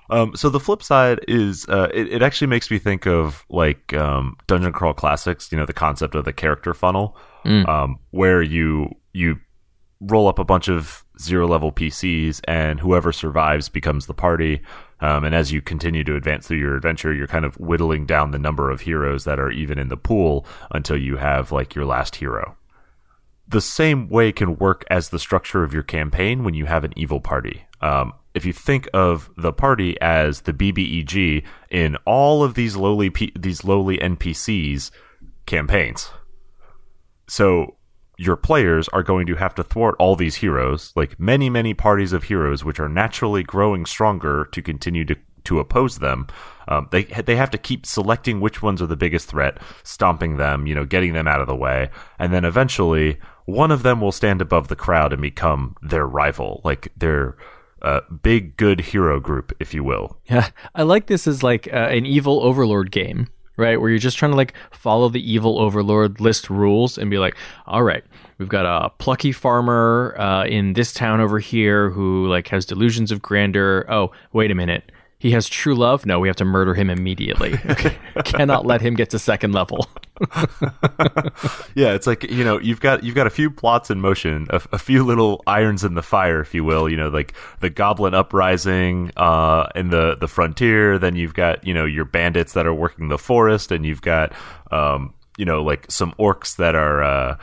um 0.10 0.36
so 0.36 0.50
the 0.50 0.60
flip 0.60 0.84
side 0.84 1.20
is 1.28 1.68
uh 1.68 1.90
it, 1.94 2.08
it 2.08 2.22
actually 2.22 2.48
makes 2.48 2.70
me 2.72 2.80
think 2.80 3.06
of 3.06 3.44
like 3.50 3.94
um 3.94 4.38
Dungeon 4.48 4.72
Crawl 4.72 4.94
Classics, 4.94 5.52
you 5.52 5.58
know, 5.58 5.66
the 5.66 5.74
concept 5.74 6.16
of 6.16 6.26
the 6.26 6.34
character 6.34 6.74
funnel. 6.74 7.18
Mm. 7.44 7.68
Um 7.68 8.00
where 8.12 8.42
you 8.42 8.92
you 9.14 9.40
roll 10.02 10.28
up 10.28 10.40
a 10.40 10.44
bunch 10.46 10.68
of 10.68 11.04
zero 11.20 11.48
level 11.48 11.72
PCs 11.72 12.42
and 12.48 12.80
whoever 12.80 13.12
survives 13.12 13.70
becomes 13.70 14.06
the 14.06 14.14
party. 14.14 14.62
Um, 15.02 15.24
and 15.26 15.36
as 15.36 15.52
you 15.52 15.62
continue 15.62 16.04
to 16.06 16.16
advance 16.16 16.48
through 16.48 16.58
your 16.60 16.76
adventure, 16.76 17.14
you're 17.14 17.28
kind 17.28 17.46
of 17.46 17.56
whittling 17.60 18.06
down 18.06 18.32
the 18.32 18.40
number 18.40 18.72
of 18.72 18.82
heroes 18.82 19.26
that 19.26 19.40
are 19.40 19.52
even 19.52 19.78
in 19.78 19.90
the 19.90 19.98
pool 19.98 20.46
until 20.72 20.98
you 20.98 21.18
have 21.18 21.52
like 21.52 21.76
your 21.76 21.86
last 21.86 22.16
hero. 22.18 22.56
the 23.48 23.62
same 23.62 24.10
way 24.10 24.32
can 24.32 24.56
work 24.58 24.84
as 24.90 25.10
the 25.10 25.20
structure 25.20 25.64
of 25.64 25.72
your 25.74 25.84
campaign 25.84 26.44
when 26.44 26.56
you 26.56 26.66
have 26.66 26.84
an 26.84 26.92
evil 26.96 27.20
party. 27.20 27.64
Um, 27.82 28.14
if 28.34 28.44
you 28.46 28.54
think 28.54 28.90
of 28.94 29.30
the 29.38 29.54
party 29.54 30.00
as 30.02 30.42
the 30.42 30.54
BBEG 30.54 31.44
in 31.70 31.96
all 32.06 32.44
of 32.44 32.56
these 32.56 32.76
lowly 32.76 33.10
P- 33.12 33.32
these 33.38 33.64
lowly 33.64 33.98
NPCs 34.00 34.90
campaigns, 35.46 36.10
so 37.28 37.76
your 38.18 38.36
players 38.36 38.88
are 38.90 39.04
going 39.04 39.28
to 39.28 39.36
have 39.36 39.56
to 39.56 39.64
thwart 39.64 39.96
all 40.00 40.16
these 40.16 40.36
heroes, 40.36 40.92
like 40.96 41.20
many 41.20 41.50
many 41.50 41.74
parties 41.74 42.14
of 42.14 42.24
heroes, 42.24 42.64
which 42.64 42.80
are 42.80 42.90
naturally 42.90 43.44
growing 43.44 43.86
stronger 43.86 44.48
to 44.52 44.62
continue 44.62 45.06
to 45.06 45.16
to 45.46 45.60
oppose 45.60 46.00
them. 46.00 46.28
Um, 46.68 46.88
they 46.92 47.04
they 47.04 47.36
have 47.36 47.52
to 47.52 47.58
keep 47.58 47.86
selecting 47.86 48.42
which 48.42 48.62
ones 48.62 48.82
are 48.82 48.88
the 48.88 48.96
biggest 48.96 49.28
threat, 49.28 49.60
stomping 49.84 50.38
them, 50.38 50.68
you 50.68 50.76
know, 50.76 50.86
getting 50.86 51.14
them 51.14 51.28
out 51.28 51.42
of 51.42 51.48
the 51.48 51.56
way, 51.56 51.90
and 52.20 52.34
then 52.34 52.46
eventually 52.46 53.20
one 53.46 53.72
of 53.72 53.84
them 53.84 54.02
will 54.02 54.12
stand 54.12 54.42
above 54.42 54.68
the 54.68 54.76
crowd 54.76 55.14
and 55.14 55.22
become 55.22 55.76
their 55.82 56.08
rival, 56.08 56.62
like 56.64 56.92
their 56.98 57.38
uh, 57.82 58.02
big 58.24 58.58
good 58.58 58.82
hero 58.82 59.20
group, 59.20 59.56
if 59.60 59.74
you 59.74 59.84
will. 59.84 60.18
Yeah, 60.26 60.50
I 60.74 60.84
like 60.84 61.06
this 61.06 61.28
as 61.28 61.44
like 61.44 61.68
uh, 61.72 61.76
an 61.92 62.06
evil 62.06 62.42
overlord 62.42 62.92
game, 62.92 63.28
right? 63.58 63.80
Where 63.80 63.90
you're 63.90 64.00
just 64.00 64.18
trying 64.18 64.32
to 64.32 64.38
like 64.38 64.54
follow 64.72 65.10
the 65.10 65.32
evil 65.32 65.60
overlord 65.60 66.20
list 66.20 66.50
rules 66.50 66.98
and 66.98 67.10
be 67.10 67.18
like, 67.18 67.36
all 67.68 67.84
right, 67.84 68.04
we've 68.38 68.50
got 68.50 68.66
a 68.66 68.90
plucky 68.98 69.32
farmer 69.32 70.16
uh, 70.18 70.46
in 70.46 70.74
this 70.74 70.94
town 70.94 71.20
over 71.22 71.40
here 71.40 71.90
who 71.90 72.28
like 72.28 72.48
has 72.50 72.66
delusions 72.66 73.12
of 73.12 73.22
grandeur. 73.22 73.86
Oh, 73.90 74.12
wait 74.34 74.52
a 74.52 74.56
minute. 74.56 74.92
He 75.18 75.32
has 75.32 75.48
true 75.48 75.76
love. 75.76 76.06
No, 76.06 76.20
we 76.20 76.28
have 76.28 76.36
to 76.38 76.46
murder 76.46 76.74
him 76.74 76.90
immediately. 76.90 77.56
Okay. 77.68 77.98
Cannot 78.24 78.66
let 78.66 78.82
him 78.82 78.94
get 78.96 79.10
to 79.10 79.20
second 79.20 79.52
level. 79.52 79.88
yeah, 81.76 81.94
it's 81.94 82.08
like 82.08 82.24
you 82.24 82.46
know 82.46 82.60
you've 82.60 82.80
got 82.80 83.04
you've 83.04 83.16
got 83.16 83.28
a 83.28 83.32
few 83.32 83.52
plots 83.52 83.92
in 83.92 84.00
motion, 84.00 84.48
a, 84.50 84.62
a, 84.72 84.78
few 84.78 85.04
little 85.04 85.44
irons 85.46 85.84
in 85.84 85.94
the 85.96 86.02
fire, 86.02 86.40
if 86.40 86.54
you 86.54 86.64
will. 86.64 86.88
You 86.88 86.96
know, 86.96 87.10
like 87.10 87.34
the 87.60 87.70
Goblin 87.70 88.14
uprising 88.14 89.12
uh, 89.18 89.68
in 89.76 89.90
the 89.90 90.16
the 90.16 90.30
frontier. 90.30 90.98
Then 90.98 91.16
you've 91.16 91.34
got 91.34 91.66
you 91.66 91.74
know 91.74 91.86
your 91.86 92.06
bandits 92.06 92.54
that 92.54 92.66
are 92.66 92.74
working 92.74 93.10
the 93.10 93.18
forest, 93.18 93.72
and 93.74 93.86
you've 93.86 94.02
got 94.02 94.32
um, 94.72 95.14
you 95.38 95.44
know 95.46 95.64
like 95.64 95.92
some 95.92 96.14
orcs 96.14 96.56
that 96.58 96.76
are. 96.76 97.04
Uh, 97.04 97.38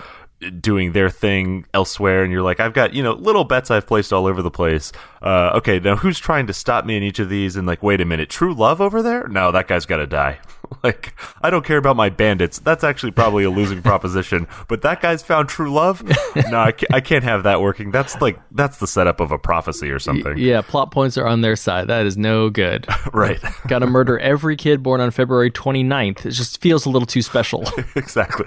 doing 0.61 0.91
their 0.91 1.09
thing 1.09 1.65
elsewhere 1.73 2.25
and 2.25 2.33
you're 2.33 2.43
like 2.43 2.59
i've 2.59 2.73
got 2.73 2.93
you 2.93 3.01
know 3.01 3.13
little 3.13 3.45
bets 3.45 3.71
i've 3.71 3.87
placed 3.87 4.13
all 4.13 4.27
over 4.27 4.43
the 4.43 4.51
place 4.51 4.91
uh, 5.23 5.53
okay 5.55 5.79
now 5.79 5.95
who's 5.95 6.19
trying 6.19 6.49
to 6.49 6.53
stop 6.53 6.85
me 6.85 6.97
in 6.97 7.03
each 7.05 7.21
of 7.21 7.29
these 7.29 7.55
and 7.55 7.65
like 7.65 7.81
wait 7.81 8.01
a 8.01 8.05
minute 8.05 8.29
true 8.29 8.53
love 8.53 8.81
over 8.81 9.03
there 9.03 9.29
no 9.29 9.53
that 9.53 9.69
guy's 9.69 9.87
gotta 9.87 10.05
die 10.05 10.41
like 10.83 11.15
i 11.43 11.51
don't 11.51 11.65
care 11.65 11.77
about 11.77 11.97
my 11.97 12.09
bandits. 12.09 12.59
That's 12.59 12.85
actually 12.85 13.13
probably 13.13 13.45
a 13.45 13.51
losing 13.51 13.83
proposition. 13.91 14.47
But 14.69 14.83
that 14.83 15.01
guy's 15.01 15.23
found 15.23 15.49
true 15.49 15.73
love? 15.73 16.03
No 16.51 16.61
I 16.61 16.73
can't, 16.73 16.95
I 16.95 17.01
can't 17.01 17.25
have 17.25 17.43
that 17.45 17.61
working. 17.61 17.91
That's 17.91 18.21
like 18.21 18.39
that's 18.51 18.79
the 18.79 18.87
setup 18.87 19.21
of 19.21 19.31
a 19.33 19.39
prophecy 19.39 19.91
or 19.91 19.99
something. 19.99 20.39
Yeah 20.39 20.63
plot 20.63 20.91
points 20.91 21.19
are 21.19 21.27
on 21.27 21.41
their 21.41 21.57
side. 21.57 21.89
That 21.89 22.07
is 22.07 22.17
no 22.17 22.51
good. 22.51 22.87
Right. 23.13 23.41
Gotta 23.69 23.87
murder 23.87 24.19
every 24.19 24.57
kid 24.57 24.83
born 24.83 25.01
on 25.01 25.11
february 25.11 25.51
29th 25.51 26.25
it 26.25 26.31
just 26.31 26.61
feels 26.61 26.87
a 26.87 26.91
little 26.91 27.07
too 27.07 27.21
special. 27.21 27.65
Exactly 27.95 28.47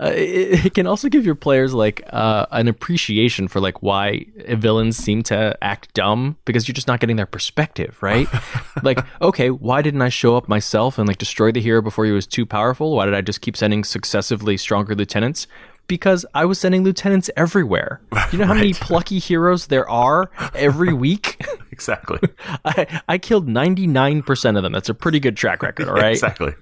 uh, 0.00 0.12
it, 0.14 0.66
it, 0.66 0.74
can 0.74 0.86
also 0.86 1.08
give 1.08 1.24
your 1.24 1.34
players 1.34 1.74
like 1.74 2.02
uh, 2.10 2.46
an 2.50 2.68
appreciation 2.68 3.48
for 3.48 3.60
like 3.60 3.82
why 3.82 4.26
villains 4.48 4.96
seem 4.96 5.22
to 5.24 5.56
act 5.62 5.92
dumb 5.94 6.36
because 6.44 6.66
you're 6.68 6.74
just 6.74 6.88
not 6.88 7.00
getting 7.00 7.16
their 7.16 7.26
perspective, 7.26 7.96
right? 8.02 8.28
like, 8.82 8.98
okay, 9.20 9.50
why 9.50 9.82
didn't 9.82 10.02
I 10.02 10.08
show 10.08 10.36
up 10.36 10.48
myself 10.48 10.98
and 10.98 11.08
like 11.08 11.18
destroy 11.18 11.52
the 11.52 11.60
hero 11.60 11.82
before 11.82 12.04
he 12.04 12.12
was 12.12 12.26
too 12.26 12.46
powerful? 12.46 12.94
Why 12.94 13.04
did 13.04 13.14
I 13.14 13.20
just 13.20 13.40
keep 13.40 13.56
sending 13.56 13.84
successively 13.84 14.56
stronger 14.56 14.94
lieutenants? 14.94 15.46
Because 15.88 16.26
I 16.34 16.44
was 16.46 16.58
sending 16.58 16.82
lieutenants 16.82 17.30
everywhere. 17.36 18.00
You 18.32 18.40
know 18.40 18.46
how 18.46 18.54
right. 18.54 18.58
many 18.58 18.74
plucky 18.74 19.20
heroes 19.20 19.68
there 19.68 19.88
are 19.88 20.30
every 20.54 20.92
week? 20.92 21.40
exactly. 21.70 22.18
I, 22.64 23.00
I 23.08 23.18
killed 23.18 23.46
99% 23.46 24.56
of 24.56 24.62
them. 24.64 24.72
That's 24.72 24.88
a 24.88 24.94
pretty 24.94 25.20
good 25.20 25.36
track 25.36 25.62
record, 25.62 25.88
all 25.88 25.94
right? 25.94 26.10
exactly. 26.10 26.54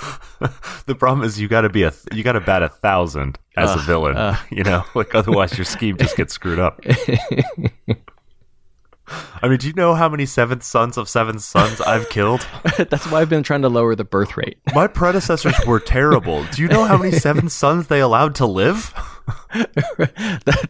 the 0.86 0.94
problem 0.94 1.26
is 1.26 1.40
you 1.40 1.48
got 1.48 1.62
to 1.62 1.68
be 1.68 1.82
a 1.82 1.92
you 2.12 2.22
got 2.22 2.32
to 2.32 2.40
bat 2.40 2.62
a 2.62 2.68
thousand 2.68 3.38
as 3.56 3.70
uh, 3.70 3.76
a 3.78 3.82
villain. 3.82 4.16
Uh, 4.16 4.36
you 4.50 4.64
know, 4.64 4.84
like 4.94 5.14
otherwise 5.14 5.56
your 5.56 5.64
scheme 5.64 5.96
just 5.96 6.16
gets 6.16 6.32
screwed 6.32 6.58
up. 6.58 6.80
I 9.42 9.48
mean, 9.48 9.58
do 9.58 9.66
you 9.66 9.72
know 9.72 9.94
how 9.94 10.08
many 10.08 10.24
seventh 10.26 10.62
sons 10.62 10.96
of 10.96 11.08
seventh 11.08 11.42
sons 11.42 11.80
I've 11.80 12.08
killed? 12.10 12.46
That's 12.76 13.10
why 13.10 13.20
I've 13.20 13.28
been 13.28 13.42
trying 13.42 13.62
to 13.62 13.68
lower 13.68 13.94
the 13.94 14.04
birth 14.04 14.36
rate. 14.36 14.58
My 14.74 14.86
predecessors 14.86 15.54
were 15.66 15.80
terrible. 15.80 16.44
Do 16.52 16.62
you 16.62 16.68
know 16.68 16.84
how 16.84 16.96
many 16.96 17.12
seventh 17.12 17.50
sons 17.50 17.88
they 17.88 18.00
allowed 18.00 18.36
to 18.36 18.46
live? 18.46 18.94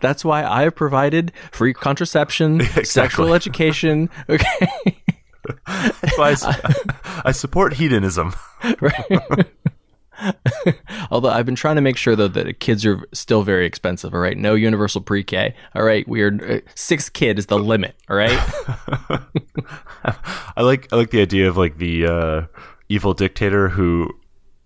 That's 0.01 0.25
why 0.25 0.45
I 0.45 0.63
have 0.63 0.75
provided 0.75 1.33
free 1.53 1.75
contraception, 1.75 2.61
exactly. 2.61 2.85
sexual 2.85 3.35
education. 3.35 4.09
Okay. 4.29 4.69
I, 5.67 6.37
I, 7.25 7.33
support 7.33 7.75
hedonism. 7.75 8.35
Right. 8.81 9.47
Although 11.11 11.31
I've 11.31 11.47
been 11.47 11.55
trying 11.55 11.77
to 11.77 11.81
make 11.81 11.97
sure 11.97 12.15
though 12.15 12.29
that 12.29 12.61
kids 12.61 12.85
are 12.85 13.01
still 13.15 13.43
very 13.43 13.65
expensive. 13.65 14.13
All 14.13 14.21
right, 14.21 14.37
no 14.37 14.55
universal 14.55 15.01
pre-K. 15.01 15.55
All 15.75 15.83
right, 15.83 16.07
we're 16.07 16.39
uh, 16.47 16.71
six 16.75 17.09
kid 17.09 17.39
is 17.39 17.47
the 17.47 17.59
limit. 17.59 17.95
All 18.11 18.17
right. 18.17 18.39
I 20.57 20.61
like 20.61 20.93
I 20.93 20.97
like 20.97 21.11
the 21.11 21.23
idea 21.23 21.49
of 21.49 21.57
like 21.57 21.79
the 21.79 22.07
uh, 22.07 22.43
evil 22.91 23.15
dictator 23.15 23.71
who 23.71 24.11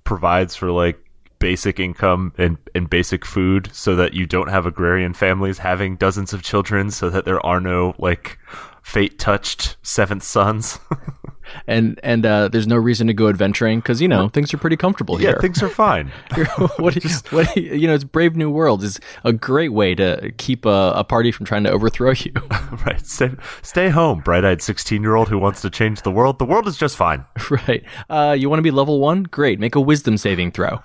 provides 0.03 0.57
for 0.57 0.73
like 0.73 0.99
basic 1.39 1.79
income 1.79 2.33
and, 2.39 2.57
and 2.75 2.89
basic 2.89 3.23
food 3.23 3.69
so 3.71 3.95
that 3.97 4.15
you 4.15 4.25
don't 4.25 4.49
have 4.49 4.65
agrarian 4.65 5.13
families 5.13 5.59
having 5.59 5.95
dozens 5.95 6.33
of 6.33 6.43
children 6.43 6.91
so 6.91 7.11
that 7.11 7.27
there 7.27 7.45
are 7.45 7.61
no 7.61 7.95
like 7.99 8.39
fate 8.85 9.19
touched 9.19 9.77
seventh 9.83 10.23
sons. 10.23 10.79
and 11.67 11.99
and 12.05 12.25
uh, 12.25 12.49
there's 12.49 12.67
no 12.67 12.77
reason 12.77 13.07
to 13.07 13.15
go 13.15 13.29
adventuring 13.29 13.81
because 13.81 14.01
you 14.01 14.07
know 14.07 14.29
things 14.29 14.53
are 14.53 14.59
pretty 14.59 14.77
comfortable 14.77 15.17
here. 15.17 15.31
Yeah, 15.31 15.41
things 15.41 15.63
are 15.63 15.69
fine. 15.69 16.09
what, 16.77 16.95
Just, 16.95 17.33
what 17.33 17.57
you 17.57 17.87
know, 17.87 17.95
it's 17.95 18.05
Brave 18.05 18.37
New 18.37 18.51
World 18.51 18.85
is 18.85 19.01
a 19.25 19.33
great 19.33 19.73
way 19.73 19.95
to 19.95 20.33
keep 20.37 20.67
a, 20.67 20.93
a 20.95 21.03
party 21.03 21.33
from 21.33 21.47
trying 21.47 21.65
to 21.65 21.71
overthrow 21.71 22.13
you. 22.13 22.33
right, 22.87 23.05
stay, 23.05 23.31
stay 23.63 23.89
home, 23.89 24.21
bright-eyed 24.21 24.63
sixteen-year-old 24.63 25.29
who 25.29 25.39
wants 25.39 25.63
to 25.63 25.71
change 25.71 26.03
the 26.03 26.11
world. 26.11 26.39
The 26.39 26.45
world 26.45 26.69
is 26.69 26.77
just 26.77 26.97
fine. 26.97 27.25
Right. 27.51 27.85
Uh, 28.11 28.35
you 28.39 28.49
want 28.51 28.59
to 28.59 28.63
be 28.63 28.71
level 28.71 29.01
one? 29.01 29.23
Great. 29.23 29.61
Make 29.61 29.75
a 29.75 29.81
Wisdom 29.81 30.17
saving 30.17 30.53
throw. 30.53 30.81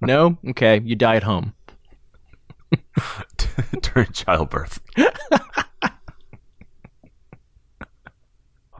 no, 0.00 0.38
okay, 0.50 0.80
you 0.84 0.94
die 0.94 1.16
at 1.16 1.22
home 1.22 1.54
during 3.80 4.12
childbirth. 4.12 4.80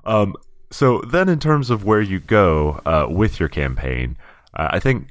Um, 0.05 0.35
so 0.71 1.01
then, 1.03 1.29
in 1.29 1.39
terms 1.39 1.71
of 1.71 1.85
where 1.85 2.01
you 2.01 2.19
go 2.19 2.81
uh, 2.87 3.07
with 3.09 3.39
your 3.39 3.49
campaign, 3.49 4.17
uh, 4.55 4.69
I 4.71 4.81
think 4.81 5.09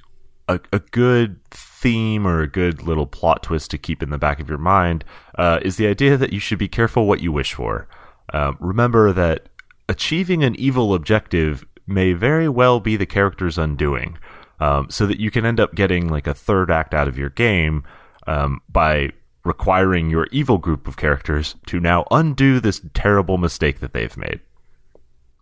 a, 0.48 0.60
a, 0.74 0.80
good 0.80 1.44
theme 1.52 2.26
or 2.26 2.42
a 2.42 2.48
good 2.48 2.84
little 2.84 3.06
plot 3.06 3.44
twist 3.44 3.72
to 3.72 3.78
keep 3.78 4.02
in 4.04 4.10
the 4.10 4.18
back 4.18 4.40
of 4.40 4.50
your 4.50 4.58
mind 4.58 5.06
uh, 5.38 5.60
is 5.62 5.78
the 5.78 5.88
idea 5.88 6.18
that 6.18 6.34
you 6.34 6.40
should 6.40 6.60
be 6.60 6.68
careful 6.68 7.06
what 7.06 7.22
you 7.22 7.32
wish 7.32 7.54
for. 7.54 7.88
Um, 8.34 8.58
remember 8.60 9.14
that 9.14 9.50
achieving 9.88 10.44
an 10.44 10.56
evil 10.56 10.94
objective 10.94 11.66
may 11.88 12.14
very 12.14 12.50
well 12.50 12.80
be 12.80 12.98
the 12.98 13.06
character's 13.06 13.58
undoing, 13.58 14.18
um, 14.60 14.90
so 14.90 15.06
that 15.08 15.20
you 15.20 15.32
can 15.32 15.46
end 15.46 15.60
up 15.60 15.76
getting 15.76 16.08
like 16.08 16.28
a 16.28 16.34
third 16.34 16.72
act 16.72 16.94
out 16.94 17.08
of 17.08 17.18
your 17.18 17.30
game 17.30 17.84
um, 18.28 18.62
by 18.70 19.12
requiring 19.44 20.10
your 20.10 20.28
evil 20.32 20.58
group 20.58 20.88
of 20.88 20.98
characters 20.98 21.56
to 21.66 21.80
now 21.80 22.06
undo 22.12 22.60
this 22.60 22.82
terrible 22.94 23.38
mistake 23.38 23.80
that 23.80 23.94
they've 23.94 24.18
made. 24.18 24.40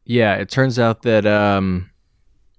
Yeah, 0.10 0.38
it 0.38 0.50
turns 0.50 0.80
out 0.80 1.04
that 1.04 1.28
um, 1.28 1.92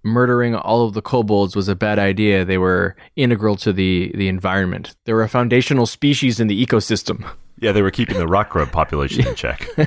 murdering 0.05 0.55
all 0.55 0.87
of 0.87 0.95
the 0.95 1.03
kobolds 1.03 1.57
was 1.57 1.67
a 1.67 1.75
bad 1.75 1.99
idea. 1.99 2.45
They 2.45 2.59
were 2.59 2.95
integral 3.17 3.57
to 3.57 3.73
the 3.73 4.13
the 4.15 4.29
environment. 4.29 4.95
They 5.05 5.13
were 5.13 5.25
a 5.25 5.29
foundational 5.29 5.87
species 5.87 6.39
in 6.39 6.47
the 6.47 6.65
ecosystem. 6.67 7.29
Yeah, 7.63 7.73
they 7.73 7.83
were 7.83 7.91
keeping 7.91 8.17
the 8.17 8.27
rock 8.27 8.49
grub 8.49 8.73
population 8.73 9.27
in 9.27 9.35
check. 9.35 9.69
Do 9.77 9.87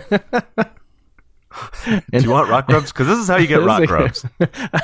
you 2.11 2.29
want 2.29 2.47
rock 2.51 2.67
grubs? 2.67 2.91
Because 2.91 3.07
this 3.07 3.17
is 3.17 3.27
how 3.27 3.37
you 3.37 3.47
get 3.47 3.61
rock 3.63 3.87
grubs. 3.87 4.23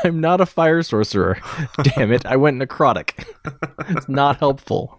I'm 0.04 0.20
not 0.20 0.42
a 0.42 0.48
fire 0.48 0.82
sorcerer. 0.82 1.38
Damn 1.84 2.12
it! 2.12 2.26
I 2.26 2.36
went 2.36 2.60
necrotic. 2.60 3.14
it's 3.90 4.10
not 4.10 4.40
helpful. 4.40 4.99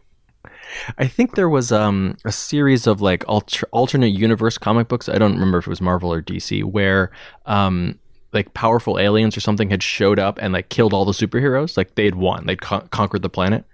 I 0.99 1.07
think 1.07 1.35
there 1.35 1.49
was 1.49 1.73
um, 1.73 2.17
a 2.25 2.33
series 2.33 2.87
of 2.87 3.01
like 3.01 3.25
alter- 3.29 3.69
alternate 3.73 4.09
universe 4.09 4.59
comic 4.59 4.89
books. 4.89 5.09
I 5.09 5.19
don't 5.19 5.35
remember 5.35 5.59
if 5.59 5.67
it 5.67 5.71
was 5.71 5.81
Marvel 5.81 6.13
or 6.13 6.23
DC, 6.23 6.65
where 6.65 7.11
um, 7.47 7.99
like 8.33 8.55
powerful 8.55 8.99
aliens 8.99 9.37
or 9.37 9.41
something 9.41 9.71
had 9.71 9.83
showed 9.83 10.19
up 10.19 10.39
and 10.41 10.53
like 10.53 10.69
killed 10.69 10.93
all 10.93 11.05
the 11.05 11.13
superheroes. 11.13 11.77
Like 11.77 11.95
they 11.95 12.05
had 12.05 12.15
won, 12.15 12.47
they'd 12.47 12.61
con- 12.61 12.89
conquered 12.89 13.23
the 13.23 13.31
planet. 13.31 13.65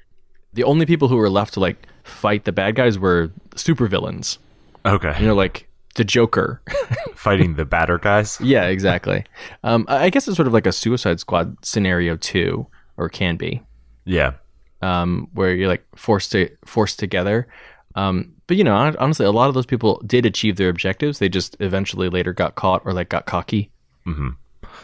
The 0.54 0.64
only 0.64 0.86
people 0.86 1.08
who 1.08 1.16
were 1.16 1.28
left 1.30 1.54
to 1.54 1.60
like 1.60 1.86
fight 2.04 2.44
the 2.44 2.52
bad 2.52 2.74
guys 2.76 2.98
were 2.98 3.30
supervillains. 3.56 4.38
Okay, 4.86 5.14
you 5.20 5.26
know, 5.26 5.34
like 5.34 5.68
the 5.96 6.04
Joker 6.04 6.62
fighting 7.14 7.56
the 7.56 7.64
batter 7.64 7.98
guys. 7.98 8.40
yeah, 8.40 8.64
exactly. 8.66 9.24
Um, 9.64 9.84
I 9.88 10.10
guess 10.10 10.28
it's 10.28 10.36
sort 10.36 10.46
of 10.46 10.52
like 10.54 10.66
a 10.66 10.72
Suicide 10.72 11.20
Squad 11.20 11.56
scenario 11.64 12.16
too, 12.16 12.66
or 12.96 13.08
can 13.08 13.36
be. 13.36 13.62
Yeah, 14.04 14.34
um, 14.82 15.28
where 15.32 15.54
you're 15.54 15.68
like 15.68 15.84
forced 15.94 16.32
to 16.32 16.50
forced 16.64 16.98
together. 16.98 17.46
Um, 17.94 18.34
but 18.46 18.56
you 18.56 18.64
know, 18.64 18.74
honestly, 18.98 19.26
a 19.26 19.30
lot 19.30 19.48
of 19.48 19.54
those 19.54 19.66
people 19.66 20.02
did 20.06 20.26
achieve 20.26 20.56
their 20.56 20.68
objectives. 20.68 21.18
They 21.18 21.28
just 21.28 21.56
eventually 21.60 22.08
later 22.08 22.32
got 22.32 22.54
caught 22.54 22.82
or 22.84 22.92
like 22.92 23.08
got 23.08 23.26
cocky. 23.26 23.70
Hmm. 24.04 24.30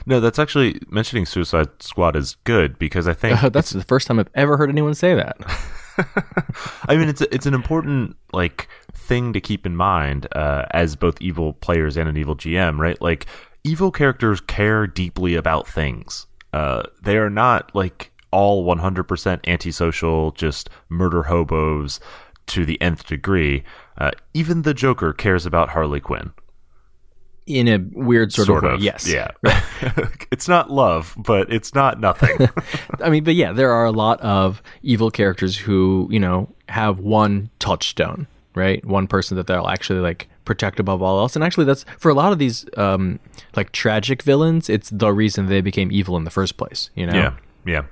No, 0.06 0.20
that's 0.20 0.38
actually 0.38 0.80
mentioning 0.88 1.26
Suicide 1.26 1.82
Squad 1.82 2.16
is 2.16 2.36
good 2.44 2.78
because 2.78 3.06
I 3.06 3.12
think 3.12 3.40
That's 3.52 3.70
the 3.70 3.84
first 3.84 4.06
time 4.06 4.18
I've 4.18 4.30
ever 4.34 4.56
heard 4.56 4.70
anyone 4.70 4.94
say 4.94 5.14
that. 5.14 5.36
I 6.88 6.96
mean, 6.96 7.08
it's 7.08 7.20
a, 7.20 7.32
it's 7.34 7.46
an 7.46 7.54
important 7.54 8.16
like 8.32 8.68
thing 8.94 9.32
to 9.32 9.40
keep 9.40 9.66
in 9.66 9.76
mind 9.76 10.26
uh, 10.32 10.64
as 10.70 10.96
both 10.96 11.20
evil 11.20 11.52
players 11.52 11.96
and 11.96 12.08
an 12.08 12.16
evil 12.16 12.34
GM, 12.34 12.78
right? 12.78 13.00
Like 13.00 13.26
evil 13.64 13.90
characters 13.90 14.40
care 14.40 14.86
deeply 14.86 15.34
about 15.34 15.68
things. 15.68 16.26
Uh, 16.52 16.82
they 17.02 17.16
are 17.16 17.30
not 17.30 17.74
like 17.74 18.11
all 18.32 18.64
100% 18.64 19.40
antisocial, 19.46 20.32
just 20.32 20.68
murder 20.88 21.24
hobos 21.24 22.00
to 22.46 22.64
the 22.64 22.80
nth 22.80 23.06
degree. 23.06 23.62
Uh, 23.96 24.10
even 24.34 24.62
the 24.62 24.74
Joker 24.74 25.12
cares 25.12 25.46
about 25.46 25.70
Harley 25.70 26.00
Quinn. 26.00 26.32
In 27.46 27.66
a 27.66 27.78
weird 27.78 28.32
sort, 28.32 28.64
of 28.64 28.78
way, 28.78 28.84
yes. 28.84 29.08
Yeah. 29.08 29.30
it's 30.30 30.48
not 30.48 30.70
love, 30.70 31.14
but 31.16 31.52
it's 31.52 31.74
not 31.74 31.98
nothing. 32.00 32.48
I 33.00 33.10
mean, 33.10 33.24
but 33.24 33.34
yeah, 33.34 33.52
there 33.52 33.72
are 33.72 33.84
a 33.84 33.90
lot 33.90 34.20
of 34.20 34.62
evil 34.82 35.10
characters 35.10 35.56
who, 35.56 36.08
you 36.10 36.20
know, 36.20 36.48
have 36.68 37.00
one 37.00 37.50
touchstone, 37.58 38.28
right? 38.54 38.84
One 38.84 39.08
person 39.08 39.36
that 39.36 39.48
they'll 39.48 39.66
actually 39.66 40.00
like 40.00 40.28
protect 40.44 40.78
above 40.78 41.02
all 41.02 41.18
else. 41.18 41.34
And 41.34 41.44
actually 41.44 41.64
that's 41.64 41.84
for 41.98 42.10
a 42.10 42.14
lot 42.14 42.32
of 42.32 42.38
these 42.38 42.64
um 42.76 43.18
like 43.56 43.72
tragic 43.72 44.22
villains, 44.22 44.68
it's 44.68 44.90
the 44.90 45.12
reason 45.12 45.46
they 45.46 45.60
became 45.60 45.90
evil 45.90 46.16
in 46.16 46.24
the 46.24 46.30
first 46.30 46.56
place, 46.56 46.90
you 46.94 47.06
know? 47.06 47.14
Yeah, 47.14 47.36
yeah. 47.64 47.82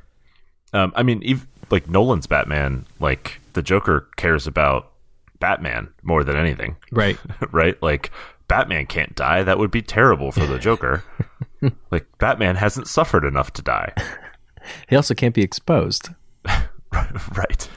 Um, 0.73 0.93
I 0.97 1.03
mean, 1.03 1.23
ev- 1.27 1.47
like 1.71 1.89
Nolan's 1.89 2.27
Batman, 2.27 2.87
like 3.01 3.41
the 3.55 3.63
Joker 3.63 4.09
cares 4.17 4.47
about 4.47 4.91
Batman 5.41 5.89
more 6.03 6.23
than 6.25 6.37
anything, 6.37 6.77
Right. 6.93 7.19
right? 7.53 7.81
Like 7.83 8.11
Batman 8.49 8.87
can't 8.87 9.15
die; 9.15 9.43
that 9.43 9.59
would 9.59 9.71
be 9.71 9.83
terrible 9.83 10.33
for 10.33 10.47
the 10.47 10.59
Joker. 10.67 11.03
like 11.91 12.07
Batman 12.19 12.57
hasn't 12.57 12.87
suffered 12.89 13.25
enough 13.25 13.53
to 13.55 13.63
die, 13.63 13.93
He 14.89 14.97
also 14.97 15.15
can't 15.15 15.35
be 15.35 15.43
exposed. 15.43 16.09
right? 17.37 17.69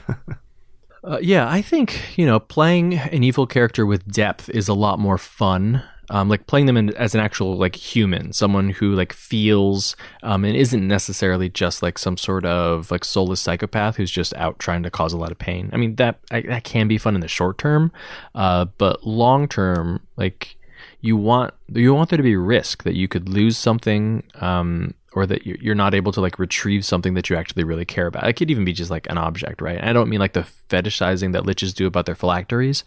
Uh, 1.02 1.18
yeah, 1.20 1.48
I 1.50 1.60
think 1.62 2.16
you 2.18 2.26
know 2.26 2.40
playing 2.40 2.94
an 2.94 3.22
evil 3.22 3.46
character 3.46 3.84
with 3.86 4.06
depth 4.10 4.48
is 4.50 4.68
a 4.68 4.74
lot 4.74 4.98
more 4.98 5.18
fun. 5.18 5.82
Um, 6.10 6.28
like 6.28 6.46
playing 6.46 6.66
them 6.66 6.76
in, 6.76 6.94
as 6.96 7.14
an 7.14 7.20
actual 7.20 7.56
like 7.56 7.76
human, 7.76 8.32
someone 8.32 8.70
who 8.70 8.94
like 8.94 9.12
feels 9.12 9.96
um, 10.22 10.44
and 10.44 10.54
isn't 10.56 10.86
necessarily 10.86 11.48
just 11.48 11.82
like 11.82 11.98
some 11.98 12.16
sort 12.16 12.44
of 12.44 12.90
like 12.90 13.04
soulless 13.04 13.40
psychopath 13.40 13.96
who's 13.96 14.10
just 14.10 14.34
out 14.34 14.58
trying 14.58 14.82
to 14.82 14.90
cause 14.90 15.12
a 15.12 15.16
lot 15.16 15.32
of 15.32 15.38
pain. 15.38 15.70
I 15.72 15.78
mean 15.78 15.94
that 15.96 16.18
I, 16.30 16.42
that 16.42 16.64
can 16.64 16.88
be 16.88 16.98
fun 16.98 17.14
in 17.14 17.20
the 17.22 17.28
short 17.28 17.56
term, 17.58 17.90
uh, 18.34 18.66
but 18.76 19.06
long 19.06 19.48
term, 19.48 20.00
like 20.16 20.56
you 21.00 21.16
want 21.16 21.54
you 21.72 21.94
want 21.94 22.10
there 22.10 22.16
to 22.18 22.22
be 22.22 22.36
risk 22.36 22.82
that 22.82 22.94
you 22.94 23.08
could 23.08 23.28
lose 23.28 23.56
something 23.56 24.22
um, 24.40 24.92
or 25.14 25.24
that 25.26 25.46
you- 25.46 25.58
you're 25.60 25.74
not 25.74 25.94
able 25.94 26.12
to 26.12 26.20
like 26.20 26.38
retrieve 26.38 26.84
something 26.84 27.14
that 27.14 27.30
you 27.30 27.36
actually 27.36 27.64
really 27.64 27.84
care 27.86 28.06
about. 28.06 28.28
It 28.28 28.34
could 28.34 28.50
even 28.50 28.64
be 28.64 28.72
just 28.74 28.90
like 28.90 29.06
an 29.08 29.16
object, 29.16 29.62
right? 29.62 29.82
I 29.82 29.92
don't 29.94 30.10
mean 30.10 30.20
like 30.20 30.34
the 30.34 30.46
fetishizing 30.68 31.32
that 31.32 31.44
liches 31.44 31.74
do 31.74 31.86
about 31.86 32.04
their 32.04 32.14
phylacteries. 32.14 32.84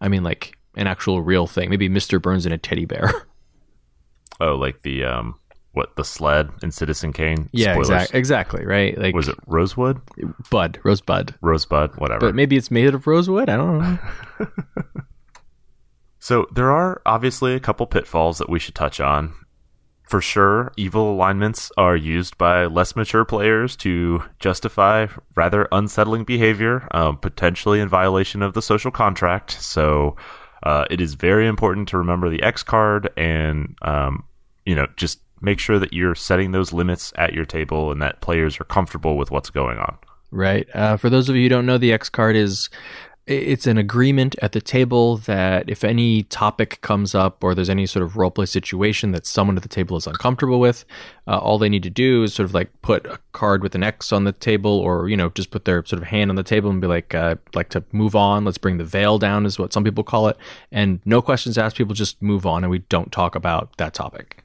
I 0.00 0.08
mean 0.08 0.22
like 0.22 0.57
an 0.78 0.86
actual 0.86 1.22
real 1.22 1.46
thing. 1.46 1.70
Maybe 1.70 1.88
Mr. 1.88 2.20
Burns 2.20 2.46
and 2.46 2.54
a 2.54 2.58
teddy 2.58 2.84
bear. 2.84 3.10
oh, 4.40 4.54
like 4.54 4.82
the 4.82 5.04
um, 5.04 5.38
what 5.72 5.96
the 5.96 6.04
sled 6.04 6.50
in 6.62 6.70
Citizen 6.70 7.12
Kane? 7.12 7.48
yeah, 7.52 7.76
exactly, 8.12 8.64
right? 8.64 8.96
Like 8.96 9.14
Was 9.14 9.28
it 9.28 9.36
Rosewood, 9.46 10.00
bud, 10.50 10.78
rosebud. 10.84 11.34
Rosebud, 11.40 11.96
whatever? 11.96 12.20
But 12.20 12.34
maybe 12.34 12.56
it's 12.56 12.70
made 12.70 12.94
of 12.94 13.06
rosewood. 13.06 13.48
I 13.48 13.56
don't 13.56 13.78
know. 13.78 13.98
So 16.28 16.46
there 16.52 16.70
are 16.70 17.00
obviously 17.06 17.54
a 17.54 17.60
couple 17.60 17.86
pitfalls 17.86 18.36
that 18.36 18.50
we 18.50 18.58
should 18.58 18.74
touch 18.74 19.00
on. 19.00 19.32
For 20.02 20.20
sure, 20.20 20.72
evil 20.76 21.12
alignments 21.12 21.70
are 21.76 21.96
used 21.96 22.38
by 22.38 22.66
less 22.66 22.96
mature 22.96 23.24
players 23.24 23.76
to 23.76 24.22
justify 24.38 25.06
rather 25.36 25.68
unsettling 25.70 26.24
behavior, 26.24 26.88
um, 26.90 27.18
potentially 27.18 27.78
in 27.80 27.88
violation 27.88 28.42
of 28.42 28.54
the 28.54 28.60
social 28.62 28.90
contract. 28.90 29.52
So 29.52 30.16
uh, 30.62 30.84
it 30.90 31.00
is 31.00 31.14
very 31.14 31.46
important 31.46 31.88
to 31.88 31.98
remember 31.98 32.28
the 32.28 32.42
X 32.42 32.62
card 32.62 33.10
and, 33.16 33.76
um, 33.82 34.24
you 34.66 34.74
know, 34.74 34.86
just 34.96 35.20
make 35.40 35.58
sure 35.58 35.78
that 35.78 35.92
you're 35.92 36.14
setting 36.14 36.50
those 36.50 36.72
limits 36.72 37.12
at 37.16 37.32
your 37.32 37.44
table 37.44 37.92
and 37.92 38.02
that 38.02 38.20
players 38.20 38.60
are 38.60 38.64
comfortable 38.64 39.16
with 39.16 39.30
what's 39.30 39.50
going 39.50 39.78
on. 39.78 39.96
Right. 40.30 40.68
Uh, 40.74 40.96
for 40.96 41.08
those 41.08 41.28
of 41.28 41.36
you 41.36 41.44
who 41.44 41.48
don't 41.48 41.66
know, 41.66 41.78
the 41.78 41.92
X 41.92 42.08
card 42.08 42.36
is 42.36 42.68
it's 43.28 43.66
an 43.66 43.78
agreement 43.78 44.34
at 44.42 44.52
the 44.52 44.60
table 44.60 45.18
that 45.18 45.68
if 45.68 45.84
any 45.84 46.24
topic 46.24 46.80
comes 46.80 47.14
up 47.14 47.44
or 47.44 47.54
there's 47.54 47.70
any 47.70 47.86
sort 47.86 48.04
of 48.04 48.12
roleplay 48.12 48.48
situation 48.48 49.12
that 49.12 49.26
someone 49.26 49.56
at 49.56 49.62
the 49.62 49.68
table 49.68 49.96
is 49.96 50.06
uncomfortable 50.06 50.60
with, 50.60 50.84
uh, 51.26 51.38
all 51.38 51.58
they 51.58 51.68
need 51.68 51.82
to 51.82 51.90
do 51.90 52.22
is 52.22 52.34
sort 52.34 52.44
of 52.44 52.54
like 52.54 52.70
put 52.82 53.06
a 53.06 53.18
card 53.32 53.62
with 53.62 53.74
an 53.74 53.82
X 53.82 54.12
on 54.12 54.24
the 54.24 54.32
table, 54.32 54.78
or 54.78 55.08
you 55.08 55.16
know 55.16 55.28
just 55.30 55.50
put 55.50 55.64
their 55.64 55.84
sort 55.84 56.02
of 56.02 56.08
hand 56.08 56.30
on 56.30 56.36
the 56.36 56.42
table 56.42 56.70
and 56.70 56.80
be 56.80 56.86
like, 56.86 57.14
uh, 57.14 57.36
like 57.54 57.68
to 57.70 57.84
move 57.92 58.16
on. 58.16 58.44
Let's 58.44 58.58
bring 58.58 58.78
the 58.78 58.84
veil 58.84 59.18
down, 59.18 59.46
is 59.46 59.58
what 59.58 59.72
some 59.72 59.84
people 59.84 60.04
call 60.04 60.28
it, 60.28 60.36
and 60.72 61.00
no 61.04 61.22
questions 61.22 61.58
asked. 61.58 61.76
People 61.76 61.94
just 61.94 62.20
move 62.22 62.46
on, 62.46 62.64
and 62.64 62.70
we 62.70 62.80
don't 62.80 63.12
talk 63.12 63.34
about 63.34 63.76
that 63.76 63.94
topic 63.94 64.44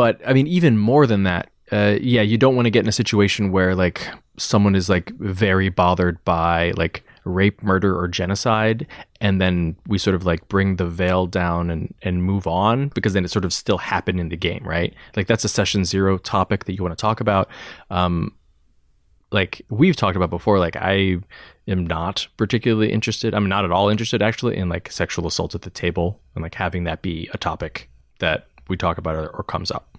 but 0.00 0.18
I 0.26 0.32
mean, 0.32 0.46
even 0.46 0.78
more 0.78 1.06
than 1.06 1.24
that, 1.24 1.50
uh, 1.70 1.98
yeah, 2.00 2.22
you 2.22 2.38
don't 2.38 2.56
want 2.56 2.64
to 2.64 2.70
get 2.70 2.84
in 2.84 2.88
a 2.88 2.92
situation 2.92 3.52
where 3.52 3.74
like 3.74 4.08
someone 4.38 4.74
is 4.74 4.88
like 4.88 5.10
very 5.18 5.68
bothered 5.68 6.24
by 6.24 6.72
like 6.76 7.04
rape, 7.24 7.62
murder, 7.62 7.98
or 7.98 8.08
genocide, 8.08 8.86
and 9.20 9.40
then 9.40 9.76
we 9.86 9.98
sort 9.98 10.14
of 10.14 10.24
like 10.24 10.48
bring 10.48 10.76
the 10.76 10.86
veil 10.86 11.26
down 11.26 11.70
and 11.70 11.94
and 12.02 12.24
move 12.24 12.46
on 12.46 12.88
because 12.88 13.12
then 13.12 13.24
it 13.24 13.30
sort 13.30 13.44
of 13.44 13.52
still 13.52 13.78
happened 13.78 14.20
in 14.20 14.28
the 14.28 14.36
game, 14.36 14.62
right? 14.64 14.94
Like 15.16 15.26
that's 15.26 15.44
a 15.44 15.48
session 15.48 15.84
zero 15.84 16.18
topic 16.18 16.64
that 16.64 16.74
you 16.74 16.82
want 16.82 16.96
to 16.96 17.00
talk 17.00 17.20
about. 17.20 17.48
Um, 17.90 18.34
like 19.32 19.62
we've 19.68 19.96
talked 19.96 20.16
about 20.16 20.30
before, 20.30 20.58
like 20.58 20.76
I 20.76 21.18
am 21.68 21.86
not 21.86 22.26
particularly 22.36 22.92
interested. 22.92 23.34
I'm 23.34 23.48
not 23.48 23.64
at 23.64 23.70
all 23.70 23.88
interested 23.88 24.22
actually 24.22 24.56
in 24.56 24.68
like 24.68 24.90
sexual 24.90 25.26
assault 25.26 25.54
at 25.54 25.62
the 25.62 25.70
table 25.70 26.20
and 26.34 26.42
like 26.42 26.54
having 26.54 26.84
that 26.84 27.02
be 27.02 27.28
a 27.32 27.38
topic 27.38 27.88
that 28.18 28.48
we 28.68 28.76
talk 28.76 28.98
about 28.98 29.14
or, 29.16 29.28
or 29.28 29.42
comes 29.44 29.70
up. 29.70 29.98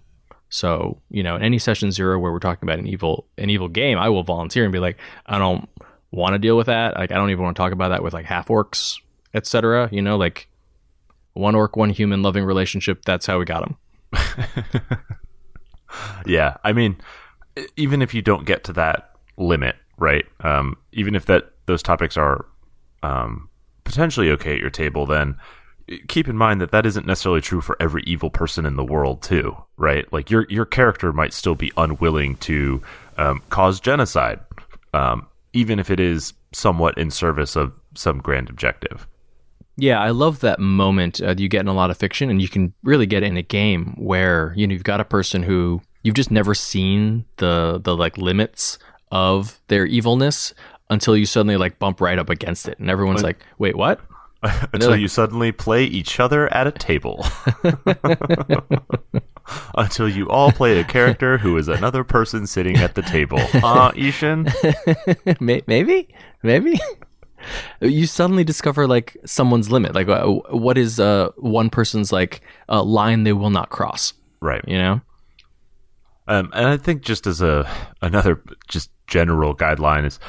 So, 0.50 1.02
you 1.10 1.24
know, 1.24 1.38
in 1.38 1.44
any 1.44 1.60
session 1.60 1.92
zero 1.92 2.20
where 2.20 2.32
we're 2.32 2.40
talking 2.40 2.68
about 2.68 2.80
an 2.80 2.88
evil 2.88 3.26
an 3.38 3.50
evil 3.50 3.70
game, 3.70 3.98
I 3.98 4.10
will 4.10 4.24
volunteer 4.24 4.64
and 4.64 4.74
be 4.74 4.80
like, 4.80 4.98
I 5.26 5.38
don't 5.38 5.68
want 6.12 6.34
to 6.34 6.40
deal 6.40 6.58
with 6.58 6.68
that. 6.68 6.96
Like 6.96 7.12
I 7.12 7.16
don't 7.16 7.30
even 7.30 7.44
want 7.44 7.56
to 7.56 7.60
talk 7.60 7.72
about 7.72 7.90
that 7.90 8.04
with 8.04 8.14
like 8.14 8.26
half 8.26 8.48
orcs, 8.48 9.00
etc. 9.34 9.90
You 9.92 10.02
know, 10.02 10.18
like 10.18 10.48
one 11.34 11.56
orc, 11.56 11.76
one 11.76 11.90
human 11.90 12.22
loving 12.22 12.44
relationship, 12.44 13.04
that's 13.06 13.26
how 13.26 13.40
we 13.40 13.46
got 13.46 13.64
them. 14.12 14.98
Yeah, 16.26 16.58
I 16.64 16.74
mean, 16.74 16.98
even 17.76 18.02
if 18.02 18.14
you 18.14 18.22
don't 18.22 18.46
get 18.46 18.64
to 18.66 18.74
that 18.74 19.12
limit, 19.38 19.76
right? 19.98 20.26
Um, 20.42 20.78
even 20.92 21.16
if 21.16 21.26
that 21.26 21.52
those 21.66 21.84
topics 21.84 22.18
are 22.18 22.46
um, 23.04 23.50
potentially 23.84 24.30
okay 24.32 24.54
at 24.54 24.60
your 24.60 24.70
table, 24.70 25.06
then 25.06 25.38
keep 26.08 26.28
in 26.28 26.38
mind 26.38 26.62
that 26.62 26.72
that 26.72 26.86
isn't 26.86 27.06
necessarily 27.06 27.42
true 27.42 27.62
for 27.62 27.76
every 27.80 28.04
evil 28.04 28.30
person 28.30 28.66
in 28.66 28.76
the 28.76 28.86
world, 28.86 29.22
too, 29.22 29.56
right? 29.78 30.12
Like 30.14 30.30
your 30.30 30.46
your 30.50 30.66
character 30.66 31.12
might 31.12 31.34
still 31.34 31.56
be 31.56 31.72
unwilling 31.78 32.38
to 32.38 32.82
um, 33.18 33.42
cause 33.50 33.80
genocide, 33.80 34.40
um, 34.94 35.28
even 35.54 35.80
if 35.80 35.90
it 35.90 36.00
is 36.00 36.34
somewhat 36.54 36.98
in 36.98 37.12
service 37.12 37.56
of 37.56 37.74
some 37.96 38.20
grand 38.20 38.50
objective. 38.50 39.08
Yeah, 39.78 40.00
I 40.00 40.10
love 40.10 40.42
that 40.42 40.60
moment 40.60 41.22
uh, 41.22 41.36
you 41.38 41.50
get 41.50 41.62
in 41.62 41.68
a 41.68 41.74
lot 41.74 41.90
of 41.90 41.98
fiction, 41.98 42.30
and 42.30 42.42
you 42.42 42.50
can 42.50 42.74
really 42.84 43.06
get 43.06 43.24
in 43.24 43.38
a 43.38 43.42
game 43.42 43.96
where 43.98 44.54
you 44.56 44.68
know 44.68 44.74
you've 44.74 44.84
got 44.84 45.00
a 45.00 45.06
person 45.06 45.44
who 45.44 45.82
you've 46.04 46.16
just 46.16 46.32
never 46.32 46.54
seen 46.54 47.26
the 47.38 47.80
the 47.84 47.96
like 47.96 48.18
limits 48.18 48.78
of 49.12 49.62
their 49.68 49.86
evilness 49.86 50.54
until 50.90 51.16
you 51.16 51.26
suddenly 51.26 51.58
like 51.58 51.80
bump 51.80 52.02
right 52.02 52.20
up 52.20 52.30
against 52.30 52.68
it, 52.68 52.78
and 52.80 52.90
everyone's 52.90 53.24
like, 53.24 53.44
"Wait, 53.58 53.76
what?" 53.76 54.02
Until 54.74 54.96
you 54.96 55.08
suddenly 55.08 55.52
play 55.52 55.84
each 55.84 56.20
other 56.20 56.52
at 56.54 56.66
a 56.66 56.72
table. 56.72 57.26
Until 59.76 60.10
you 60.10 60.30
all 60.30 60.52
play 60.52 60.80
a 60.80 60.84
character 60.84 61.38
who 61.38 61.58
is 61.58 61.68
another 61.68 62.04
person 62.04 62.48
sitting 62.48 62.78
at 62.78 62.96
the 62.96 63.02
table. 63.04 63.40
Uh, 63.64 63.92
I-Hsien? 63.96 64.48
Maybe, 65.40 66.08
maybe. 66.42 66.80
you 67.82 68.08
suddenly 68.08 68.44
discover 68.44 68.88
like 68.88 69.16
someone's 69.26 69.72
limit. 69.72 69.94
Like, 69.94 70.08
uh, 70.08 70.26
what 70.26 70.78
is 70.78 71.00
uh, 71.00 71.30
one 71.38 71.70
person's 71.70 72.12
like 72.12 72.42
uh, 72.68 72.82
line 72.84 73.24
they 73.24 73.34
will 73.34 73.52
not 73.52 73.70
cross? 73.70 74.14
Right. 74.42 74.64
You 74.68 74.78
know? 74.78 75.02
Um, 76.28 76.50
and 76.54 76.68
I 76.68 76.78
think 76.78 77.04
just 77.04 77.28
as 77.28 77.42
a 77.42 77.70
another 78.02 78.42
just 78.68 78.90
general 79.06 79.56
guideline 79.56 80.06
is 80.06 80.20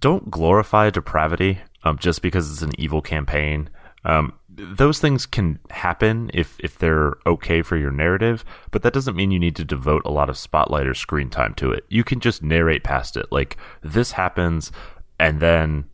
don't 0.00 0.30
glorify 0.30 0.90
depravity 0.90 1.60
um, 1.84 1.98
just 1.98 2.22
because 2.22 2.50
it's 2.50 2.62
an 2.62 2.78
evil 2.78 3.00
campaign. 3.02 3.70
Um, 4.04 4.32
those 4.48 4.98
things 4.98 5.26
can 5.26 5.58
happen 5.70 6.30
if 6.34 6.58
if 6.60 6.78
they're 6.78 7.14
okay 7.26 7.62
for 7.62 7.76
your 7.76 7.90
narrative, 7.90 8.44
but 8.70 8.82
that 8.82 8.92
doesn't 8.92 9.16
mean 9.16 9.30
you 9.30 9.38
need 9.38 9.56
to 9.56 9.64
devote 9.64 10.02
a 10.04 10.10
lot 10.10 10.28
of 10.28 10.36
spotlight 10.36 10.86
or 10.86 10.94
screen 10.94 11.30
time 11.30 11.54
to 11.54 11.70
it. 11.70 11.84
You 11.88 12.04
can 12.04 12.20
just 12.20 12.42
narrate 12.42 12.82
past 12.84 13.16
it. 13.16 13.26
Like 13.30 13.56
this 13.82 14.12
happens. 14.12 14.72
and 15.18 15.40
then 15.40 15.84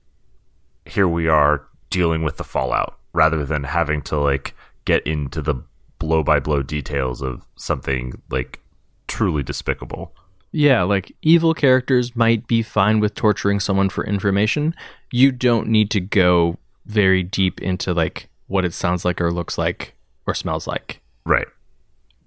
here 0.84 1.08
we 1.08 1.26
are 1.26 1.66
dealing 1.90 2.22
with 2.22 2.36
the 2.36 2.44
fallout 2.44 2.96
rather 3.12 3.44
than 3.44 3.64
having 3.64 4.00
to 4.02 4.16
like 4.16 4.54
get 4.84 5.04
into 5.06 5.42
the 5.42 5.54
blow 5.98 6.22
by 6.22 6.38
blow 6.38 6.62
details 6.62 7.20
of 7.22 7.46
something 7.56 8.22
like 8.30 8.60
truly 9.08 9.42
despicable. 9.42 10.14
Yeah, 10.56 10.84
like 10.84 11.14
evil 11.20 11.52
characters 11.52 12.16
might 12.16 12.46
be 12.46 12.62
fine 12.62 12.98
with 12.98 13.14
torturing 13.14 13.60
someone 13.60 13.90
for 13.90 14.06
information. 14.06 14.74
You 15.12 15.30
don't 15.30 15.68
need 15.68 15.90
to 15.90 16.00
go 16.00 16.56
very 16.86 17.22
deep 17.22 17.60
into 17.60 17.92
like 17.92 18.30
what 18.46 18.64
it 18.64 18.72
sounds 18.72 19.04
like 19.04 19.20
or 19.20 19.30
looks 19.30 19.58
like 19.58 19.94
or 20.26 20.32
smells 20.32 20.66
like. 20.66 21.02
Right. 21.26 21.46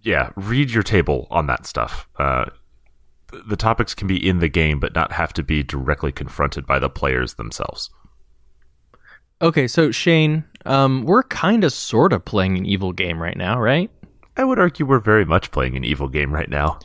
Yeah, 0.04 0.30
read 0.36 0.70
your 0.70 0.84
table 0.84 1.26
on 1.32 1.48
that 1.48 1.66
stuff. 1.66 2.08
Uh, 2.20 2.46
the 3.48 3.56
topics 3.56 3.96
can 3.96 4.08
be 4.08 4.30
in 4.30 4.38
the 4.38 4.48
game, 4.48 4.80
but 4.80 4.94
not 4.94 5.14
have 5.14 5.34
to 5.34 5.42
be 5.42 5.64
directly 5.64 6.12
confronted 6.12 6.68
by 6.68 6.78
the 6.78 6.88
players 6.88 7.34
themselves. 7.34 7.90
Okay, 9.42 9.68
so 9.68 9.90
Shane, 9.90 10.44
um, 10.68 11.04
we're 11.04 11.24
kind 11.24 11.64
of 11.64 11.74
sort 11.74 12.14
of 12.14 12.26
playing 12.26 12.60
an 12.60 12.68
evil 12.68 12.94
game 12.94 13.20
right 13.20 13.38
now, 13.38 13.60
right? 13.60 13.90
I 14.38 14.44
would 14.44 14.60
argue 14.60 14.86
we're 14.86 15.00
very 15.00 15.26
much 15.26 15.50
playing 15.50 15.76
an 15.76 15.84
evil 15.84 16.10
game 16.10 16.32
right 16.32 16.50
now. 16.50 16.78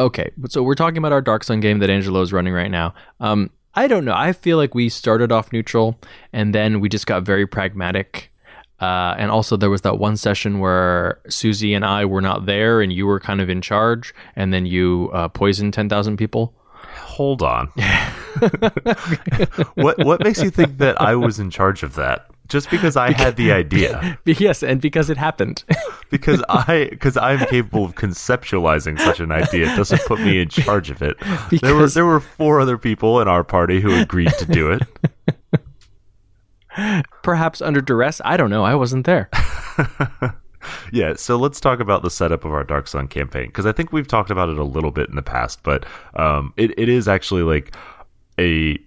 Okay, 0.00 0.30
so 0.48 0.62
we're 0.62 0.74
talking 0.74 0.96
about 0.96 1.12
our 1.12 1.20
Dark 1.20 1.44
Sun 1.44 1.60
game 1.60 1.78
that 1.80 1.90
Angelo 1.90 2.22
is 2.22 2.32
running 2.32 2.54
right 2.54 2.70
now. 2.70 2.94
Um, 3.20 3.50
I 3.74 3.86
don't 3.86 4.06
know. 4.06 4.14
I 4.14 4.32
feel 4.32 4.56
like 4.56 4.74
we 4.74 4.88
started 4.88 5.30
off 5.30 5.52
neutral 5.52 5.98
and 6.32 6.54
then 6.54 6.80
we 6.80 6.88
just 6.88 7.06
got 7.06 7.22
very 7.22 7.46
pragmatic. 7.46 8.32
Uh, 8.80 9.14
and 9.18 9.30
also, 9.30 9.58
there 9.58 9.68
was 9.68 9.82
that 9.82 9.98
one 9.98 10.16
session 10.16 10.58
where 10.58 11.20
Susie 11.28 11.74
and 11.74 11.84
I 11.84 12.06
were 12.06 12.22
not 12.22 12.46
there, 12.46 12.80
and 12.80 12.90
you 12.90 13.06
were 13.06 13.20
kind 13.20 13.42
of 13.42 13.50
in 13.50 13.60
charge, 13.60 14.14
and 14.34 14.54
then 14.54 14.64
you 14.64 15.10
uh, 15.12 15.28
poisoned 15.28 15.74
ten 15.74 15.90
thousand 15.90 16.16
people. 16.16 16.54
Hold 17.02 17.42
on. 17.42 17.66
what 19.74 19.98
what 19.98 20.24
makes 20.24 20.42
you 20.42 20.48
think 20.48 20.78
that 20.78 20.98
I 20.98 21.14
was 21.14 21.38
in 21.38 21.50
charge 21.50 21.82
of 21.82 21.94
that? 21.96 22.29
Just 22.50 22.68
because 22.68 22.96
I 22.96 23.12
had 23.12 23.36
the 23.36 23.52
idea? 23.62 24.18
yes, 24.26 24.62
and 24.62 24.80
because 24.80 25.08
it 25.08 25.16
happened. 25.16 25.64
because 26.10 26.42
I 26.48 26.88
because 26.90 27.16
I'm 27.16 27.38
capable 27.46 27.84
of 27.84 27.94
conceptualizing 27.94 28.98
such 28.98 29.20
an 29.20 29.32
idea 29.32 29.72
It 29.72 29.76
doesn't 29.76 30.02
put 30.06 30.20
me 30.20 30.40
in 30.42 30.48
charge 30.48 30.90
of 30.90 31.00
it. 31.00 31.16
Because 31.48 31.60
there 31.62 31.74
were 31.74 31.88
there 31.88 32.06
were 32.06 32.20
four 32.20 32.60
other 32.60 32.76
people 32.76 33.20
in 33.20 33.28
our 33.28 33.44
party 33.44 33.80
who 33.80 33.94
agreed 33.94 34.32
to 34.38 34.44
do 34.44 34.70
it. 34.72 34.82
Perhaps 37.22 37.62
under 37.62 37.80
duress. 37.80 38.20
I 38.24 38.36
don't 38.36 38.50
know. 38.50 38.64
I 38.64 38.74
wasn't 38.74 39.06
there. 39.06 39.28
yeah, 40.92 41.14
so 41.14 41.36
let's 41.36 41.60
talk 41.60 41.80
about 41.80 42.02
the 42.02 42.10
setup 42.10 42.44
of 42.44 42.52
our 42.52 42.64
Dark 42.64 42.86
Sun 42.88 43.08
campaign 43.08 43.46
because 43.46 43.66
I 43.66 43.72
think 43.72 43.92
we've 43.92 44.08
talked 44.08 44.30
about 44.30 44.48
it 44.48 44.58
a 44.58 44.64
little 44.64 44.90
bit 44.90 45.08
in 45.08 45.16
the 45.16 45.22
past, 45.22 45.62
but 45.62 45.84
um, 46.14 46.52
it, 46.56 46.76
it 46.78 46.88
is 46.88 47.06
actually 47.08 47.42
like 47.42 47.74
a. 48.38 48.78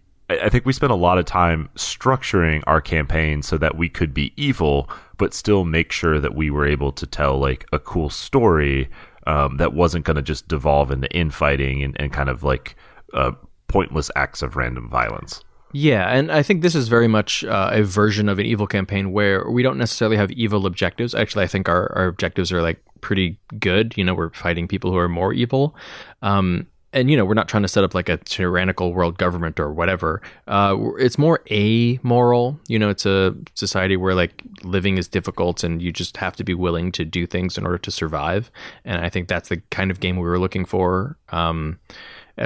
I 0.41 0.49
think 0.49 0.65
we 0.65 0.73
spent 0.73 0.91
a 0.91 0.95
lot 0.95 1.17
of 1.17 1.25
time 1.25 1.69
structuring 1.75 2.63
our 2.67 2.81
campaign 2.81 3.41
so 3.41 3.57
that 3.57 3.77
we 3.77 3.89
could 3.89 4.13
be 4.13 4.33
evil, 4.37 4.89
but 5.17 5.33
still 5.33 5.65
make 5.65 5.91
sure 5.91 6.19
that 6.19 6.35
we 6.35 6.49
were 6.49 6.65
able 6.65 6.91
to 6.93 7.05
tell 7.05 7.37
like 7.39 7.65
a 7.71 7.79
cool 7.79 8.09
story 8.09 8.89
um, 9.27 9.57
that 9.57 9.73
wasn't 9.73 10.05
going 10.05 10.15
to 10.15 10.21
just 10.21 10.47
devolve 10.47 10.91
into 10.91 11.11
infighting 11.15 11.83
and, 11.83 11.99
and 11.99 12.11
kind 12.11 12.29
of 12.29 12.43
like 12.43 12.75
uh, 13.13 13.31
pointless 13.67 14.11
acts 14.15 14.41
of 14.41 14.55
random 14.55 14.89
violence. 14.89 15.43
Yeah, 15.75 16.07
and 16.15 16.31
I 16.31 16.43
think 16.43 16.61
this 16.61 16.75
is 16.75 16.87
very 16.87 17.07
much 17.07 17.43
uh, 17.43 17.71
a 17.73 17.81
version 17.81 18.29
of 18.29 18.37
an 18.37 18.45
evil 18.45 18.67
campaign 18.67 19.11
where 19.11 19.49
we 19.49 19.63
don't 19.63 19.79
necessarily 19.79 20.17
have 20.17 20.31
evil 20.31 20.67
objectives. 20.67 21.15
Actually, 21.15 21.45
I 21.45 21.47
think 21.47 21.67
our, 21.67 21.91
our 21.97 22.05
objectives 22.05 22.51
are 22.51 22.61
like 22.61 22.79
pretty 23.01 23.39
good. 23.59 23.97
You 23.97 24.03
know, 24.03 24.13
we're 24.13 24.29
fighting 24.33 24.67
people 24.67 24.91
who 24.91 24.97
are 24.97 25.09
more 25.09 25.33
evil. 25.33 25.75
Um, 26.21 26.67
and 26.93 27.09
you 27.09 27.17
know 27.17 27.25
we're 27.25 27.33
not 27.33 27.47
trying 27.47 27.63
to 27.63 27.69
set 27.69 27.83
up 27.83 27.93
like 27.93 28.09
a 28.09 28.17
tyrannical 28.17 28.93
world 28.93 29.17
government 29.17 29.59
or 29.59 29.71
whatever 29.73 30.21
uh, 30.47 30.75
it's 30.97 31.17
more 31.17 31.41
amoral 31.51 32.59
you 32.67 32.79
know 32.79 32.89
it's 32.89 33.05
a 33.05 33.35
society 33.55 33.97
where 33.97 34.15
like 34.15 34.43
living 34.63 34.97
is 34.97 35.07
difficult 35.07 35.63
and 35.63 35.81
you 35.81 35.91
just 35.91 36.17
have 36.17 36.35
to 36.35 36.43
be 36.43 36.53
willing 36.53 36.91
to 36.91 37.03
do 37.03 37.25
things 37.25 37.57
in 37.57 37.65
order 37.65 37.77
to 37.77 37.91
survive 37.91 38.51
and 38.85 39.03
i 39.03 39.09
think 39.09 39.27
that's 39.27 39.49
the 39.49 39.57
kind 39.71 39.91
of 39.91 39.99
game 39.99 40.15
we 40.15 40.23
were 40.23 40.39
looking 40.39 40.65
for 40.65 41.17
um, 41.29 41.79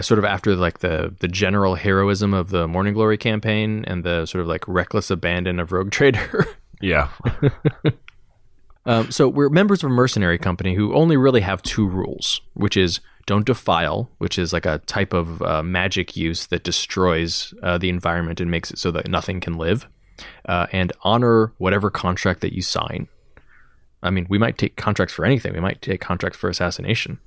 sort 0.02 0.20
of 0.20 0.26
after 0.26 0.56
like 0.56 0.80
the 0.80 1.14
the 1.20 1.28
general 1.28 1.76
heroism 1.76 2.34
of 2.34 2.50
the 2.50 2.68
Morning 2.68 2.93
Glory 2.93 3.18
campaign 3.18 3.86
and 3.88 4.04
the 4.04 4.26
sort 4.26 4.41
of 4.41 4.48
like 4.48 4.68
reckless 4.68 5.10
abandon 5.10 5.60
of 5.60 5.72
Rogue 5.72 5.91
Trader. 5.91 6.45
yeah. 6.82 7.10
um, 8.86 9.12
so 9.12 9.28
we're 9.28 9.50
members 9.50 9.84
of 9.84 9.89
a 9.89 9.93
mercenary 9.93 10.38
company 10.38 10.76
who 10.76 10.93
only 10.93 11.18
really 11.18 11.41
have 11.41 11.62
two 11.62 11.88
rules, 11.88 12.41
which 12.54 12.76
is 12.76 13.00
don't 13.28 13.45
defile, 13.45 14.09
which 14.17 14.39
is 14.39 14.51
like 14.53 14.65
a 14.65 14.80
type 14.80 15.13
of 15.13 15.41
uh, 15.43 15.61
magic 15.61 16.17
use 16.17 16.47
that 16.47 16.63
destroys 16.63 17.53
uh, 17.61 17.78
the 17.78 17.89
environment 17.89 18.41
and 18.41 18.49
makes 18.49 18.71
it 18.71 18.80
so 18.80 18.89
that 18.89 19.07
nothing 19.07 19.39
can 19.39 19.57
live, 19.57 19.88
uh, 20.47 20.65
and 20.71 20.91
honor 21.03 21.53
whatever 21.59 21.91
contract 21.91 22.41
that 22.41 22.53
you 22.53 22.63
sign. 22.63 23.07
I 24.01 24.09
mean, 24.09 24.25
we 24.30 24.38
might 24.38 24.57
take 24.57 24.78
contracts 24.78 25.13
for 25.13 25.25
anything. 25.25 25.53
We 25.53 25.59
might 25.59 25.82
take 25.82 26.01
contracts 26.01 26.39
for 26.39 26.49
assassination. 26.49 27.19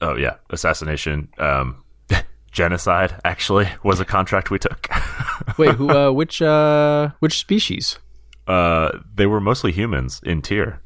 Oh 0.00 0.14
yeah, 0.14 0.36
assassination. 0.50 1.28
Um, 1.38 1.82
genocide 2.52 3.18
actually 3.24 3.68
was 3.82 3.98
a 3.98 4.04
contract 4.04 4.50
we 4.50 4.58
took. 4.58 4.88
Wait, 5.58 5.74
who? 5.74 5.90
Uh, 5.90 6.12
which? 6.12 6.42
Uh, 6.42 7.10
which 7.20 7.38
species? 7.38 7.98
Uh, 8.46 8.98
they 9.14 9.26
were 9.26 9.40
mostly 9.40 9.72
humans 9.72 10.20
in 10.22 10.42
Tyr, 10.42 10.80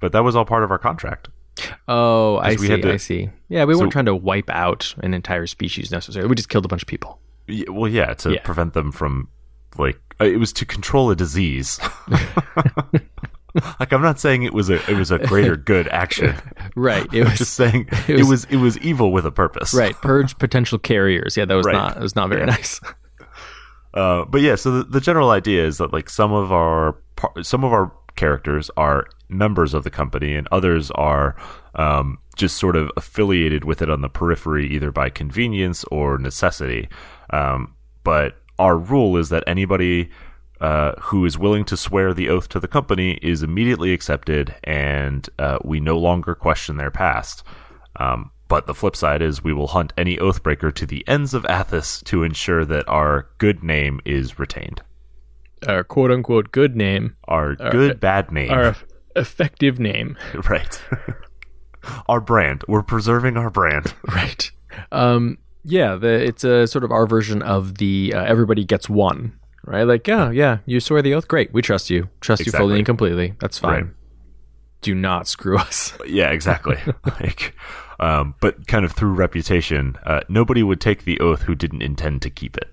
but 0.00 0.12
that 0.12 0.24
was 0.24 0.34
all 0.34 0.46
part 0.46 0.64
of 0.64 0.70
our 0.70 0.78
contract. 0.78 1.28
Oh, 1.88 2.38
I 2.38 2.56
see. 2.56 2.80
To, 2.80 2.92
I 2.92 2.96
see. 2.96 3.30
Yeah, 3.48 3.64
we 3.64 3.74
so, 3.74 3.80
weren't 3.80 3.92
trying 3.92 4.06
to 4.06 4.14
wipe 4.14 4.50
out 4.50 4.94
an 5.02 5.14
entire 5.14 5.46
species 5.46 5.90
necessarily. 5.90 6.28
We 6.28 6.34
just 6.34 6.48
killed 6.48 6.64
a 6.64 6.68
bunch 6.68 6.82
of 6.82 6.88
people. 6.88 7.18
Yeah, 7.46 7.70
well, 7.70 7.90
yeah, 7.90 8.14
to 8.14 8.34
yeah. 8.34 8.42
prevent 8.42 8.74
them 8.74 8.92
from 8.92 9.28
like 9.78 10.00
uh, 10.20 10.24
it 10.24 10.38
was 10.38 10.52
to 10.54 10.66
control 10.66 11.10
a 11.10 11.16
disease. 11.16 11.78
like 13.80 13.92
I'm 13.92 14.02
not 14.02 14.18
saying 14.18 14.44
it 14.44 14.54
was 14.54 14.70
a 14.70 14.90
it 14.90 14.96
was 14.96 15.10
a 15.10 15.18
greater 15.18 15.56
good 15.56 15.88
action. 15.88 16.36
right. 16.76 17.06
It 17.12 17.24
was 17.24 17.38
just 17.38 17.54
saying 17.54 17.88
it 18.08 18.14
was, 18.14 18.20
it 18.20 18.30
was, 18.30 18.44
it 18.46 18.56
was 18.56 18.78
evil 18.78 19.12
with 19.12 19.26
a 19.26 19.32
purpose. 19.32 19.74
Right. 19.74 19.94
Purge 19.94 20.38
potential 20.38 20.78
carriers. 20.78 21.36
Yeah, 21.36 21.44
that 21.44 21.54
was 21.54 21.66
right. 21.66 21.72
not 21.72 21.96
it 21.96 22.02
was 22.02 22.16
not 22.16 22.28
very 22.28 22.42
yeah. 22.42 22.46
nice. 22.46 22.80
Uh, 23.94 24.24
but 24.24 24.40
yeah, 24.40 24.54
so 24.54 24.78
the, 24.78 24.84
the, 24.84 25.00
general 25.02 25.28
idea 25.28 25.66
is 25.66 25.76
that 25.76 25.92
like 25.92 26.08
some 26.08 26.32
of 26.32 26.50
our 26.50 26.96
some 27.42 27.62
of 27.62 27.74
our 27.74 27.92
characters 28.16 28.70
are 28.78 29.06
members 29.32 29.74
of 29.74 29.84
the 29.84 29.90
company, 29.90 30.34
and 30.34 30.48
others 30.50 30.90
are 30.92 31.36
um, 31.74 32.18
just 32.36 32.56
sort 32.56 32.76
of 32.76 32.90
affiliated 32.96 33.64
with 33.64 33.82
it 33.82 33.90
on 33.90 34.00
the 34.00 34.08
periphery, 34.08 34.68
either 34.68 34.90
by 34.90 35.10
convenience 35.10 35.84
or 35.90 36.18
necessity. 36.18 36.88
Um, 37.30 37.74
but 38.04 38.36
our 38.58 38.76
rule 38.76 39.16
is 39.16 39.28
that 39.30 39.44
anybody 39.46 40.10
uh, 40.60 40.92
who 41.00 41.24
is 41.24 41.38
willing 41.38 41.64
to 41.64 41.76
swear 41.76 42.14
the 42.14 42.28
oath 42.28 42.48
to 42.48 42.60
the 42.60 42.68
company 42.68 43.18
is 43.22 43.42
immediately 43.42 43.92
accepted, 43.92 44.54
and 44.62 45.28
uh, 45.38 45.58
we 45.64 45.80
no 45.80 45.98
longer 45.98 46.34
question 46.34 46.76
their 46.76 46.90
past. 46.90 47.42
Um, 47.96 48.30
but 48.48 48.66
the 48.66 48.74
flip 48.74 48.94
side 48.94 49.22
is 49.22 49.42
we 49.42 49.54
will 49.54 49.68
hunt 49.68 49.92
any 49.96 50.18
oathbreaker 50.18 50.74
to 50.74 50.86
the 50.86 51.06
ends 51.08 51.34
of 51.34 51.44
Athas 51.44 52.04
to 52.04 52.22
ensure 52.22 52.64
that 52.64 52.86
our 52.88 53.28
good 53.38 53.64
name 53.64 54.00
is 54.04 54.38
retained. 54.38 54.82
Our 55.66 55.82
quote 55.84 56.10
unquote 56.10 56.52
good 56.52 56.76
name. 56.76 57.16
Our, 57.26 57.56
our 57.58 57.70
good, 57.70 57.98
bad 57.98 58.30
name. 58.30 58.50
Our 58.50 58.76
effective 59.16 59.78
name. 59.78 60.16
right. 60.48 60.82
our 62.08 62.20
brand. 62.20 62.64
We're 62.68 62.82
preserving 62.82 63.36
our 63.36 63.50
brand. 63.50 63.94
right. 64.08 64.50
Um, 64.90 65.38
yeah, 65.64 65.96
the, 65.96 66.08
it's 66.08 66.44
a 66.44 66.66
sort 66.66 66.84
of 66.84 66.90
our 66.90 67.06
version 67.06 67.42
of 67.42 67.78
the 67.78 68.12
uh, 68.14 68.24
everybody 68.24 68.64
gets 68.64 68.88
one 68.88 69.38
right? 69.64 69.84
Like, 69.84 70.06
yeah, 70.06 70.30
yeah, 70.30 70.58
you 70.66 70.80
swear 70.80 71.02
the 71.02 71.14
oath. 71.14 71.28
Great, 71.28 71.52
we 71.52 71.62
trust 71.62 71.90
you. 71.90 72.08
Trust 72.20 72.40
exactly. 72.40 72.58
you 72.58 72.68
fully 72.68 72.78
and 72.80 72.86
completely. 72.86 73.34
That's 73.40 73.58
fine. 73.58 73.72
Right. 73.72 73.92
Do 74.80 74.94
not 74.94 75.28
screw 75.28 75.58
us. 75.58 75.96
yeah, 76.06 76.30
exactly. 76.30 76.78
like, 77.04 77.54
um, 78.00 78.34
but 78.40 78.66
kind 78.66 78.84
of 78.84 78.92
through 78.92 79.12
reputation, 79.12 79.96
uh, 80.04 80.20
nobody 80.28 80.62
would 80.62 80.80
take 80.80 81.04
the 81.04 81.20
oath 81.20 81.42
who 81.42 81.54
didn't 81.54 81.82
intend 81.82 82.22
to 82.22 82.30
keep 82.30 82.56
it. 82.56 82.72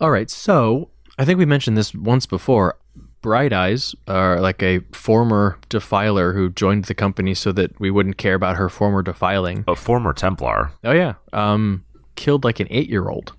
All 0.00 0.10
right, 0.10 0.30
so 0.30 0.90
I 1.18 1.24
think 1.24 1.38
we 1.38 1.46
mentioned 1.46 1.76
this 1.76 1.94
once 1.94 2.26
before. 2.26 2.78
Bright 3.24 3.54
Eyes 3.54 3.94
are 4.06 4.38
like 4.38 4.62
a 4.62 4.80
former 4.92 5.58
defiler 5.70 6.34
who 6.34 6.50
joined 6.50 6.84
the 6.84 6.94
company 6.94 7.32
so 7.32 7.52
that 7.52 7.80
we 7.80 7.90
wouldn't 7.90 8.18
care 8.18 8.34
about 8.34 8.56
her 8.56 8.68
former 8.68 9.02
defiling. 9.02 9.64
A 9.66 9.74
former 9.74 10.12
Templar. 10.12 10.72
Oh 10.84 10.92
yeah, 10.92 11.14
um, 11.32 11.86
killed 12.16 12.44
like 12.44 12.60
an 12.60 12.66
eight-year-old. 12.68 13.32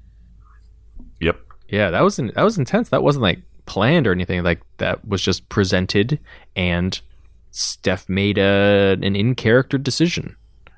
Yep. 1.20 1.40
Yeah, 1.70 1.92
that 1.92 2.02
was 2.02 2.16
that 2.16 2.36
was 2.36 2.58
intense. 2.58 2.90
That 2.90 3.04
wasn't 3.04 3.22
like 3.22 3.44
planned 3.68 4.08
or 4.08 4.12
anything. 4.12 4.42
Like 4.42 4.62
that 4.78 5.08
was 5.08 5.22
just 5.22 5.50
presented, 5.50 6.20
and 6.56 7.00
Steph 7.52 8.10
made 8.10 8.40
a 8.40 8.98
an 9.04 9.16
in 9.16 9.36
character 9.36 9.78
decision, 9.78 10.36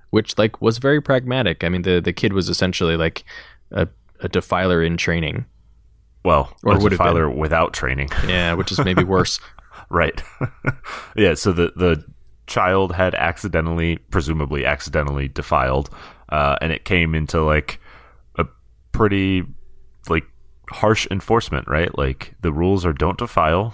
which 0.09 0.37
like 0.37 0.61
was 0.61 0.79
very 0.79 0.99
pragmatic. 0.99 1.63
I 1.63 1.69
mean, 1.69 1.83
the 1.83 2.01
the 2.01 2.11
kid 2.11 2.33
was 2.33 2.49
essentially 2.49 2.97
like 2.97 3.23
a, 3.71 3.87
a 4.19 4.27
defiler 4.27 4.83
in 4.83 4.97
training. 4.97 5.45
Well, 6.23 6.53
or 6.63 6.77
would 6.77 6.93
a 6.93 6.97
defiler 6.97 7.29
without 7.29 7.73
training. 7.73 8.09
Yeah, 8.27 8.53
which 8.53 8.71
is 8.71 8.79
maybe 8.83 9.03
worse. 9.03 9.39
right. 9.89 10.21
yeah. 11.15 11.33
So 11.35 11.53
the 11.53 11.71
the 11.75 12.03
child 12.47 12.93
had 12.93 13.15
accidentally, 13.15 13.97
presumably 14.09 14.65
accidentally 14.65 15.27
defiled, 15.27 15.89
uh, 16.29 16.57
and 16.61 16.71
it 16.71 16.85
came 16.85 17.15
into 17.15 17.41
like 17.41 17.79
a 18.37 18.45
pretty 18.91 19.43
like 20.09 20.25
harsh 20.69 21.07
enforcement, 21.11 21.67
right? 21.67 21.95
Like 21.97 22.35
the 22.41 22.51
rules 22.51 22.85
are 22.85 22.93
don't 22.93 23.17
defile. 23.17 23.73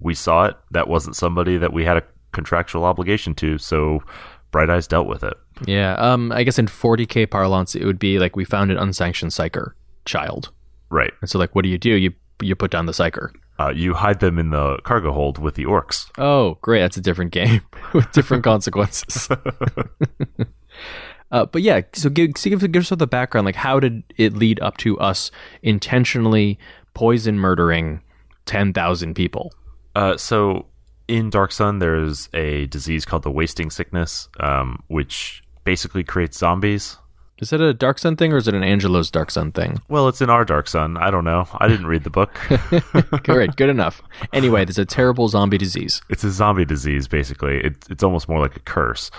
We 0.00 0.14
saw 0.14 0.46
it. 0.46 0.56
That 0.72 0.88
wasn't 0.88 1.16
somebody 1.16 1.58
that 1.58 1.72
we 1.72 1.84
had 1.84 1.96
a 1.96 2.02
contractual 2.32 2.84
obligation 2.84 3.34
to, 3.36 3.58
so 3.58 4.02
Bright 4.50 4.70
Eyes 4.70 4.86
dealt 4.86 5.06
with 5.06 5.22
it. 5.22 5.34
Yeah. 5.66 5.94
Um. 5.94 6.32
I 6.32 6.42
guess 6.42 6.58
in 6.58 6.66
40k 6.66 7.30
parlance, 7.30 7.74
it 7.74 7.84
would 7.84 7.98
be 7.98 8.18
like 8.18 8.36
we 8.36 8.44
found 8.44 8.70
an 8.70 8.78
unsanctioned 8.78 9.32
psyker 9.32 9.72
child, 10.04 10.50
Right. 10.92 11.14
and 11.22 11.30
so 11.30 11.38
like, 11.38 11.54
what 11.54 11.62
do 11.62 11.70
you 11.70 11.78
do? 11.78 11.94
You 11.94 12.12
you 12.42 12.54
put 12.54 12.70
down 12.70 12.86
the 12.86 12.92
psyker. 12.92 13.30
Uh, 13.58 13.70
you 13.70 13.94
hide 13.94 14.20
them 14.20 14.38
in 14.38 14.50
the 14.50 14.78
cargo 14.78 15.12
hold 15.12 15.38
with 15.38 15.54
the 15.54 15.64
orcs. 15.64 16.10
Oh, 16.18 16.58
great! 16.62 16.80
That's 16.80 16.96
a 16.96 17.00
different 17.00 17.30
game 17.30 17.62
with 17.94 18.10
different 18.12 18.44
consequences. 18.44 19.28
uh, 21.30 21.46
but 21.46 21.62
yeah, 21.62 21.82
so 21.92 22.10
give, 22.10 22.32
so 22.36 22.50
give, 22.50 22.72
give 22.72 22.82
us 22.82 22.90
the 22.90 23.06
background. 23.06 23.44
Like, 23.44 23.56
how 23.56 23.80
did 23.80 24.02
it 24.16 24.34
lead 24.34 24.60
up 24.60 24.76
to 24.78 24.98
us 24.98 25.30
intentionally 25.62 26.58
poison 26.94 27.38
murdering 27.38 28.02
ten 28.44 28.72
thousand 28.72 29.14
people? 29.14 29.52
Uh, 29.94 30.16
so 30.16 30.66
in 31.08 31.30
Dark 31.30 31.52
Sun, 31.52 31.78
there's 31.78 32.28
a 32.34 32.66
disease 32.66 33.04
called 33.04 33.22
the 33.22 33.30
wasting 33.30 33.70
sickness, 33.70 34.28
um, 34.40 34.82
which 34.88 35.42
basically 35.64 36.04
creates 36.04 36.38
zombies. 36.38 36.98
Is 37.42 37.52
it 37.52 37.60
a 37.60 37.74
Dark 37.74 37.98
Sun 37.98 38.14
thing 38.16 38.32
or 38.32 38.36
is 38.36 38.46
it 38.46 38.54
an 38.54 38.62
Angelo's 38.62 39.10
Dark 39.10 39.28
Sun 39.28 39.50
thing? 39.50 39.82
Well, 39.88 40.06
it's 40.06 40.20
in 40.20 40.30
our 40.30 40.44
Dark 40.44 40.68
Sun. 40.68 40.96
I 40.96 41.10
don't 41.10 41.24
know. 41.24 41.48
I 41.58 41.66
didn't 41.66 41.88
read 41.88 42.04
the 42.04 42.10
book. 42.10 42.38
Great, 43.24 43.56
good 43.56 43.68
enough. 43.68 44.00
Anyway, 44.32 44.64
there's 44.64 44.78
a 44.78 44.84
terrible 44.84 45.26
zombie 45.26 45.58
disease. 45.58 46.00
it's 46.08 46.22
a 46.22 46.30
zombie 46.30 46.64
disease, 46.64 47.08
basically. 47.08 47.56
It, 47.58 47.84
it's 47.90 48.04
almost 48.04 48.28
more 48.28 48.38
like 48.38 48.54
a 48.54 48.60
curse. 48.60 49.10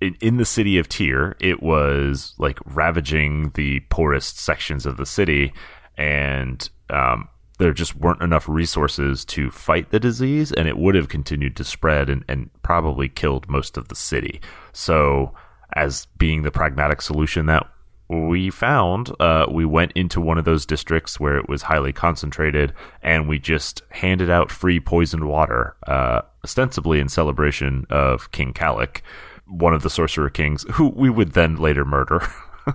In, 0.00 0.16
in 0.20 0.38
the 0.38 0.44
city 0.44 0.76
of 0.76 0.88
Tyr, 0.88 1.36
it 1.38 1.62
was 1.62 2.34
like 2.36 2.58
ravaging 2.64 3.52
the 3.54 3.78
poorest 3.90 4.40
sections 4.40 4.84
of 4.84 4.96
the 4.96 5.06
city, 5.06 5.52
and 5.96 6.68
um, 6.90 7.28
there 7.58 7.72
just 7.72 7.94
weren't 7.94 8.22
enough 8.22 8.48
resources 8.48 9.24
to 9.26 9.52
fight 9.52 9.90
the 9.90 10.00
disease, 10.00 10.50
and 10.50 10.66
it 10.66 10.78
would 10.78 10.96
have 10.96 11.08
continued 11.08 11.54
to 11.54 11.62
spread 11.62 12.10
and, 12.10 12.24
and 12.26 12.50
probably 12.64 13.08
killed 13.08 13.48
most 13.48 13.76
of 13.76 13.86
the 13.86 13.94
city. 13.94 14.40
So, 14.72 15.32
as 15.78 16.06
being 16.18 16.42
the 16.42 16.50
pragmatic 16.50 17.00
solution 17.00 17.46
that 17.46 17.66
we 18.08 18.50
found, 18.50 19.12
uh, 19.20 19.46
we 19.50 19.64
went 19.64 19.92
into 19.92 20.20
one 20.20 20.38
of 20.38 20.44
those 20.44 20.66
districts 20.66 21.20
where 21.20 21.36
it 21.36 21.48
was 21.48 21.62
highly 21.62 21.92
concentrated, 21.92 22.72
and 23.02 23.28
we 23.28 23.38
just 23.38 23.82
handed 23.90 24.28
out 24.28 24.50
free 24.50 24.80
poisoned 24.80 25.28
water, 25.28 25.76
uh, 25.86 26.22
ostensibly 26.42 26.98
in 26.98 27.08
celebration 27.08 27.86
of 27.90 28.30
King 28.32 28.52
Kalak, 28.52 29.02
one 29.46 29.72
of 29.72 29.82
the 29.82 29.90
sorcerer 29.90 30.30
kings, 30.30 30.64
who 30.72 30.88
we 30.88 31.10
would 31.10 31.32
then 31.32 31.56
later 31.56 31.84
murder. 31.84 32.26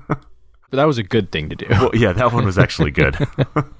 But 0.74 0.78
that 0.78 0.86
was 0.86 0.98
a 0.98 1.04
good 1.04 1.32
thing 1.32 1.50
to 1.50 1.56
do. 1.56 1.68
well, 1.70 1.92
yeah, 1.94 2.14
that 2.14 2.34
one 2.34 2.46
was 2.46 2.58
actually 2.58 2.90
good. 2.90 3.16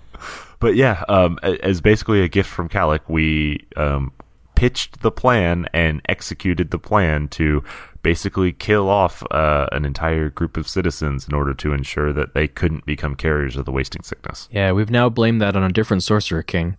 but 0.60 0.76
yeah, 0.76 1.04
um, 1.10 1.40
as 1.42 1.82
basically 1.82 2.22
a 2.22 2.28
gift 2.28 2.48
from 2.48 2.70
Kalak, 2.70 3.10
we 3.10 3.66
um, 3.76 4.12
pitched 4.54 5.02
the 5.02 5.10
plan 5.10 5.68
and 5.74 6.04
executed 6.08 6.70
the 6.70 6.78
plan 6.78 7.30
to 7.30 7.64
basically 8.04 8.52
kill 8.52 8.90
off 8.90 9.24
uh, 9.32 9.68
an 9.72 9.86
entire 9.86 10.30
group 10.30 10.58
of 10.58 10.68
citizens 10.68 11.28
in 11.28 11.34
order 11.34 11.54
to 11.56 11.74
ensure 11.74 12.14
that 12.14 12.34
they 12.34 12.48
couldn't 12.48 12.86
become 12.86 13.16
carriers 13.16 13.56
of 13.56 13.66
the 13.66 13.72
wasting 13.72 14.04
sickness. 14.04 14.48
Yeah, 14.52 14.72
we've 14.74 14.92
now 14.92 15.10
blamed 15.10 15.42
that 15.42 15.56
on 15.56 15.64
a 15.64 15.72
different 15.72 16.04
sorcerer 16.04 16.44
king 16.44 16.78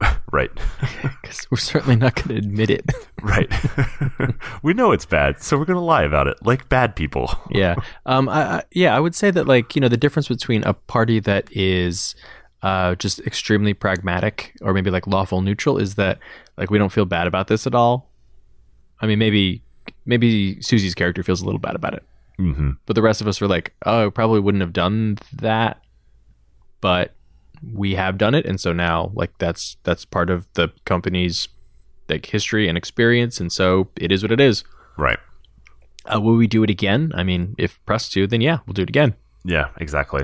Right. 0.32 0.50
because 1.22 1.46
we're 1.50 1.56
certainly 1.56 1.96
not 1.96 2.16
going 2.16 2.28
to 2.28 2.36
admit 2.36 2.70
it. 2.70 2.84
right. 3.22 3.50
we 4.62 4.74
know 4.74 4.92
it's 4.92 5.06
bad, 5.06 5.42
so 5.42 5.56
we're 5.56 5.64
going 5.64 5.76
to 5.76 5.80
lie 5.80 6.02
about 6.02 6.26
it 6.26 6.36
like 6.44 6.68
bad 6.68 6.96
people. 6.96 7.32
yeah. 7.50 7.76
Um. 8.04 8.28
I, 8.28 8.42
I, 8.42 8.62
yeah. 8.72 8.94
I 8.94 9.00
would 9.00 9.14
say 9.14 9.30
that 9.30 9.46
like 9.46 9.74
you 9.74 9.80
know 9.80 9.88
the 9.88 9.96
difference 9.96 10.28
between 10.28 10.64
a 10.64 10.74
party 10.74 11.20
that 11.20 11.48
is 11.52 12.14
uh 12.62 12.94
just 12.96 13.20
extremely 13.20 13.74
pragmatic 13.74 14.56
or 14.62 14.72
maybe 14.74 14.90
like 14.90 15.06
lawful 15.06 15.42
neutral 15.42 15.78
is 15.78 15.94
that 15.94 16.18
like 16.56 16.70
we 16.70 16.78
don't 16.78 16.92
feel 16.92 17.04
bad 17.04 17.26
about 17.26 17.48
this 17.48 17.66
at 17.66 17.74
all. 17.74 18.10
I 19.00 19.06
mean, 19.06 19.18
maybe 19.18 19.62
maybe 20.06 20.60
Susie's 20.62 20.94
character 20.94 21.22
feels 21.22 21.42
a 21.42 21.44
little 21.44 21.60
bad 21.60 21.74
about 21.74 21.94
it, 21.94 22.02
hmm 22.38 22.70
but 22.86 22.94
the 22.94 23.02
rest 23.02 23.20
of 23.20 23.28
us 23.28 23.42
are 23.42 23.48
like, 23.48 23.74
oh, 23.84 24.10
probably 24.10 24.40
wouldn't 24.40 24.62
have 24.62 24.72
done 24.72 25.18
that, 25.34 25.82
but 26.80 27.12
we 27.74 27.94
have 27.94 28.18
done 28.18 28.34
it, 28.34 28.46
and 28.46 28.60
so 28.60 28.72
now 28.72 29.10
like 29.14 29.36
that's 29.38 29.76
that's 29.82 30.04
part 30.04 30.30
of 30.30 30.46
the 30.54 30.68
company's 30.84 31.48
like 32.08 32.26
history 32.26 32.68
and 32.68 32.78
experience, 32.78 33.40
and 33.40 33.50
so 33.52 33.88
it 33.96 34.12
is 34.12 34.22
what 34.22 34.32
it 34.32 34.40
is. 34.40 34.62
Right. 34.96 35.18
Uh, 36.14 36.20
will 36.20 36.36
we 36.36 36.46
do 36.46 36.62
it 36.62 36.70
again? 36.70 37.10
I 37.16 37.24
mean, 37.24 37.54
if 37.58 37.84
pressed 37.84 38.12
to, 38.12 38.26
then 38.28 38.40
yeah, 38.40 38.58
we'll 38.66 38.74
do 38.74 38.82
it 38.82 38.88
again. 38.88 39.14
Yeah, 39.44 39.70
exactly. 39.78 40.22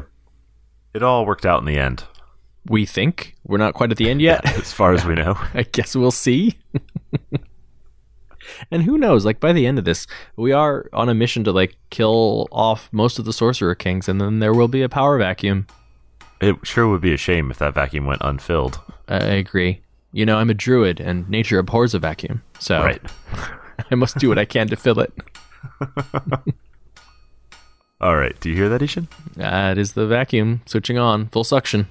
It 0.94 1.02
all 1.02 1.26
worked 1.26 1.44
out 1.44 1.58
in 1.60 1.64
the 1.66 1.78
end, 1.78 2.04
We 2.68 2.86
think 2.86 3.34
we're 3.44 3.58
not 3.58 3.74
quite 3.74 3.90
at 3.90 3.96
the 3.96 4.08
end 4.10 4.20
yet. 4.22 4.44
as 4.58 4.72
far 4.72 4.92
as 4.92 5.04
we 5.04 5.14
know. 5.22 5.34
I 5.54 5.62
guess 5.64 5.96
we'll 5.96 6.10
see. 6.12 6.54
and 8.70 8.82
who 8.82 8.96
knows? 8.98 9.24
Like 9.24 9.40
by 9.40 9.52
the 9.52 9.66
end 9.66 9.78
of 9.78 9.84
this, 9.84 10.06
we 10.36 10.52
are 10.52 10.88
on 10.92 11.08
a 11.08 11.14
mission 11.14 11.44
to 11.44 11.52
like 11.52 11.76
kill 11.90 12.48
off 12.52 12.88
most 12.92 13.18
of 13.18 13.24
the 13.24 13.32
sorcerer 13.32 13.74
kings, 13.74 14.08
and 14.08 14.20
then 14.20 14.38
there 14.38 14.54
will 14.54 14.68
be 14.68 14.82
a 14.82 14.88
power 14.88 15.18
vacuum. 15.18 15.66
It 16.40 16.56
sure 16.64 16.88
would 16.88 17.00
be 17.00 17.14
a 17.14 17.16
shame 17.18 17.50
if 17.50 17.58
that 17.58 17.74
vacuum 17.74 18.04
went 18.06 18.22
unfilled. 18.22 18.80
I 19.08 19.16
agree. 19.18 19.80
You 20.12 20.26
know, 20.26 20.38
I'm 20.38 20.50
a 20.50 20.54
druid, 20.54 21.00
and 21.00 21.28
nature 21.28 21.58
abhors 21.58 21.94
a 21.94 21.98
vacuum, 21.98 22.42
so 22.58 22.80
Right. 22.80 23.02
I 23.90 23.94
must 23.94 24.18
do 24.18 24.28
what 24.28 24.38
I 24.38 24.44
can 24.44 24.68
to 24.68 24.76
fill 24.76 25.00
it. 25.00 25.12
All 28.00 28.16
right. 28.16 28.38
Do 28.40 28.50
you 28.50 28.56
hear 28.56 28.68
that, 28.68 28.82
I-Hsien? 28.82 29.08
That 29.36 29.78
is 29.78 29.92
the 29.92 30.06
vacuum 30.06 30.60
switching 30.66 30.98
on, 30.98 31.28
full 31.28 31.44
suction. 31.44 31.86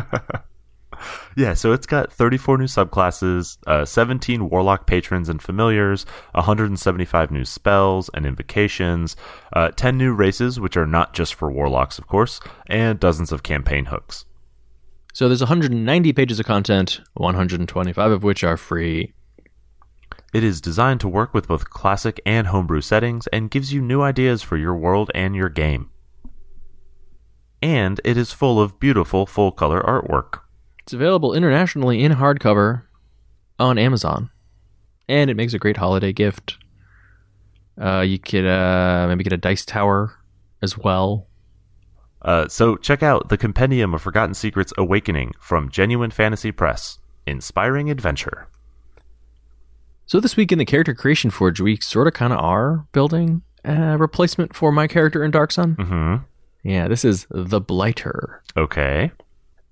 yeah, 1.37 1.53
so 1.55 1.73
it's 1.73 1.87
got 1.87 2.11
34 2.13 2.59
new 2.59 2.65
subclasses, 2.65 3.59
uh, 3.67 3.85
17 3.85 4.49
warlock 4.49 4.87
patrons 4.87 5.29
and 5.29 5.43
familiars, 5.43 6.07
175 6.33 7.31
new 7.31 7.45
spells 7.45 8.09
and 8.15 8.25
invocations, 8.25 9.15
uh, 9.53 9.71
10 9.77 9.99
new 9.99 10.15
races 10.15 10.59
which 10.59 10.77
are 10.77 10.87
not 10.87 11.13
just 11.13 11.35
for 11.35 11.51
warlocks, 11.53 11.99
of 11.99 12.07
course, 12.07 12.41
and 12.69 12.99
dozens 12.99 13.31
of 13.31 13.43
campaign 13.43 13.87
hooks. 13.87 14.25
so 15.13 15.29
there's 15.29 15.41
190 15.41 16.13
pages 16.15 16.41
of 16.41 16.47
content, 16.47 17.01
125 17.15 18.11
of 18.11 18.23
which 18.23 18.43
are 18.43 18.57
free. 18.57 19.13
It 20.37 20.45
is 20.45 20.61
designed 20.61 21.01
to 21.01 21.09
work 21.09 21.33
with 21.33 21.49
both 21.49 21.71
classic 21.71 22.21
and 22.27 22.49
homebrew 22.49 22.83
settings 22.83 23.27
and 23.29 23.51
gives 23.51 23.73
you 23.73 23.81
new 23.81 24.03
ideas 24.03 24.43
for 24.43 24.59
your 24.59 24.77
world 24.77 25.11
and 25.15 25.35
your 25.35 25.49
game. 25.49 25.89
And 27.63 28.03
it 28.05 28.19
is 28.19 28.33
full 28.33 28.61
of 28.61 28.79
beautiful 28.79 29.25
full 29.25 29.51
color 29.51 29.81
artwork. 29.81 30.41
It's 30.83 30.93
available 30.93 31.33
internationally 31.33 32.05
in 32.05 32.13
hardcover 32.13 32.83
on 33.59 33.79
Amazon, 33.79 34.29
and 35.09 35.31
it 35.31 35.39
makes 35.39 35.55
a 35.55 35.59
great 35.59 35.79
holiday 35.79 36.13
gift. 36.13 36.59
Uh, 37.81 38.01
you 38.03 38.19
could 38.19 38.45
uh, 38.45 39.07
maybe 39.09 39.25
get 39.25 39.33
a 39.33 39.39
dice 39.39 39.65
tower 39.65 40.19
as 40.61 40.77
well. 40.77 41.29
Uh, 42.21 42.47
so 42.47 42.77
check 42.77 43.03
out 43.03 43.31
the 43.31 43.39
Compendium 43.39 43.95
of 43.95 44.03
Forgotten 44.03 44.35
Secrets 44.35 44.75
Awakening 44.77 45.33
from 45.41 45.71
Genuine 45.71 46.11
Fantasy 46.11 46.53
Press. 46.53 46.99
Inspiring 47.27 47.89
adventure. 47.89 48.49
So 50.07 50.21
this 50.21 50.37
week 50.37 50.53
in 50.53 50.59
the 50.59 50.65
character 50.65 50.95
creation 50.95 51.31
forge, 51.31 51.61
we 51.61 51.79
sort 51.81 52.07
of 52.07 52.15
kind 52.15 52.33
of 52.33 52.39
are 52.39 52.87
building 52.93 53.43
a 53.65 53.99
replacement 53.99 54.55
for 54.55 54.71
my 54.71 54.87
character 54.87 55.25
in 55.25 55.33
Dark 55.33 55.51
Sun. 55.51 55.75
Mm-hmm. 55.75 56.17
Yeah, 56.63 56.87
this 56.87 57.05
is 57.05 57.27
the 57.31 57.61
Blighter. 57.61 58.41
Okay. 58.57 59.11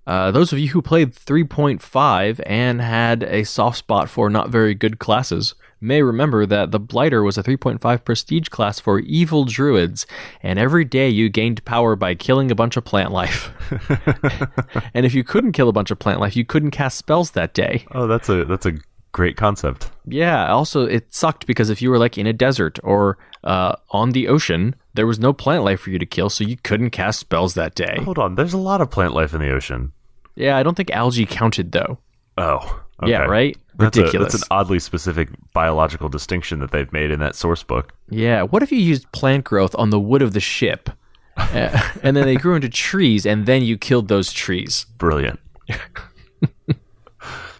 Uh, 0.09 0.33
those 0.33 0.53
of 0.53 0.59
you 0.59 0.69
who 0.69 0.83
played 0.83 1.15
3.5 1.15 2.41
and 2.45 2.81
had 2.81 3.23
a 3.23 3.45
soft 3.45 3.79
spot 3.79 4.11
for 4.11 4.29
not 4.29 4.51
very 4.51 4.75
good 4.75 4.99
classes 4.99 5.55
may 5.81 6.03
remember 6.03 6.47
that 6.47 6.73
the 6.73 6.81
Blighter 6.81 7.23
was 7.23 7.39
a 7.39 7.43
3.5 7.43 8.05
prestige 8.05 8.49
class 8.49 8.81
for 8.81 8.99
evil 8.99 9.45
druids, 9.45 10.05
and 10.43 10.59
every 10.59 10.85
day 10.85 11.09
you 11.09 11.29
gained 11.29 11.65
power 11.65 11.95
by 11.95 12.15
killing 12.15 12.51
a 12.51 12.55
bunch 12.55 12.77
of 12.77 12.85
plant 12.85 13.13
life. 13.13 13.53
and 14.95 15.07
if 15.07 15.15
you 15.15 15.23
couldn't 15.23 15.53
kill 15.53 15.69
a 15.69 15.73
bunch 15.73 15.93
of 15.93 15.99
plant 15.99 16.21
life, 16.21 16.37
you 16.37 16.45
couldn't 16.45 16.73
cast 16.73 16.99
spells 16.99 17.31
that 17.33 17.55
day. 17.55 17.87
Oh, 17.93 18.07
that's 18.07 18.29
a 18.29 18.45
that's 18.45 18.67
a 18.67 18.73
great 19.15 19.37
concept. 19.37 19.91
Yeah, 20.07 20.53
also, 20.53 20.85
it 20.85 21.15
sucked 21.15 21.47
because 21.47 21.71
if 21.71 21.81
you 21.81 21.89
were 21.89 21.99
like 21.99 22.19
in 22.19 22.27
a 22.27 22.33
desert 22.35 22.79
or 22.83 23.17
uh, 23.45 23.77
on 23.91 24.11
the 24.11 24.29
ocean, 24.29 24.75
there 24.93 25.07
was 25.07 25.19
no 25.19 25.33
plant 25.33 25.65
life 25.65 25.81
for 25.81 25.91
you 25.91 25.99
to 25.99 26.05
kill, 26.05 26.29
so 26.29 26.45
you 26.45 26.59
couldn't 26.59 26.91
cast 26.91 27.21
spells 27.21 27.55
that 27.55 27.75
day. 27.75 27.97
Hold 28.03 28.19
on, 28.19 28.35
there's 28.35 28.53
a 28.53 28.59
lot 28.59 28.83
of 28.83 28.91
plant 28.91 29.15
life 29.15 29.33
in 29.33 29.41
the 29.41 29.51
ocean. 29.51 29.93
Yeah, 30.35 30.59
I 30.59 30.63
don't 30.63 30.77
think 30.77 30.91
algae 30.91 31.25
counted 31.25 31.73
though. 31.73 31.99
Oh, 32.37 32.83
okay. 33.03 33.13
Yeah, 33.13 33.23
right? 33.23 33.57
That's, 33.77 33.97
a, 33.97 34.01
Ridiculous. 34.03 34.33
that's 34.33 34.43
an 34.43 34.49
oddly 34.51 34.81
specific 34.81 35.29
biological 35.53 36.09
distinction 36.09 36.59
that 36.59 36.73
they've 36.73 36.93
made 36.93 37.11
in 37.11 37.21
that 37.21 37.37
source 37.37 37.63
book. 37.63 37.95
Yeah, 38.11 38.43
what 38.43 38.63
if 38.63 38.73
you 38.73 38.79
used 38.79 39.11
plant 39.13 39.45
growth 39.45 39.75
on 39.77 39.91
the 39.91 40.01
wood 40.01 40.23
of 40.23 40.33
the 40.33 40.41
ship? 40.41 40.91
Uh, 41.37 41.81
and 42.03 42.17
then 42.17 42.25
they 42.25 42.37
grew 42.37 42.57
into 42.57 42.69
trees, 42.69 43.25
and 43.25 43.47
then 43.47 43.63
you 43.63 43.79
killed 43.79 44.09
those 44.09 44.33
trees. 44.33 44.87
Brilliant. 44.99 45.39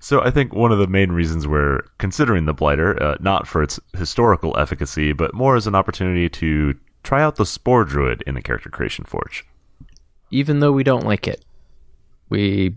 so 0.05 0.21
I 0.21 0.31
think 0.31 0.53
one 0.53 0.71
of 0.71 0.79
the 0.79 0.87
main 0.87 1.13
reasons 1.13 1.49
we're 1.49 1.81
considering 1.97 2.45
the 2.45 2.53
Blighter, 2.53 3.03
uh, 3.03 3.17
not 3.21 3.47
for 3.47 3.63
its 3.63 3.81
historical 3.97 4.55
efficacy, 4.59 5.15
but 5.15 5.33
more 5.33 5.57
as 5.57 5.67
an 5.67 5.75
opportunity 5.75 6.29
to 6.29 6.75
try 7.03 7.23
out 7.23 7.37
the 7.37 7.47
Spore 7.47 7.87
Druid 7.87 8.23
in 8.27 8.35
the 8.35 8.43
Character 8.43 8.69
Creation 8.69 9.07
Forge. 9.07 9.47
Even 10.31 10.59
though 10.59 10.73
we 10.73 10.85
don't 10.85 11.07
like 11.07 11.27
it, 11.27 11.43
we 12.29 12.75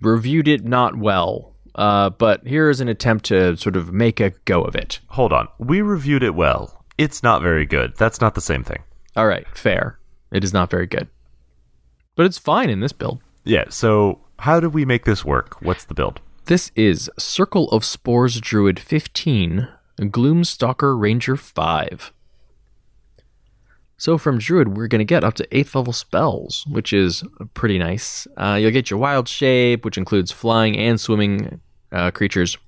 reviewed 0.00 0.48
it 0.48 0.64
not 0.64 0.96
well. 0.96 1.52
Uh, 1.74 2.08
but 2.08 2.46
here 2.46 2.70
is 2.70 2.80
an 2.80 2.88
attempt 2.88 3.26
to 3.26 3.54
sort 3.58 3.76
of 3.76 3.92
make 3.92 4.18
a 4.18 4.30
go 4.46 4.62
of 4.62 4.74
it. 4.74 5.00
Hold 5.08 5.34
on, 5.34 5.48
we 5.58 5.82
reviewed 5.82 6.22
it 6.22 6.34
well. 6.34 6.86
It's 6.96 7.22
not 7.22 7.42
very 7.42 7.66
good. 7.66 7.98
That's 7.98 8.22
not 8.22 8.34
the 8.34 8.40
same 8.40 8.64
thing. 8.64 8.82
All 9.14 9.26
right, 9.26 9.46
fair. 9.54 9.98
It 10.30 10.42
is 10.42 10.54
not 10.54 10.70
very 10.70 10.86
good, 10.86 11.08
but 12.16 12.24
it's 12.24 12.38
fine 12.38 12.70
in 12.70 12.80
this 12.80 12.94
build. 12.94 13.20
Yeah, 13.44 13.64
so 13.68 14.20
how 14.38 14.58
do 14.58 14.70
we 14.70 14.86
make 14.86 15.04
this 15.04 15.22
work? 15.22 15.60
What's 15.60 15.84
the 15.84 15.92
build? 15.92 16.22
This 16.46 16.72
is 16.74 17.08
Circle 17.20 17.68
of 17.70 17.84
Spores 17.84 18.40
Druid 18.40 18.80
15, 18.80 19.68
Gloomstalker 20.00 21.00
Ranger 21.00 21.36
5. 21.36 22.12
So 23.96 24.18
from 24.18 24.38
Druid, 24.38 24.76
we're 24.76 24.88
going 24.88 24.98
to 24.98 25.04
get 25.04 25.22
up 25.22 25.34
to 25.34 25.46
8th 25.46 25.76
level 25.76 25.92
spells, 25.92 26.64
which 26.68 26.92
is 26.92 27.22
pretty 27.54 27.78
nice. 27.78 28.26
Uh, 28.36 28.58
you'll 28.60 28.72
get 28.72 28.90
your 28.90 28.98
Wild 28.98 29.28
Shape, 29.28 29.84
which 29.84 29.96
includes 29.96 30.32
flying 30.32 30.76
and 30.76 31.00
swimming 31.00 31.60
uh, 31.92 32.10
creatures. 32.10 32.58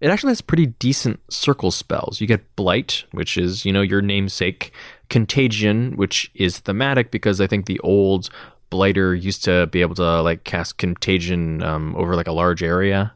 It 0.00 0.08
actually 0.08 0.30
has 0.30 0.40
pretty 0.40 0.66
decent 0.66 1.20
circle 1.30 1.70
spells. 1.70 2.22
You 2.22 2.26
get 2.26 2.56
Blight, 2.56 3.04
which 3.10 3.36
is, 3.36 3.66
you 3.66 3.74
know, 3.74 3.82
your 3.82 4.00
namesake. 4.00 4.72
Contagion, 5.10 5.96
which 5.96 6.30
is 6.34 6.60
thematic 6.60 7.10
because 7.10 7.42
I 7.42 7.46
think 7.46 7.66
the 7.66 7.78
old 7.80 8.30
Blighter 8.70 9.14
used 9.14 9.44
to 9.44 9.66
be 9.66 9.82
able 9.82 9.96
to, 9.96 10.22
like, 10.22 10.44
cast 10.44 10.78
Contagion 10.78 11.62
um, 11.62 11.94
over, 11.94 12.16
like, 12.16 12.26
a 12.26 12.32
large 12.32 12.62
area. 12.62 13.14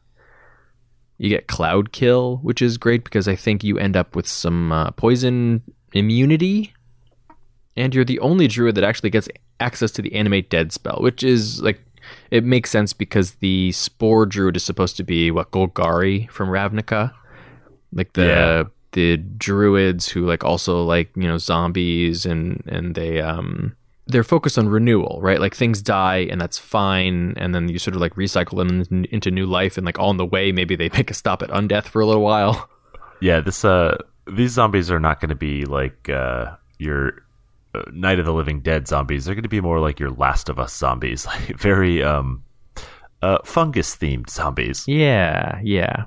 You 1.22 1.28
get 1.28 1.46
Cloud 1.46 1.92
Kill, 1.92 2.38
which 2.38 2.60
is 2.60 2.76
great 2.78 3.04
because 3.04 3.28
I 3.28 3.36
think 3.36 3.62
you 3.62 3.78
end 3.78 3.96
up 3.96 4.16
with 4.16 4.26
some 4.26 4.72
uh, 4.72 4.90
poison 4.90 5.62
immunity. 5.92 6.74
And 7.76 7.94
you're 7.94 8.04
the 8.04 8.18
only 8.18 8.48
druid 8.48 8.74
that 8.74 8.82
actually 8.82 9.10
gets 9.10 9.28
access 9.60 9.92
to 9.92 10.02
the 10.02 10.12
Animate 10.14 10.50
Dead 10.50 10.72
spell, 10.72 10.98
which 11.00 11.22
is 11.22 11.62
like 11.62 11.80
it 12.32 12.42
makes 12.42 12.70
sense 12.70 12.92
because 12.92 13.34
the 13.34 13.70
Spore 13.70 14.26
Druid 14.26 14.56
is 14.56 14.64
supposed 14.64 14.96
to 14.96 15.04
be 15.04 15.30
what 15.30 15.52
Golgari 15.52 16.28
from 16.28 16.48
Ravnica, 16.48 17.12
like 17.92 18.14
the 18.14 18.26
Yeah. 18.26 18.64
the 18.90 19.16
druids 19.18 20.08
who 20.08 20.26
like 20.26 20.42
also 20.42 20.82
like 20.82 21.10
you 21.14 21.28
know 21.28 21.38
zombies 21.38 22.26
and 22.26 22.64
and 22.66 22.96
they 22.96 23.20
um 23.20 23.76
they're 24.06 24.24
focused 24.24 24.58
on 24.58 24.68
renewal, 24.68 25.20
right? 25.22 25.40
Like 25.40 25.54
things 25.54 25.80
die 25.80 26.26
and 26.30 26.40
that's 26.40 26.58
fine, 26.58 27.34
and 27.36 27.54
then 27.54 27.68
you 27.68 27.78
sort 27.78 27.94
of 27.94 28.00
like 28.00 28.14
recycle 28.14 28.58
them 28.58 28.84
in- 28.90 29.06
into 29.06 29.30
new 29.30 29.46
life, 29.46 29.76
and 29.76 29.86
like 29.86 29.98
on 29.98 30.16
the 30.16 30.26
way 30.26 30.52
maybe 30.52 30.76
they 30.76 30.88
make 30.92 31.10
a 31.10 31.14
stop 31.14 31.42
at 31.42 31.50
undeath 31.50 31.84
for 31.84 32.00
a 32.00 32.06
little 32.06 32.22
while. 32.22 32.68
Yeah, 33.20 33.40
this 33.40 33.64
uh, 33.64 33.98
these 34.26 34.50
zombies 34.50 34.90
are 34.90 34.98
not 34.98 35.20
going 35.20 35.28
to 35.28 35.36
be 35.36 35.64
like 35.64 36.08
uh, 36.08 36.56
your 36.78 37.22
uh, 37.72 37.82
Night 37.92 38.18
of 38.18 38.26
the 38.26 38.32
Living 38.34 38.62
Dead 38.62 38.88
zombies. 38.88 39.24
They're 39.24 39.36
going 39.36 39.44
to 39.44 39.48
be 39.48 39.60
more 39.60 39.78
like 39.78 40.00
your 40.00 40.10
Last 40.10 40.48
of 40.48 40.58
Us 40.58 40.74
zombies, 40.76 41.24
like 41.26 41.56
very 41.56 42.02
um, 42.02 42.42
uh, 43.22 43.38
fungus 43.44 43.94
themed 43.94 44.28
zombies. 44.28 44.88
Yeah, 44.88 45.60
yeah. 45.62 46.06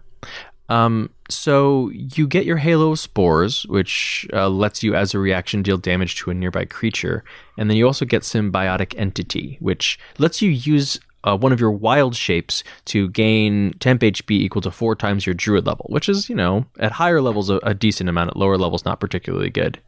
Um, 0.70 1.10
so 1.30 1.90
you 1.90 2.28
get 2.28 2.46
your 2.46 2.58
Halo 2.58 2.96
Spores, 2.96 3.66
which 3.68 4.28
uh, 4.34 4.50
lets 4.50 4.84
you, 4.84 4.96
as 4.96 5.14
a 5.14 5.20
reaction, 5.20 5.62
deal 5.62 5.78
damage 5.78 6.16
to 6.18 6.32
a 6.32 6.34
nearby 6.34 6.66
creature, 6.66 7.24
and 7.58 7.70
then 7.70 7.78
you 7.78 7.86
also 7.86 8.06
get 8.06 8.24
Symbiotic 8.24 8.94
Entity, 8.98 9.58
which 9.60 10.00
lets 10.18 10.42
you 10.42 10.50
use 10.50 11.00
uh, 11.24 11.36
one 11.36 11.52
of 11.52 11.60
your 11.60 11.72
wild 11.72 12.16
shapes 12.16 12.64
to 12.86 13.10
gain 13.10 13.74
temp 13.80 14.02
HP 14.02 14.32
equal 14.32 14.62
to 14.62 14.72
four 14.72 14.96
times 14.96 15.26
your 15.26 15.34
Druid 15.34 15.66
level, 15.66 15.88
which 15.90 16.08
is, 16.08 16.30
you 16.30 16.36
know, 16.36 16.66
at 16.80 16.94
higher 16.94 17.22
levels 17.22 17.50
a, 17.50 17.58
a 17.64 17.74
decent 17.74 18.10
amount. 18.10 18.30
At 18.30 18.38
lower 18.38 18.58
levels, 18.58 18.86
not 18.86 19.00
particularly 19.00 19.50
good. 19.50 19.80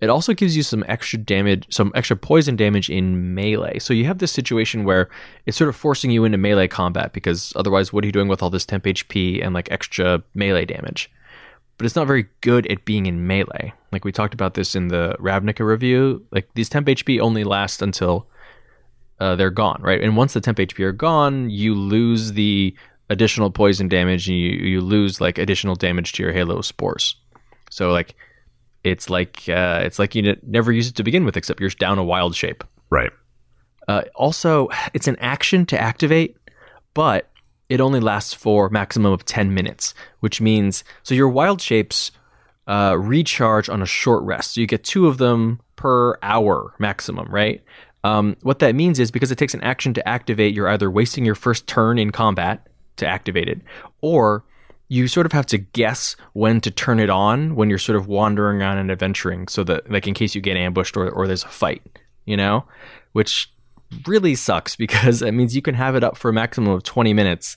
It 0.00 0.10
also 0.10 0.34
gives 0.34 0.56
you 0.56 0.62
some 0.62 0.84
extra 0.88 1.18
damage, 1.18 1.66
some 1.70 1.90
extra 1.94 2.16
poison 2.16 2.54
damage 2.54 2.90
in 2.90 3.34
melee. 3.34 3.78
So 3.78 3.94
you 3.94 4.04
have 4.04 4.18
this 4.18 4.32
situation 4.32 4.84
where 4.84 5.08
it's 5.46 5.56
sort 5.56 5.68
of 5.68 5.76
forcing 5.76 6.10
you 6.10 6.24
into 6.24 6.36
melee 6.36 6.68
combat 6.68 7.12
because 7.12 7.52
otherwise, 7.56 7.92
what 7.92 8.04
are 8.04 8.06
you 8.06 8.12
doing 8.12 8.28
with 8.28 8.42
all 8.42 8.50
this 8.50 8.66
temp 8.66 8.84
HP 8.84 9.42
and 9.42 9.54
like 9.54 9.70
extra 9.70 10.22
melee 10.34 10.66
damage? 10.66 11.10
But 11.78 11.86
it's 11.86 11.96
not 11.96 12.06
very 12.06 12.26
good 12.42 12.66
at 12.66 12.84
being 12.84 13.06
in 13.06 13.26
melee. 13.26 13.72
Like 13.90 14.04
we 14.04 14.12
talked 14.12 14.34
about 14.34 14.54
this 14.54 14.74
in 14.74 14.88
the 14.88 15.16
Ravnica 15.18 15.64
review. 15.64 16.24
Like 16.30 16.48
these 16.54 16.68
temp 16.68 16.86
HP 16.86 17.20
only 17.20 17.44
last 17.44 17.80
until 17.80 18.26
uh, 19.18 19.34
they're 19.36 19.50
gone, 19.50 19.80
right? 19.82 20.02
And 20.02 20.16
once 20.16 20.34
the 20.34 20.40
temp 20.40 20.58
HP 20.58 20.80
are 20.84 20.92
gone, 20.92 21.48
you 21.48 21.74
lose 21.74 22.32
the 22.32 22.74
additional 23.08 23.50
poison 23.50 23.88
damage 23.88 24.28
and 24.28 24.36
you, 24.36 24.50
you 24.50 24.80
lose 24.80 25.20
like 25.20 25.38
additional 25.38 25.74
damage 25.74 26.12
to 26.12 26.22
your 26.22 26.32
Halo 26.32 26.60
spores. 26.60 27.16
So 27.70 27.92
like 27.92 28.14
it's 28.86 29.10
like 29.10 29.48
uh, 29.48 29.80
it's 29.82 29.98
like 29.98 30.14
you 30.14 30.36
never 30.42 30.70
used 30.72 30.90
it 30.90 30.96
to 30.96 31.02
begin 31.02 31.24
with, 31.24 31.36
except 31.36 31.60
you're 31.60 31.70
down 31.70 31.98
a 31.98 32.04
wild 32.04 32.36
shape. 32.36 32.62
Right. 32.90 33.10
Uh, 33.88 34.02
also, 34.14 34.68
it's 34.94 35.08
an 35.08 35.16
action 35.20 35.66
to 35.66 35.80
activate, 35.80 36.36
but 36.94 37.30
it 37.68 37.80
only 37.80 38.00
lasts 38.00 38.34
for 38.34 38.68
maximum 38.70 39.12
of 39.12 39.24
ten 39.24 39.54
minutes, 39.54 39.94
which 40.20 40.40
means 40.40 40.84
so 41.02 41.14
your 41.14 41.28
wild 41.28 41.60
shapes 41.60 42.12
uh, 42.66 42.96
recharge 42.98 43.68
on 43.68 43.82
a 43.82 43.86
short 43.86 44.22
rest. 44.22 44.54
So 44.54 44.60
you 44.60 44.66
get 44.66 44.84
two 44.84 45.06
of 45.06 45.18
them 45.18 45.60
per 45.74 46.16
hour 46.22 46.74
maximum, 46.78 47.28
right? 47.28 47.62
Um, 48.04 48.36
what 48.42 48.60
that 48.60 48.74
means 48.74 49.00
is 49.00 49.10
because 49.10 49.32
it 49.32 49.38
takes 49.38 49.54
an 49.54 49.62
action 49.62 49.94
to 49.94 50.08
activate, 50.08 50.54
you're 50.54 50.68
either 50.68 50.90
wasting 50.90 51.24
your 51.24 51.34
first 51.34 51.66
turn 51.66 51.98
in 51.98 52.12
combat 52.12 52.68
to 52.96 53.06
activate 53.06 53.48
it, 53.48 53.60
or 54.00 54.44
you 54.88 55.08
sort 55.08 55.26
of 55.26 55.32
have 55.32 55.46
to 55.46 55.58
guess 55.58 56.16
when 56.32 56.60
to 56.60 56.70
turn 56.70 57.00
it 57.00 57.10
on 57.10 57.56
when 57.56 57.68
you're 57.68 57.78
sort 57.78 57.96
of 57.96 58.06
wandering 58.06 58.60
around 58.60 58.78
and 58.78 58.90
adventuring, 58.90 59.48
so 59.48 59.64
that 59.64 59.90
like 59.90 60.06
in 60.06 60.14
case 60.14 60.34
you 60.34 60.40
get 60.40 60.56
ambushed 60.56 60.96
or, 60.96 61.10
or 61.10 61.26
there's 61.26 61.44
a 61.44 61.48
fight, 61.48 61.82
you 62.24 62.36
know, 62.36 62.64
which 63.12 63.52
really 64.06 64.34
sucks 64.34 64.76
because 64.76 65.22
it 65.22 65.32
means 65.32 65.54
you 65.54 65.62
can 65.62 65.74
have 65.74 65.94
it 65.94 66.04
up 66.04 66.16
for 66.16 66.28
a 66.28 66.32
maximum 66.32 66.72
of 66.72 66.82
20 66.82 67.12
minutes 67.12 67.56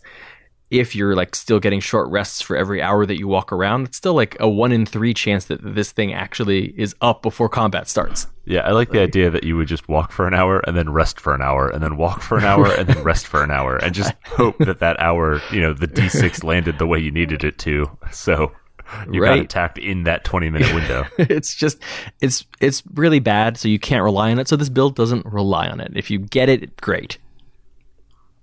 if 0.72 0.96
you're 0.96 1.16
like 1.16 1.36
still 1.36 1.60
getting 1.60 1.80
short 1.80 2.10
rests 2.10 2.42
for 2.42 2.56
every 2.56 2.82
hour 2.82 3.06
that 3.06 3.18
you 3.18 3.28
walk 3.28 3.52
around. 3.52 3.88
It's 3.88 3.98
still 3.98 4.14
like 4.14 4.38
a 4.40 4.48
one 4.48 4.72
in 4.72 4.86
three 4.86 5.14
chance 5.14 5.46
that 5.46 5.60
this 5.62 5.92
thing 5.92 6.14
actually 6.14 6.74
is 6.80 6.96
up 7.02 7.22
before 7.22 7.50
combat 7.50 7.88
starts. 7.88 8.28
Yeah, 8.46 8.62
I 8.62 8.72
like 8.72 8.90
the 8.90 9.00
idea 9.00 9.30
that 9.30 9.44
you 9.44 9.58
would 9.58 9.68
just 9.68 9.88
walk 9.88 10.12
for 10.12 10.28
an 10.28 10.34
hour 10.34 10.60
and 10.66 10.76
then 10.76 10.92
rest 10.92 11.20
for 11.20 11.36
an 11.36 11.42
hour 11.42 11.70
and 11.70 11.84
then 11.84 11.98
walk 11.98 12.22
for 12.22 12.38
an 12.38 12.46
hour 12.46 12.68
and 12.74 12.88
then 12.88 13.04
rest 13.04 13.28
for 13.28 13.44
an 13.44 13.52
hour 13.52 13.78
and 13.78 13.94
just 13.94 14.14
hope 14.26 14.58
that 14.60 14.80
that 14.80 15.00
hour, 15.00 15.42
you 15.52 15.62
know, 15.62 15.74
the 15.74 15.88
D6 15.88 16.44
landed 16.44 16.80
the 16.80 16.88
way 16.88 17.00
you 17.00 17.12
needed 17.12 17.44
it 17.44 17.58
to. 17.60 17.90
So 18.12 18.52
you 19.12 19.22
got 19.22 19.40
attacked 19.40 19.78
in 19.78 20.04
that 20.04 20.24
20 20.24 20.50
minute 20.50 20.74
window. 20.74 21.06
it's 21.18 21.56
just 21.56 21.82
it's 22.22 22.46
it's 22.60 22.84
really 22.94 23.20
bad 23.20 23.58
so 23.58 23.68
you 23.68 23.80
can't 23.80 24.04
rely 24.04 24.32
on 24.32 24.40
it 24.40 24.48
so 24.48 24.56
this 24.56 24.70
build 24.70 24.96
doesn't 24.96 25.26
rely 25.26 25.68
on 25.68 25.80
it 25.80 25.92
if 25.96 26.10
you 26.10 26.20
get 26.20 26.50
it 26.50 26.76
great 26.78 27.18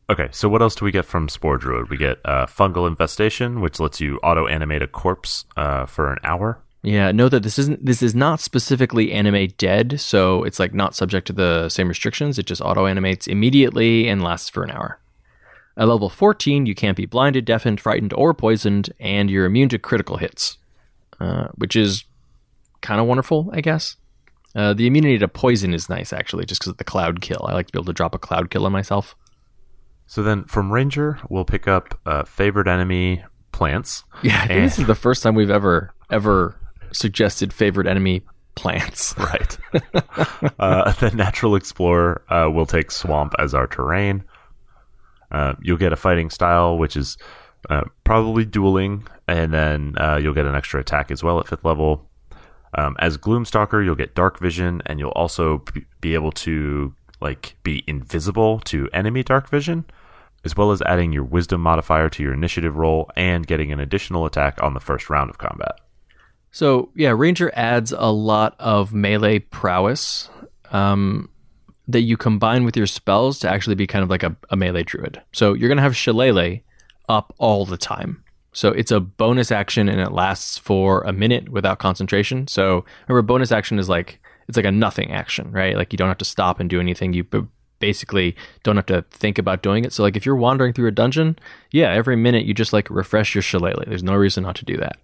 Okay, 0.09 0.29
so 0.31 0.49
what 0.49 0.63
else 0.63 0.77
do 0.77 0.85
we 0.85 0.93
get 0.93 1.05
from 1.05 1.29
Spore 1.29 1.59
Druid? 1.59 1.91
We 1.91 1.97
get 1.97 2.19
uh, 2.25 2.47
Fungal 2.47 2.87
Infestation, 2.87 3.61
which 3.61 3.81
lets 3.81 4.01
you 4.01 4.19
auto 4.19 4.47
animate 4.47 4.83
a 4.83 4.87
corpse 4.87 5.45
uh, 5.57 5.87
for 5.87 6.13
an 6.13 6.19
hour. 6.23 6.63
yeah 6.83 7.11
know 7.11 7.29
that 7.29 7.43
this 7.43 7.59
isn't 7.59 7.85
this 7.85 8.03
is 8.03 8.15
not 8.15 8.39
specifically 8.41 9.11
animate 9.11 9.59
dead 9.59 9.99
so 10.01 10.45
it's 10.45 10.61
like 10.61 10.73
not 10.73 10.95
subject 10.95 11.27
to 11.27 11.33
the 11.33 11.69
same 11.69 11.89
restrictions 11.89 12.39
it 12.39 12.47
just 12.47 12.61
auto 12.63 12.87
animates 12.87 13.27
immediately 13.27 14.07
and 14.07 14.23
lasts 14.23 14.49
for 14.49 14.63
an 14.63 14.71
hour 14.71 15.01
at 15.77 15.89
level 15.89 16.09
14 16.09 16.67
you 16.67 16.75
can't 16.77 16.97
be 16.97 17.07
blinded 17.07 17.45
deafened 17.45 17.81
frightened 17.81 18.13
or 18.13 18.33
poisoned 18.35 18.93
and 19.01 19.31
you're 19.31 19.47
immune 19.47 19.69
to 19.71 19.79
critical 19.79 20.19
hits 20.19 20.59
uh, 21.19 21.49
which 21.57 21.75
is 21.75 22.05
kind 22.83 23.01
of 23.01 23.07
wonderful 23.09 23.51
i 23.53 23.61
guess 23.61 23.97
Uh, 24.55 24.73
the 24.73 24.87
immunity 24.87 25.19
to 25.19 25.29
poison 25.29 25.75
is 25.75 25.91
nice, 25.91 26.13
actually, 26.15 26.47
just 26.47 26.61
because 26.61 26.71
of 26.73 26.79
the 26.79 26.91
cloud 26.93 27.21
kill. 27.21 27.43
I 27.49 27.53
like 27.53 27.67
to 27.67 27.73
be 27.75 27.79
able 27.79 27.93
to 27.93 27.99
drop 28.01 28.15
a 28.15 28.19
cloud 28.19 28.49
kill 28.49 28.65
on 28.65 28.73
myself. 28.73 29.15
So 30.07 30.23
then 30.23 30.45
from 30.45 30.73
Ranger, 30.73 31.19
we'll 31.29 31.45
pick 31.45 31.67
up 31.67 31.99
uh, 32.07 32.25
favorite 32.25 32.69
enemy 32.69 33.25
plants. 33.53 34.05
Yeah, 34.23 34.41
I 34.43 34.47
think 34.47 34.61
this 34.63 34.79
is 34.79 34.87
the 34.87 34.95
first 34.95 35.23
time 35.23 35.35
we've 35.35 35.51
ever 35.51 35.93
ever 36.11 36.57
suggested 36.93 37.53
favorite 37.53 37.87
enemy 37.87 38.23
plants. 38.55 39.15
Right. 39.19 39.59
uh, 40.59 40.93
the 40.93 41.11
Natural 41.15 41.57
Explorer 41.57 42.23
uh, 42.29 42.51
will 42.51 42.67
take 42.67 42.91
Swamp 42.91 43.35
as 43.39 43.55
our 43.55 43.67
terrain. 43.67 44.25
Uh, 45.31 45.55
you'll 45.61 45.77
get 45.77 45.93
a 45.93 45.97
fighting 45.97 46.31
style, 46.31 46.79
which 46.79 46.97
is 46.97 47.19
uh, 47.69 47.83
probably 48.05 48.45
dueling, 48.45 49.07
and 49.27 49.53
then 49.53 49.95
uh, 49.99 50.17
you'll 50.23 50.35
get 50.35 50.47
an 50.47 50.55
extra 50.55 50.81
attack 50.81 51.11
as 51.11 51.23
well 51.23 51.41
at 51.41 51.49
fifth 51.49 51.65
level. 51.65 52.09
Um, 52.75 52.95
as 53.01 53.17
Gloomstalker, 53.19 53.85
you'll 53.85 53.95
get 53.97 54.15
Dark 54.15 54.39
Vision, 54.39 54.83
and 54.87 54.99
you'll 55.01 55.11
also 55.11 55.65
be 56.01 56.15
able 56.15 56.33
to 56.33 56.95
like 57.27 57.57
be 57.65 57.83
invisible 57.89 58.61
to 58.61 58.89
enemy 58.93 59.25
Dark 59.25 59.51
Vision, 59.51 59.85
as 60.45 60.57
well 60.57 60.71
as 60.71 60.81
adding 60.83 61.13
your 61.13 61.25
Wisdom 61.25 61.61
modifier 61.61 62.09
to 62.11 62.23
your 62.23 62.33
initiative 62.33 62.77
roll 62.77 63.11
and 63.17 63.47
getting 63.47 63.73
an 63.73 63.81
additional 63.81 64.27
attack 64.27 64.63
on 64.63 64.75
the 64.75 64.81
first 64.81 65.11
round 65.11 65.29
of 65.29 65.39
combat. 65.39 65.81
So 66.53 66.91
yeah, 66.95 67.11
Ranger 67.11 67.51
adds 67.55 67.93
a 67.93 68.13
lot 68.13 68.55
of 68.61 68.95
melee 68.95 69.41
prowess 69.41 70.31
um, 70.71 71.29
that 71.89 72.03
you 72.03 72.17
combine 72.17 72.65
with 72.65 72.77
your 72.77 72.87
spells 72.87 73.41
to 73.41 73.51
actually 73.51 73.75
be 73.75 73.89
kind 73.89 74.05
of 74.05 74.09
like 74.09 74.23
a, 74.23 74.37
a 74.51 74.57
melee 74.57 74.85
druid. 74.85 75.21
So 75.33 75.53
you're 75.53 75.69
gonna 75.69 75.83
have 75.83 75.97
Shillelagh 75.97 76.61
up 77.09 77.35
all 77.39 77.67
the 77.67 77.77
time. 77.77 78.23
So 78.53 78.71
it's 78.71 78.93
a 78.93 79.01
bonus 79.01 79.51
action 79.51 79.89
and 79.89 80.01
it 80.01 80.13
lasts 80.13 80.57
for 80.57 81.03
a 81.03 81.13
minute 81.13 81.49
without 81.49 81.79
concentration. 81.79 82.47
So 82.47 82.85
remember, 83.07 83.23
bonus 83.27 83.53
action 83.53 83.79
is 83.79 83.89
like 83.89 84.21
it's 84.49 84.57
like 84.57 84.67
a 84.67 84.73
nothing 84.73 85.11
action, 85.13 85.51
right? 85.51 85.77
Like 85.77 85.93
you 85.93 85.97
don't 85.97 86.09
have 86.09 86.19
to 86.19 86.25
stop 86.25 86.61
and 86.61 86.71
do 86.71 86.81
anything. 86.81 87.13
You 87.13 87.25
basically 87.79 88.37
don't 88.63 88.77
have 88.77 88.87
to 88.87 89.03
think 89.11 89.39
about 89.39 89.63
doing 89.63 89.85
it. 89.85 89.93
So 89.93 90.03
like 90.03 90.17
if 90.17 90.25
you're 90.25 90.37
wandering 90.37 90.73
through 90.73 90.89
a 90.89 90.93
dungeon, 90.93 91.39
yeah, 91.71 91.93
every 91.93 92.17
minute 92.17 92.45
you 92.45 92.55
just 92.55 92.73
like 92.73 92.89
refresh 92.91 93.35
your 93.35 93.43
shillelagh. 93.43 93.85
There's 93.87 94.03
no 94.03 94.15
reason 94.15 94.45
not 94.45 94.57
to 94.57 94.65
do 94.65 94.77
that. 94.79 94.99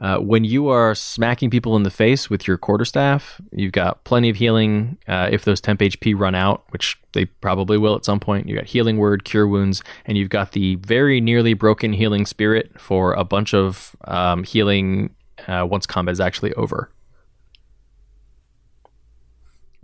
Uh, 0.00 0.18
when 0.18 0.42
you 0.42 0.68
are 0.68 0.92
smacking 0.94 1.50
people 1.50 1.76
in 1.76 1.84
the 1.84 1.90
face 1.90 2.28
with 2.28 2.48
your 2.48 2.58
quarterstaff, 2.58 3.40
you've 3.52 3.72
got 3.72 4.02
plenty 4.02 4.28
of 4.28 4.36
healing. 4.36 4.98
Uh, 5.06 5.28
if 5.30 5.44
those 5.44 5.60
temp 5.60 5.78
HP 5.80 6.18
run 6.18 6.34
out, 6.34 6.64
which 6.70 6.98
they 7.12 7.26
probably 7.26 7.78
will 7.78 7.94
at 7.94 8.04
some 8.04 8.18
point, 8.18 8.48
you 8.48 8.56
got 8.56 8.64
healing 8.64 8.96
word, 8.96 9.24
cure 9.24 9.46
wounds, 9.46 9.84
and 10.04 10.18
you've 10.18 10.30
got 10.30 10.50
the 10.50 10.74
very 10.76 11.20
nearly 11.20 11.54
broken 11.54 11.92
healing 11.92 12.26
spirit 12.26 12.72
for 12.80 13.12
a 13.12 13.22
bunch 13.22 13.54
of 13.54 13.94
um, 14.06 14.42
healing 14.42 15.14
uh, 15.46 15.64
once 15.68 15.86
combat 15.86 16.12
is 16.12 16.20
actually 16.20 16.52
over. 16.54 16.90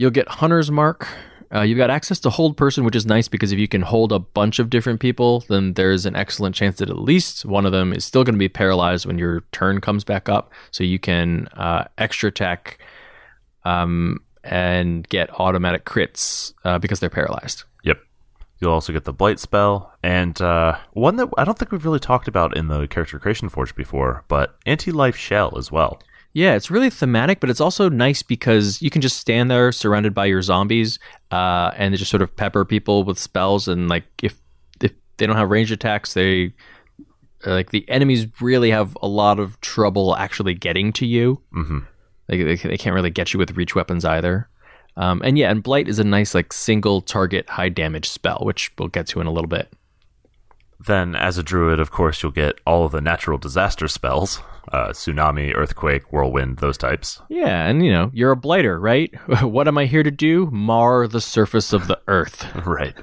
You'll 0.01 0.11
get 0.11 0.29
Hunter's 0.29 0.71
Mark. 0.71 1.07
Uh, 1.55 1.61
you've 1.61 1.77
got 1.77 1.91
access 1.91 2.19
to 2.21 2.31
Hold 2.31 2.57
Person, 2.57 2.85
which 2.85 2.97
is 2.97 3.05
nice 3.05 3.29
because 3.29 3.53
if 3.53 3.59
you 3.59 3.69
can 3.69 3.83
hold 3.83 4.13
a 4.13 4.19
bunch 4.19 4.59
of 4.59 4.71
different 4.71 4.99
people, 4.99 5.45
then 5.51 5.75
there's 5.75 6.07
an 6.07 6.17
excellent 6.17 6.55
chance 6.55 6.79
that 6.79 6.89
at 6.89 6.97
least 6.97 7.45
one 7.45 7.67
of 7.67 7.73
them 7.73 7.93
is 7.93 8.03
still 8.03 8.25
going 8.25 8.35
to 8.35 8.39
be 8.39 8.49
paralyzed 8.49 9.05
when 9.05 9.19
your 9.19 9.43
turn 9.53 9.79
comes 9.83 10.03
back 10.03 10.27
up. 10.27 10.55
So 10.71 10.85
you 10.85 10.99
can 10.99 11.49
uh, 11.49 11.85
extra 11.99 12.31
attack 12.31 12.79
um, 13.67 14.21
and 14.43 15.07
get 15.11 15.39
automatic 15.39 15.85
crits 15.85 16.55
uh, 16.65 16.79
because 16.79 17.01
they're 17.01 17.11
paralyzed. 17.11 17.65
Yep. 17.85 17.99
You'll 18.59 18.73
also 18.73 18.95
get 18.95 19.05
the 19.05 19.13
Blight 19.13 19.39
spell, 19.39 19.93
and 20.03 20.41
uh, 20.41 20.79
one 20.93 21.17
that 21.17 21.29
I 21.37 21.45
don't 21.45 21.59
think 21.59 21.73
we've 21.73 21.85
really 21.85 22.01
talked 22.01 22.27
about 22.27 22.57
in 22.57 22.69
the 22.69 22.87
Character 22.87 23.19
Creation 23.19 23.51
Forge 23.51 23.75
before, 23.75 24.25
but 24.29 24.57
Anti 24.65 24.93
Life 24.93 25.17
Shell 25.17 25.59
as 25.59 25.71
well. 25.71 26.01
Yeah, 26.33 26.55
it's 26.55 26.71
really 26.71 26.91
thematic, 26.91 27.41
but 27.41 27.51
it's 27.51 27.61
also 27.61 27.89
nice 27.89 28.23
because 28.23 28.81
you 28.81 28.89
can 28.91 29.03
just 29.03 29.17
stand 29.17 29.51
there 29.51 29.73
surrounded 29.73 30.15
by 30.15 30.27
your 30.27 30.43
zombies, 30.43 30.99
uh, 31.33 31.73
and 31.77 31.93
they 31.93 31.99
just 31.99 32.11
sort 32.11 32.23
of 32.23 32.35
pepper 32.37 32.65
people 32.65 33.03
with 33.03 33.19
spells. 33.19 33.67
And 33.67 33.89
like 33.89 34.05
if 34.23 34.41
if 34.81 34.93
they 35.17 35.27
don't 35.27 35.37
have 35.37 35.51
range 35.51 35.73
attacks, 35.73 36.15
they 36.15 36.53
like 37.45 37.71
the 37.71 37.89
enemies 37.89 38.27
really 38.41 38.71
have 38.71 38.97
a 39.03 39.09
lot 39.09 39.41
of 39.41 39.61
trouble 39.61 40.15
actually 40.17 40.55
getting 40.55 40.93
to 40.95 41.07
you. 41.07 41.43
Mm-hmm. 41.53 41.79
Like 42.29 42.39
they, 42.45 42.69
they 42.69 42.79
can't 42.79 42.95
really 42.95 43.11
get 43.11 43.33
you 43.33 43.39
with 43.39 43.57
reach 43.57 43.75
weapons 43.75 44.05
either. 44.05 44.49
Um, 44.97 45.23
and 45.25 45.37
yeah, 45.37 45.51
and 45.51 45.63
blight 45.63 45.89
is 45.89 45.99
a 45.99 46.05
nice 46.05 46.35
like 46.35 46.53
single 46.53 47.01
target 47.01 47.49
high 47.49 47.71
damage 47.71 48.09
spell, 48.09 48.41
which 48.43 48.71
we'll 48.79 48.89
get 48.89 49.09
to 49.09 49.21
in 49.21 49.27
a 49.27 49.33
little 49.33 49.49
bit. 49.49 49.73
Then, 50.79 51.15
as 51.15 51.39
a 51.39 51.43
druid, 51.43 51.81
of 51.81 51.91
course, 51.91 52.23
you'll 52.23 52.33
get 52.33 52.59
all 52.67 52.85
of 52.85 52.93
the 52.93 53.01
natural 53.01 53.37
disaster 53.37 53.89
spells 53.89 54.41
uh, 54.73 54.89
tsunami, 54.89 55.55
earthquake, 55.55 56.13
whirlwind, 56.13 56.59
those 56.59 56.79
types. 56.79 57.21
Yeah, 57.29 57.67
and 57.67 57.85
you 57.85 57.93
know, 57.93 58.11
you're 58.13 58.33
a 58.33 58.37
blighter, 58.37 58.79
right? 58.79 59.13
what 59.43 59.69
am 59.69 59.79
I 59.79 59.87
here 59.87 60.03
to 60.03 60.11
do? 60.11 60.47
Mar 60.47 61.07
the 61.09 61.21
surface 61.21 61.73
of 61.73 61.87
the 61.87 62.01
earth. 62.09 62.47
right. 62.67 62.95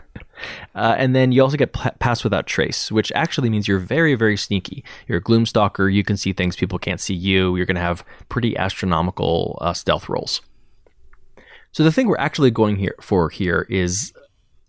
Uh, 0.76 0.96
and 0.98 1.16
then 1.16 1.32
you 1.32 1.42
also 1.42 1.58
get 1.58 1.74
p- 1.74 1.90
pass 2.00 2.24
without 2.24 2.46
trace, 2.46 2.92
which 2.92 3.12
actually 3.14 3.50
means 3.50 3.68
you're 3.68 3.80
very, 3.80 4.14
very 4.14 4.38
sneaky. 4.38 4.84
You're 5.08 5.18
a 5.18 5.24
gloomstalker. 5.24 5.92
You 5.92 6.04
can 6.04 6.16
see 6.16 6.32
things 6.32 6.56
people 6.56 6.78
can't 6.78 7.02
see 7.02 7.16
you. 7.16 7.56
You're 7.56 7.66
going 7.66 7.76
to 7.76 7.82
have 7.82 8.06
pretty 8.30 8.56
astronomical 8.56 9.58
uh, 9.62 9.74
stealth 9.74 10.08
rolls. 10.08 10.42
So 11.72 11.84
the 11.84 11.92
thing 11.92 12.08
we're 12.08 12.18
actually 12.18 12.52
going 12.52 12.78
here 12.78 12.96
for 13.02 13.30
here 13.30 13.66
is 13.70 14.14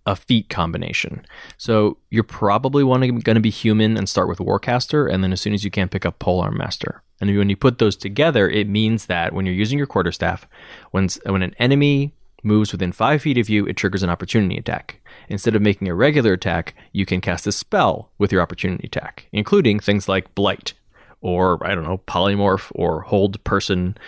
a 0.08 0.16
feat 0.16 0.48
combination. 0.48 1.24
So 1.58 1.98
you're 2.08 2.24
probably 2.24 2.82
going 2.82 3.22
to 3.22 3.40
be 3.40 3.50
human 3.50 3.98
and 3.98 4.08
start 4.08 4.26
with 4.26 4.38
Warcaster, 4.38 5.12
and 5.12 5.22
then 5.22 5.32
as 5.32 5.40
soon 5.42 5.52
as 5.52 5.64
you 5.64 5.70
can, 5.70 5.88
pick 5.88 6.06
up 6.06 6.18
Polearm 6.18 6.56
Master. 6.56 7.02
And 7.20 7.36
when 7.36 7.50
you 7.50 7.56
put 7.56 7.78
those 7.78 7.94
together, 7.94 8.48
it 8.48 8.68
means 8.68 9.06
that 9.06 9.34
when 9.34 9.44
you're 9.44 9.54
using 9.54 9.76
your 9.76 9.86
quarterstaff, 9.86 10.48
when 10.92 11.08
when 11.26 11.42
an 11.42 11.54
enemy 11.58 12.14
moves 12.42 12.72
within 12.72 12.90
five 12.90 13.20
feet 13.20 13.36
of 13.36 13.50
you, 13.50 13.66
it 13.66 13.76
triggers 13.76 14.02
an 14.02 14.08
opportunity 14.08 14.56
attack. 14.56 15.00
Instead 15.28 15.54
of 15.54 15.60
making 15.60 15.88
a 15.88 15.94
regular 15.94 16.32
attack, 16.32 16.74
you 16.92 17.04
can 17.04 17.20
cast 17.20 17.46
a 17.46 17.52
spell 17.52 18.10
with 18.16 18.32
your 18.32 18.40
opportunity 18.40 18.86
attack, 18.86 19.28
including 19.32 19.78
things 19.78 20.08
like 20.08 20.34
Blight, 20.34 20.72
or 21.20 21.62
I 21.66 21.74
don't 21.74 21.84
know, 21.84 21.98
Polymorph, 22.06 22.72
or 22.74 23.02
Hold 23.02 23.44
Person, 23.44 23.98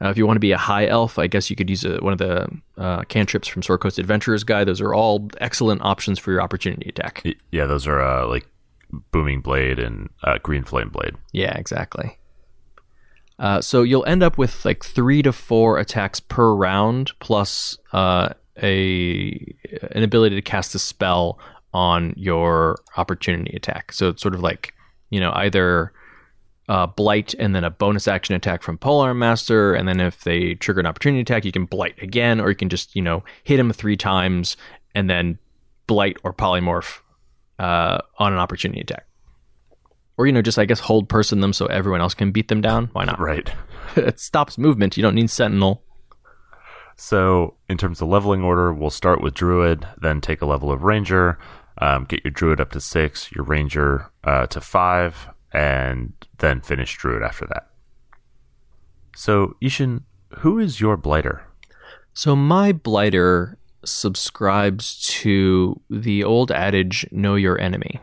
uh, 0.00 0.08
if 0.08 0.16
you 0.16 0.26
want 0.26 0.36
to 0.36 0.40
be 0.40 0.52
a 0.52 0.58
high 0.58 0.86
elf, 0.86 1.18
I 1.18 1.26
guess 1.26 1.50
you 1.50 1.56
could 1.56 1.68
use 1.68 1.84
a, 1.84 1.98
one 1.98 2.12
of 2.12 2.18
the 2.18 2.48
uh, 2.76 3.02
cantrips 3.04 3.48
from 3.48 3.62
Sword 3.62 3.80
Coast 3.80 3.98
Adventurers 3.98 4.44
Guide. 4.44 4.68
Those 4.68 4.80
are 4.80 4.94
all 4.94 5.28
excellent 5.40 5.82
options 5.82 6.18
for 6.18 6.30
your 6.30 6.40
opportunity 6.40 6.88
attack. 6.88 7.24
Yeah, 7.50 7.66
those 7.66 7.86
are 7.86 8.00
uh, 8.00 8.26
like 8.26 8.46
Booming 9.10 9.40
Blade 9.40 9.78
and 9.78 10.08
uh, 10.22 10.38
Green 10.42 10.62
Flame 10.62 10.90
Blade. 10.90 11.16
Yeah, 11.32 11.56
exactly. 11.56 12.18
Uh, 13.38 13.60
so 13.60 13.82
you'll 13.82 14.06
end 14.06 14.22
up 14.22 14.38
with 14.38 14.64
like 14.64 14.84
three 14.84 15.22
to 15.22 15.32
four 15.32 15.78
attacks 15.78 16.20
per 16.20 16.52
round, 16.52 17.12
plus 17.20 17.78
uh, 17.92 18.30
a 18.62 19.54
an 19.92 20.02
ability 20.02 20.34
to 20.36 20.42
cast 20.42 20.74
a 20.74 20.78
spell 20.78 21.38
on 21.72 22.14
your 22.16 22.78
opportunity 22.96 23.54
attack. 23.56 23.92
So 23.92 24.08
it's 24.08 24.22
sort 24.22 24.34
of 24.34 24.40
like 24.40 24.74
you 25.10 25.20
know 25.20 25.32
either 25.34 25.92
uh, 26.68 26.86
blight 26.86 27.34
and 27.38 27.54
then 27.54 27.64
a 27.64 27.70
bonus 27.70 28.06
action 28.06 28.34
attack 28.34 28.62
from 28.62 28.78
Polearm 28.78 29.18
Master, 29.18 29.74
and 29.74 29.88
then 29.88 30.00
if 30.00 30.22
they 30.24 30.54
trigger 30.54 30.80
an 30.80 30.86
opportunity 30.86 31.22
attack, 31.22 31.44
you 31.44 31.52
can 31.52 31.64
blight 31.64 32.00
again, 32.02 32.40
or 32.40 32.50
you 32.50 32.56
can 32.56 32.68
just 32.68 32.94
you 32.94 33.02
know 33.02 33.24
hit 33.44 33.58
him 33.58 33.72
three 33.72 33.96
times 33.96 34.56
and 34.94 35.08
then 35.08 35.38
blight 35.86 36.16
or 36.24 36.32
polymorph 36.32 37.00
uh, 37.58 37.98
on 38.18 38.32
an 38.32 38.38
opportunity 38.38 38.80
attack, 38.80 39.06
or 40.16 40.26
you 40.26 40.32
know 40.32 40.42
just 40.42 40.58
I 40.58 40.66
guess 40.66 40.80
hold 40.80 41.08
person 41.08 41.40
them 41.40 41.52
so 41.52 41.66
everyone 41.66 42.00
else 42.00 42.14
can 42.14 42.32
beat 42.32 42.48
them 42.48 42.60
down. 42.60 42.90
Why 42.92 43.04
not? 43.04 43.18
Right. 43.18 43.50
it 43.96 44.20
stops 44.20 44.58
movement. 44.58 44.96
You 44.96 45.02
don't 45.02 45.14
need 45.14 45.30
Sentinel. 45.30 45.82
So 46.96 47.54
in 47.68 47.78
terms 47.78 48.02
of 48.02 48.08
leveling 48.08 48.42
order, 48.42 48.74
we'll 48.74 48.90
start 48.90 49.22
with 49.22 49.32
Druid, 49.32 49.86
then 50.00 50.20
take 50.20 50.42
a 50.42 50.46
level 50.46 50.72
of 50.72 50.82
Ranger. 50.82 51.38
Um, 51.80 52.04
get 52.04 52.24
your 52.24 52.32
Druid 52.32 52.60
up 52.60 52.72
to 52.72 52.80
six, 52.80 53.30
your 53.30 53.44
Ranger 53.44 54.10
uh, 54.24 54.48
to 54.48 54.60
five, 54.60 55.28
and 55.52 56.12
then 56.38 56.60
finish 56.60 56.96
Druid 56.96 57.22
after 57.22 57.46
that. 57.46 57.70
So, 59.16 59.56
I-Hsien, 59.62 60.04
who 60.38 60.58
is 60.58 60.80
your 60.80 60.96
blighter? 60.96 61.44
So, 62.14 62.36
my 62.36 62.72
blighter 62.72 63.58
subscribes 63.84 65.02
to 65.20 65.80
the 65.88 66.24
old 66.24 66.50
adage, 66.50 67.06
know 67.10 67.34
your 67.34 67.60
enemy. 67.60 68.00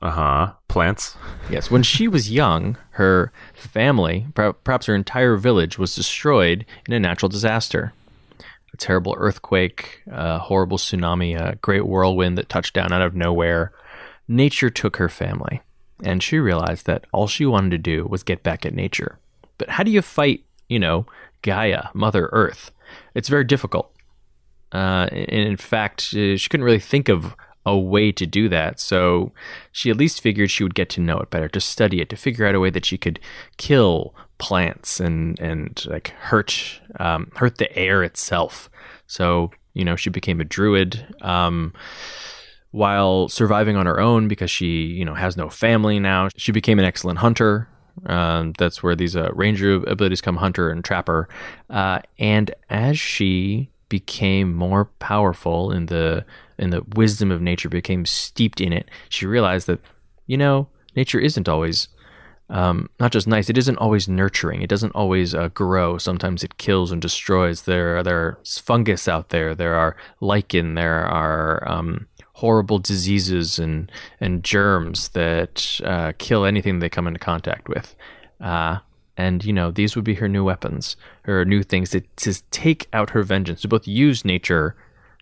Uh 0.00 0.10
huh. 0.10 0.52
Plants? 0.68 1.16
Yes. 1.50 1.70
When 1.70 1.82
she 1.82 2.08
was 2.08 2.30
young, 2.30 2.76
her 2.90 3.32
family, 3.54 4.26
perhaps 4.34 4.86
her 4.86 4.94
entire 4.94 5.36
village, 5.36 5.78
was 5.78 5.94
destroyed 5.94 6.66
in 6.86 6.92
a 6.92 7.00
natural 7.00 7.28
disaster. 7.28 7.92
A 8.72 8.76
terrible 8.76 9.14
earthquake, 9.16 10.02
a 10.06 10.38
horrible 10.38 10.78
tsunami, 10.78 11.40
a 11.40 11.56
great 11.56 11.86
whirlwind 11.86 12.36
that 12.36 12.48
touched 12.48 12.74
down 12.74 12.92
out 12.92 13.02
of 13.02 13.14
nowhere. 13.14 13.72
Nature 14.28 14.68
took 14.68 14.96
her 14.96 15.08
family 15.08 15.62
and 16.02 16.22
she 16.22 16.38
realized 16.38 16.86
that 16.86 17.06
all 17.12 17.26
she 17.26 17.46
wanted 17.46 17.70
to 17.70 17.78
do 17.78 18.04
was 18.04 18.22
get 18.22 18.42
back 18.42 18.66
at 18.66 18.74
nature. 18.74 19.18
But 19.58 19.70
how 19.70 19.82
do 19.82 19.90
you 19.90 20.02
fight, 20.02 20.44
you 20.68 20.78
know, 20.78 21.06
Gaia, 21.42 21.88
Mother 21.94 22.28
Earth? 22.32 22.70
It's 23.14 23.28
very 23.28 23.44
difficult. 23.44 23.90
Uh, 24.72 25.08
and 25.12 25.48
in 25.48 25.56
fact, 25.56 26.00
she 26.00 26.38
couldn't 26.48 26.64
really 26.64 26.80
think 26.80 27.08
of 27.08 27.36
a 27.66 27.78
way 27.78 28.12
to 28.12 28.26
do 28.26 28.48
that. 28.48 28.80
So 28.80 29.32
she 29.72 29.88
at 29.88 29.96
least 29.96 30.20
figured 30.20 30.50
she 30.50 30.64
would 30.64 30.74
get 30.74 30.90
to 30.90 31.00
know 31.00 31.18
it 31.18 31.30
better, 31.30 31.48
to 31.48 31.60
study 31.60 32.00
it, 32.00 32.08
to 32.10 32.16
figure 32.16 32.46
out 32.46 32.54
a 32.54 32.60
way 32.60 32.70
that 32.70 32.84
she 32.84 32.98
could 32.98 33.20
kill, 33.56 34.14
plants 34.38 35.00
and 35.00 35.38
and 35.38 35.86
like 35.86 36.08
hurt 36.18 36.80
um, 37.00 37.30
hurt 37.36 37.58
the 37.58 37.76
air 37.76 38.02
itself. 38.02 38.68
So 39.06 39.50
you 39.74 39.84
know 39.84 39.96
she 39.96 40.10
became 40.10 40.40
a 40.40 40.44
druid. 40.44 41.06
Um, 41.20 41.72
while 42.74 43.28
surviving 43.28 43.76
on 43.76 43.86
her 43.86 44.00
own 44.00 44.26
because 44.26 44.50
she 44.50 44.82
you 44.86 45.04
know 45.04 45.14
has 45.14 45.36
no 45.36 45.48
family 45.48 46.00
now, 46.00 46.28
she 46.36 46.50
became 46.50 46.80
an 46.80 46.84
excellent 46.84 47.20
hunter. 47.20 47.68
Um, 48.06 48.52
that's 48.58 48.82
where 48.82 48.96
these 48.96 49.14
uh, 49.14 49.30
ranger 49.32 49.76
abilities 49.86 50.20
come 50.20 50.36
hunter 50.36 50.70
and 50.70 50.84
trapper. 50.84 51.28
Uh, 51.70 52.00
and 52.18 52.52
as 52.68 52.98
she 52.98 53.70
became 53.88 54.52
more 54.52 54.86
powerful 54.98 55.70
in 55.70 55.86
the 55.86 56.24
in 56.58 56.70
the 56.70 56.82
wisdom 56.96 57.30
of 57.30 57.40
nature, 57.40 57.68
became 57.68 58.04
steeped 58.04 58.60
in 58.60 58.72
it, 58.72 58.90
she 59.08 59.24
realized 59.24 59.68
that 59.68 59.78
you 60.26 60.36
know 60.36 60.66
nature 60.96 61.20
isn't 61.20 61.48
always 61.48 61.86
um, 62.50 62.90
not 62.98 63.12
just 63.12 63.28
nice. 63.28 63.48
It 63.48 63.56
isn't 63.56 63.78
always 63.78 64.08
nurturing. 64.08 64.62
It 64.62 64.68
doesn't 64.68 64.94
always 64.94 65.32
uh, 65.34 65.48
grow. 65.48 65.96
Sometimes 65.96 66.42
it 66.42 66.58
kills 66.58 66.92
and 66.92 67.00
destroys. 67.00 67.62
There, 67.62 68.02
there 68.02 68.18
are 68.18 68.38
fungus 68.44 69.08
out 69.08 69.30
there. 69.30 69.54
There 69.54 69.74
are 69.74 69.96
lichen. 70.20 70.74
There 70.74 71.06
are 71.06 71.66
um, 71.66 72.06
horrible 72.34 72.78
diseases 72.78 73.58
and 73.58 73.90
and 74.20 74.44
germs 74.44 75.08
that 75.10 75.80
uh, 75.84 76.12
kill 76.18 76.44
anything 76.44 76.78
they 76.78 76.88
come 76.88 77.06
into 77.06 77.20
contact 77.20 77.68
with. 77.68 77.94
Uh, 78.40 78.78
and 79.16 79.44
you 79.44 79.52
know 79.52 79.70
these 79.70 79.96
would 79.96 80.04
be 80.04 80.14
her 80.14 80.28
new 80.28 80.44
weapons, 80.44 80.96
her 81.22 81.44
new 81.44 81.62
things 81.62 81.90
to, 81.90 82.00
to 82.16 82.34
take 82.50 82.88
out 82.92 83.10
her 83.10 83.22
vengeance, 83.22 83.62
to 83.62 83.68
both 83.68 83.86
use 83.86 84.24
nature 84.24 84.76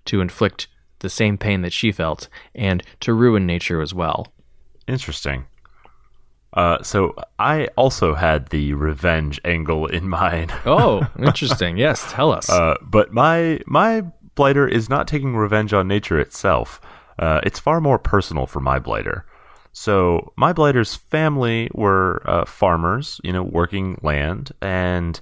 to 0.07 0.21
inflict 0.21 0.69
the 1.01 1.11
same 1.11 1.37
pain 1.37 1.63
that 1.63 1.73
she 1.73 1.93
felt, 1.93 2.29
and 2.55 2.83
to 3.01 3.13
ruin 3.13 3.47
nature 3.47 3.81
as 3.81 3.93
well. 3.93 4.29
Interesting. 4.89 5.45
Uh, 6.55 6.83
so 6.83 7.15
I 7.39 7.69
also 7.77 8.15
had 8.15 8.49
the 8.49 8.75
revenge 8.75 9.41
angle 9.45 9.87
in 9.87 10.09
mind. 10.09 10.53
oh, 10.67 11.07
interesting. 11.19 11.77
Yes, 11.77 12.11
tell 12.11 12.33
us. 12.33 12.49
Uh, 12.49 12.77
but 12.83 13.13
my 13.13 13.61
my 13.67 14.05
blighter 14.35 14.67
is 14.67 14.89
not 14.89 15.07
taking 15.07 15.37
revenge 15.37 15.73
on 15.73 15.89
nature 15.89 16.19
itself. 16.19 16.81
Uh, 17.19 17.41
it's 17.43 17.59
far 17.59 17.81
more 17.81 17.99
personal 17.99 18.47
for 18.47 18.61
my 18.61 18.79
blighter. 18.79 19.27
So 19.73 20.33
my 20.37 20.53
blighter's 20.53 20.95
family 20.95 21.71
were 21.73 22.23
uh, 22.27 22.45
farmers, 22.45 23.21
you 23.25 23.33
know, 23.33 23.43
working 23.43 23.99
land, 24.03 24.53
and 24.61 25.19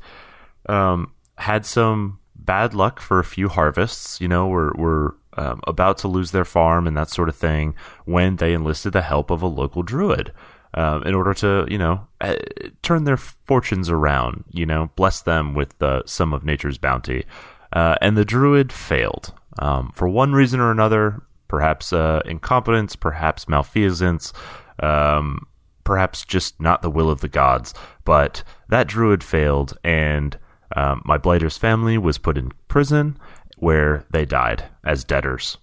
um, 0.68 1.12
had 1.38 1.64
some 1.64 2.18
bad 2.34 2.74
luck 2.74 3.01
for 3.01 3.20
a 3.20 3.24
few 3.24 3.49
harvests. 3.49 4.20
You 4.20 4.28
know, 4.28 4.49
were 4.49 4.72
were 4.76 5.16
um, 5.36 5.61
about 5.66 5.99
to 5.99 6.09
lose 6.09 6.32
their 6.32 6.45
farm 6.45 6.86
and 6.86 6.97
that 6.97 7.11
sort 7.11 7.28
of 7.28 7.36
thing 7.36 7.74
when 8.05 8.36
they 8.36 8.53
enlisted 8.53 8.93
the 8.93 9.03
help 9.03 9.30
of 9.30 9.43
a 9.43 9.47
local 9.47 9.82
druid 9.82 10.32
um, 10.74 11.03
in 11.05 11.14
order 11.14 11.34
to, 11.34 11.66
you 11.68 11.78
know, 11.78 12.07
uh, 12.20 12.36
turn 12.82 13.05
their 13.05 13.16
fortunes 13.16 13.91
around, 13.91 14.45
you 14.51 14.66
know, 14.66 14.91
bless 14.97 15.20
them 15.22 15.55
with 15.55 15.80
uh, 15.82 16.03
some 16.07 16.32
of 16.32 16.45
nature's 16.45 16.78
bounty. 16.78 17.24
Uh, 17.72 17.95
and 18.01 18.16
the 18.16 18.24
druid 18.24 18.72
failed. 18.72 19.32
Um, 19.59 19.93
for 19.95 20.09
one 20.09 20.32
reason 20.32 20.61
or 20.61 20.70
another, 20.70 21.22
perhaps 21.51 21.92
uh, 21.92 22.22
incompetence, 22.26 22.94
perhaps 22.94 23.48
malfeasance, 23.48 24.32
um, 24.78 25.48
perhaps 25.82 26.24
just 26.24 26.61
not 26.61 26.80
the 26.80 26.90
will 26.90 27.11
of 27.11 27.22
the 27.22 27.28
gods. 27.28 27.74
But 28.05 28.44
that 28.68 28.86
druid 28.86 29.24
failed, 29.24 29.76
and 29.82 30.38
um, 30.76 31.03
my 31.05 31.18
blighter's 31.18 31.59
family 31.59 31.98
was 31.98 32.18
put 32.18 32.38
in 32.38 32.53
prison 32.68 33.18
where 33.57 34.05
they 34.12 34.24
died 34.24 34.66
as 34.84 35.03
debtors. 35.03 35.59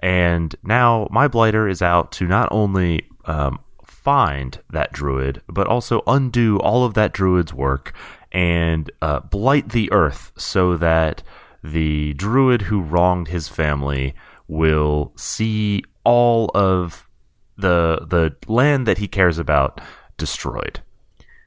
And 0.00 0.56
now 0.64 1.06
my 1.12 1.28
blighter 1.28 1.68
is 1.68 1.82
out 1.82 2.10
to 2.12 2.26
not 2.26 2.48
only 2.50 3.06
um, 3.24 3.60
find 3.84 4.58
that 4.70 4.92
druid, 4.92 5.40
but 5.48 5.68
also 5.68 6.02
undo 6.08 6.58
all 6.58 6.84
of 6.84 6.94
that 6.94 7.12
druid's 7.12 7.54
work 7.54 7.94
and 8.32 8.90
uh, 9.00 9.20
blight 9.20 9.68
the 9.68 9.90
earth 9.92 10.32
so 10.36 10.76
that 10.76 11.22
the 11.62 12.12
druid 12.14 12.62
who 12.62 12.80
wronged 12.80 13.28
his 13.28 13.48
family 13.48 14.16
will 14.48 15.12
see 15.16 15.82
all 16.04 16.50
of 16.54 17.08
the 17.56 18.06
the 18.08 18.34
land 18.50 18.86
that 18.86 18.98
he 18.98 19.08
cares 19.08 19.38
about 19.38 19.80
destroyed. 20.16 20.80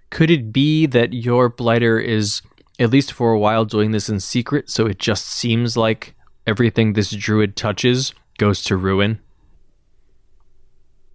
Could 0.10 0.30
it 0.30 0.52
be 0.52 0.86
that 0.86 1.14
your 1.14 1.50
blighter 1.50 2.00
is 2.00 2.42
at 2.80 2.90
least 2.90 3.14
for 3.14 3.32
a 3.32 3.40
while 3.40 3.66
doing 3.66 3.92
this 3.92 4.10
in 4.10 4.20
secret, 4.20 4.70
so 4.70 4.86
it 4.86 5.00
just 5.00 5.28
seems 5.28 5.78
like 5.78 6.16
everything 6.48 6.94
this 6.94 7.12
druid 7.12 7.56
touches 7.56 8.14
goes 8.38 8.64
to 8.64 8.76
ruin? 8.76 9.20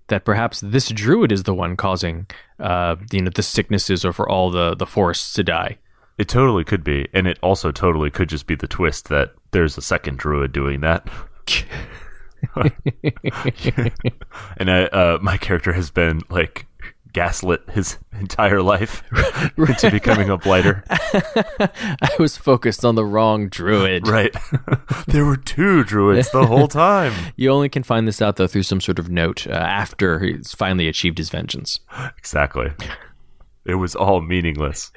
that 0.08 0.24
perhaps 0.24 0.60
this 0.60 0.88
druid 0.88 1.32
is 1.32 1.42
the 1.42 1.54
one 1.54 1.76
causing 1.76 2.26
uh, 2.60 2.96
you 3.12 3.22
know 3.22 3.30
the 3.34 3.42
sicknesses 3.42 4.04
or 4.04 4.12
for 4.12 4.28
all 4.28 4.50
the 4.50 4.74
the 4.74 4.86
forests 4.86 5.32
to 5.34 5.44
die. 5.44 5.78
It 6.18 6.28
totally 6.28 6.64
could 6.64 6.82
be, 6.82 7.08
and 7.12 7.26
it 7.26 7.38
also 7.42 7.70
totally 7.70 8.10
could 8.10 8.30
just 8.30 8.46
be 8.46 8.54
the 8.54 8.66
twist 8.66 9.08
that 9.08 9.34
there's 9.50 9.76
a 9.76 9.82
second 9.82 10.18
druid 10.18 10.52
doing 10.52 10.80
that. 10.80 11.08
and 14.56 14.70
I, 14.70 14.84
uh, 14.84 15.18
my 15.20 15.36
character 15.36 15.72
has 15.72 15.90
been 15.90 16.22
like 16.30 16.66
gaslit 17.12 17.62
his 17.70 17.96
entire 18.20 18.60
life 18.60 19.02
into 19.56 19.90
becoming 19.90 20.28
a 20.28 20.36
blighter. 20.36 20.84
I 20.90 22.10
was 22.18 22.36
focused 22.36 22.84
on 22.84 22.94
the 22.94 23.06
wrong 23.06 23.48
druid. 23.48 24.06
Right. 24.06 24.36
there 25.06 25.24
were 25.24 25.38
two 25.38 25.82
druids 25.82 26.30
the 26.30 26.44
whole 26.44 26.68
time. 26.68 27.14
You 27.36 27.50
only 27.50 27.70
can 27.70 27.82
find 27.82 28.06
this 28.06 28.20
out 28.20 28.36
though 28.36 28.46
through 28.46 28.64
some 28.64 28.82
sort 28.82 28.98
of 28.98 29.08
note 29.08 29.46
uh, 29.46 29.52
after 29.52 30.18
he's 30.20 30.52
finally 30.52 30.88
achieved 30.88 31.16
his 31.16 31.30
vengeance. 31.30 31.80
Exactly. 32.18 32.70
It 33.64 33.76
was 33.76 33.96
all 33.96 34.20
meaningless. 34.20 34.92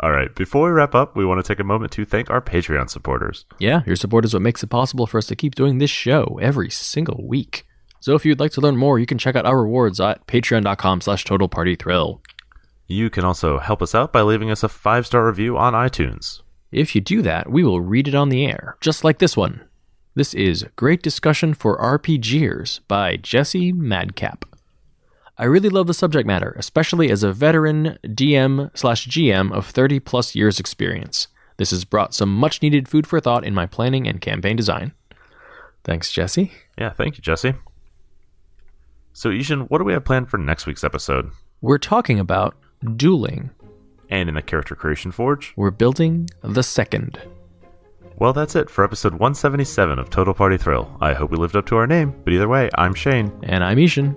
All 0.00 0.12
right. 0.12 0.32
Before 0.34 0.66
we 0.66 0.70
wrap 0.70 0.94
up, 0.94 1.16
we 1.16 1.24
want 1.24 1.44
to 1.44 1.46
take 1.46 1.58
a 1.58 1.64
moment 1.64 1.92
to 1.92 2.04
thank 2.04 2.30
our 2.30 2.40
Patreon 2.40 2.88
supporters. 2.88 3.46
Yeah, 3.58 3.82
your 3.86 3.96
support 3.96 4.24
is 4.24 4.32
what 4.32 4.42
makes 4.42 4.62
it 4.62 4.68
possible 4.68 5.06
for 5.06 5.18
us 5.18 5.26
to 5.26 5.36
keep 5.36 5.54
doing 5.54 5.78
this 5.78 5.90
show 5.90 6.38
every 6.40 6.70
single 6.70 7.26
week. 7.26 7.66
So 8.00 8.14
if 8.14 8.24
you'd 8.24 8.38
like 8.38 8.52
to 8.52 8.60
learn 8.60 8.76
more, 8.76 8.98
you 8.98 9.06
can 9.06 9.18
check 9.18 9.34
out 9.34 9.44
our 9.44 9.60
rewards 9.60 9.98
at 10.00 10.24
patreon.com 10.28 11.00
slash 11.00 11.24
totalpartythrill. 11.24 12.20
You 12.86 13.10
can 13.10 13.24
also 13.24 13.58
help 13.58 13.82
us 13.82 13.94
out 13.94 14.12
by 14.12 14.22
leaving 14.22 14.50
us 14.50 14.62
a 14.62 14.68
five-star 14.68 15.26
review 15.26 15.58
on 15.58 15.74
iTunes. 15.74 16.42
If 16.70 16.94
you 16.94 17.00
do 17.00 17.20
that, 17.22 17.50
we 17.50 17.64
will 17.64 17.80
read 17.80 18.06
it 18.08 18.14
on 18.14 18.28
the 18.28 18.46
air, 18.46 18.76
just 18.80 19.02
like 19.02 19.18
this 19.18 19.36
one. 19.36 19.62
This 20.14 20.32
is 20.32 20.66
Great 20.76 21.02
Discussion 21.02 21.54
for 21.54 21.78
RPGers 21.78 22.80
by 22.88 23.16
Jesse 23.16 23.72
Madcap. 23.72 24.44
I 25.40 25.44
really 25.44 25.68
love 25.68 25.86
the 25.86 25.94
subject 25.94 26.26
matter, 26.26 26.52
especially 26.58 27.12
as 27.12 27.22
a 27.22 27.32
veteran 27.32 27.96
DM 28.04 28.76
slash 28.76 29.06
GM 29.06 29.52
of 29.52 29.66
30 29.66 30.00
plus 30.00 30.34
years 30.34 30.58
experience. 30.58 31.28
This 31.58 31.70
has 31.70 31.84
brought 31.84 32.12
some 32.12 32.34
much 32.34 32.60
needed 32.60 32.88
food 32.88 33.06
for 33.06 33.20
thought 33.20 33.44
in 33.44 33.54
my 33.54 33.66
planning 33.66 34.08
and 34.08 34.20
campaign 34.20 34.56
design. 34.56 34.94
Thanks, 35.84 36.10
Jesse. 36.10 36.50
Yeah, 36.76 36.90
thank 36.90 37.16
you, 37.16 37.22
Jesse. 37.22 37.54
So, 39.12 39.30
I-Hsien, 39.30 39.62
what 39.62 39.78
do 39.78 39.84
we 39.84 39.92
have 39.92 40.04
planned 40.04 40.28
for 40.28 40.38
next 40.38 40.66
week's 40.66 40.82
episode? 40.82 41.30
We're 41.60 41.78
talking 41.78 42.18
about 42.18 42.56
dueling. 42.96 43.50
And 44.10 44.28
in 44.28 44.34
the 44.34 44.42
Character 44.42 44.74
Creation 44.74 45.12
Forge? 45.12 45.52
We're 45.56 45.70
building 45.70 46.30
the 46.42 46.62
second. 46.62 47.20
Well, 48.16 48.32
that's 48.32 48.56
it 48.56 48.70
for 48.70 48.82
episode 48.82 49.12
177 49.12 49.98
of 50.00 50.10
Total 50.10 50.34
Party 50.34 50.56
Thrill. 50.56 50.96
I 51.00 51.14
hope 51.14 51.30
we 51.30 51.36
lived 51.36 51.54
up 51.54 51.66
to 51.66 51.76
our 51.76 51.86
name, 51.86 52.20
but 52.24 52.32
either 52.32 52.48
way, 52.48 52.70
I'm 52.74 52.94
Shane. 52.94 53.32
And 53.44 53.62
I'm 53.62 53.78
I-Hsien. 53.78 54.16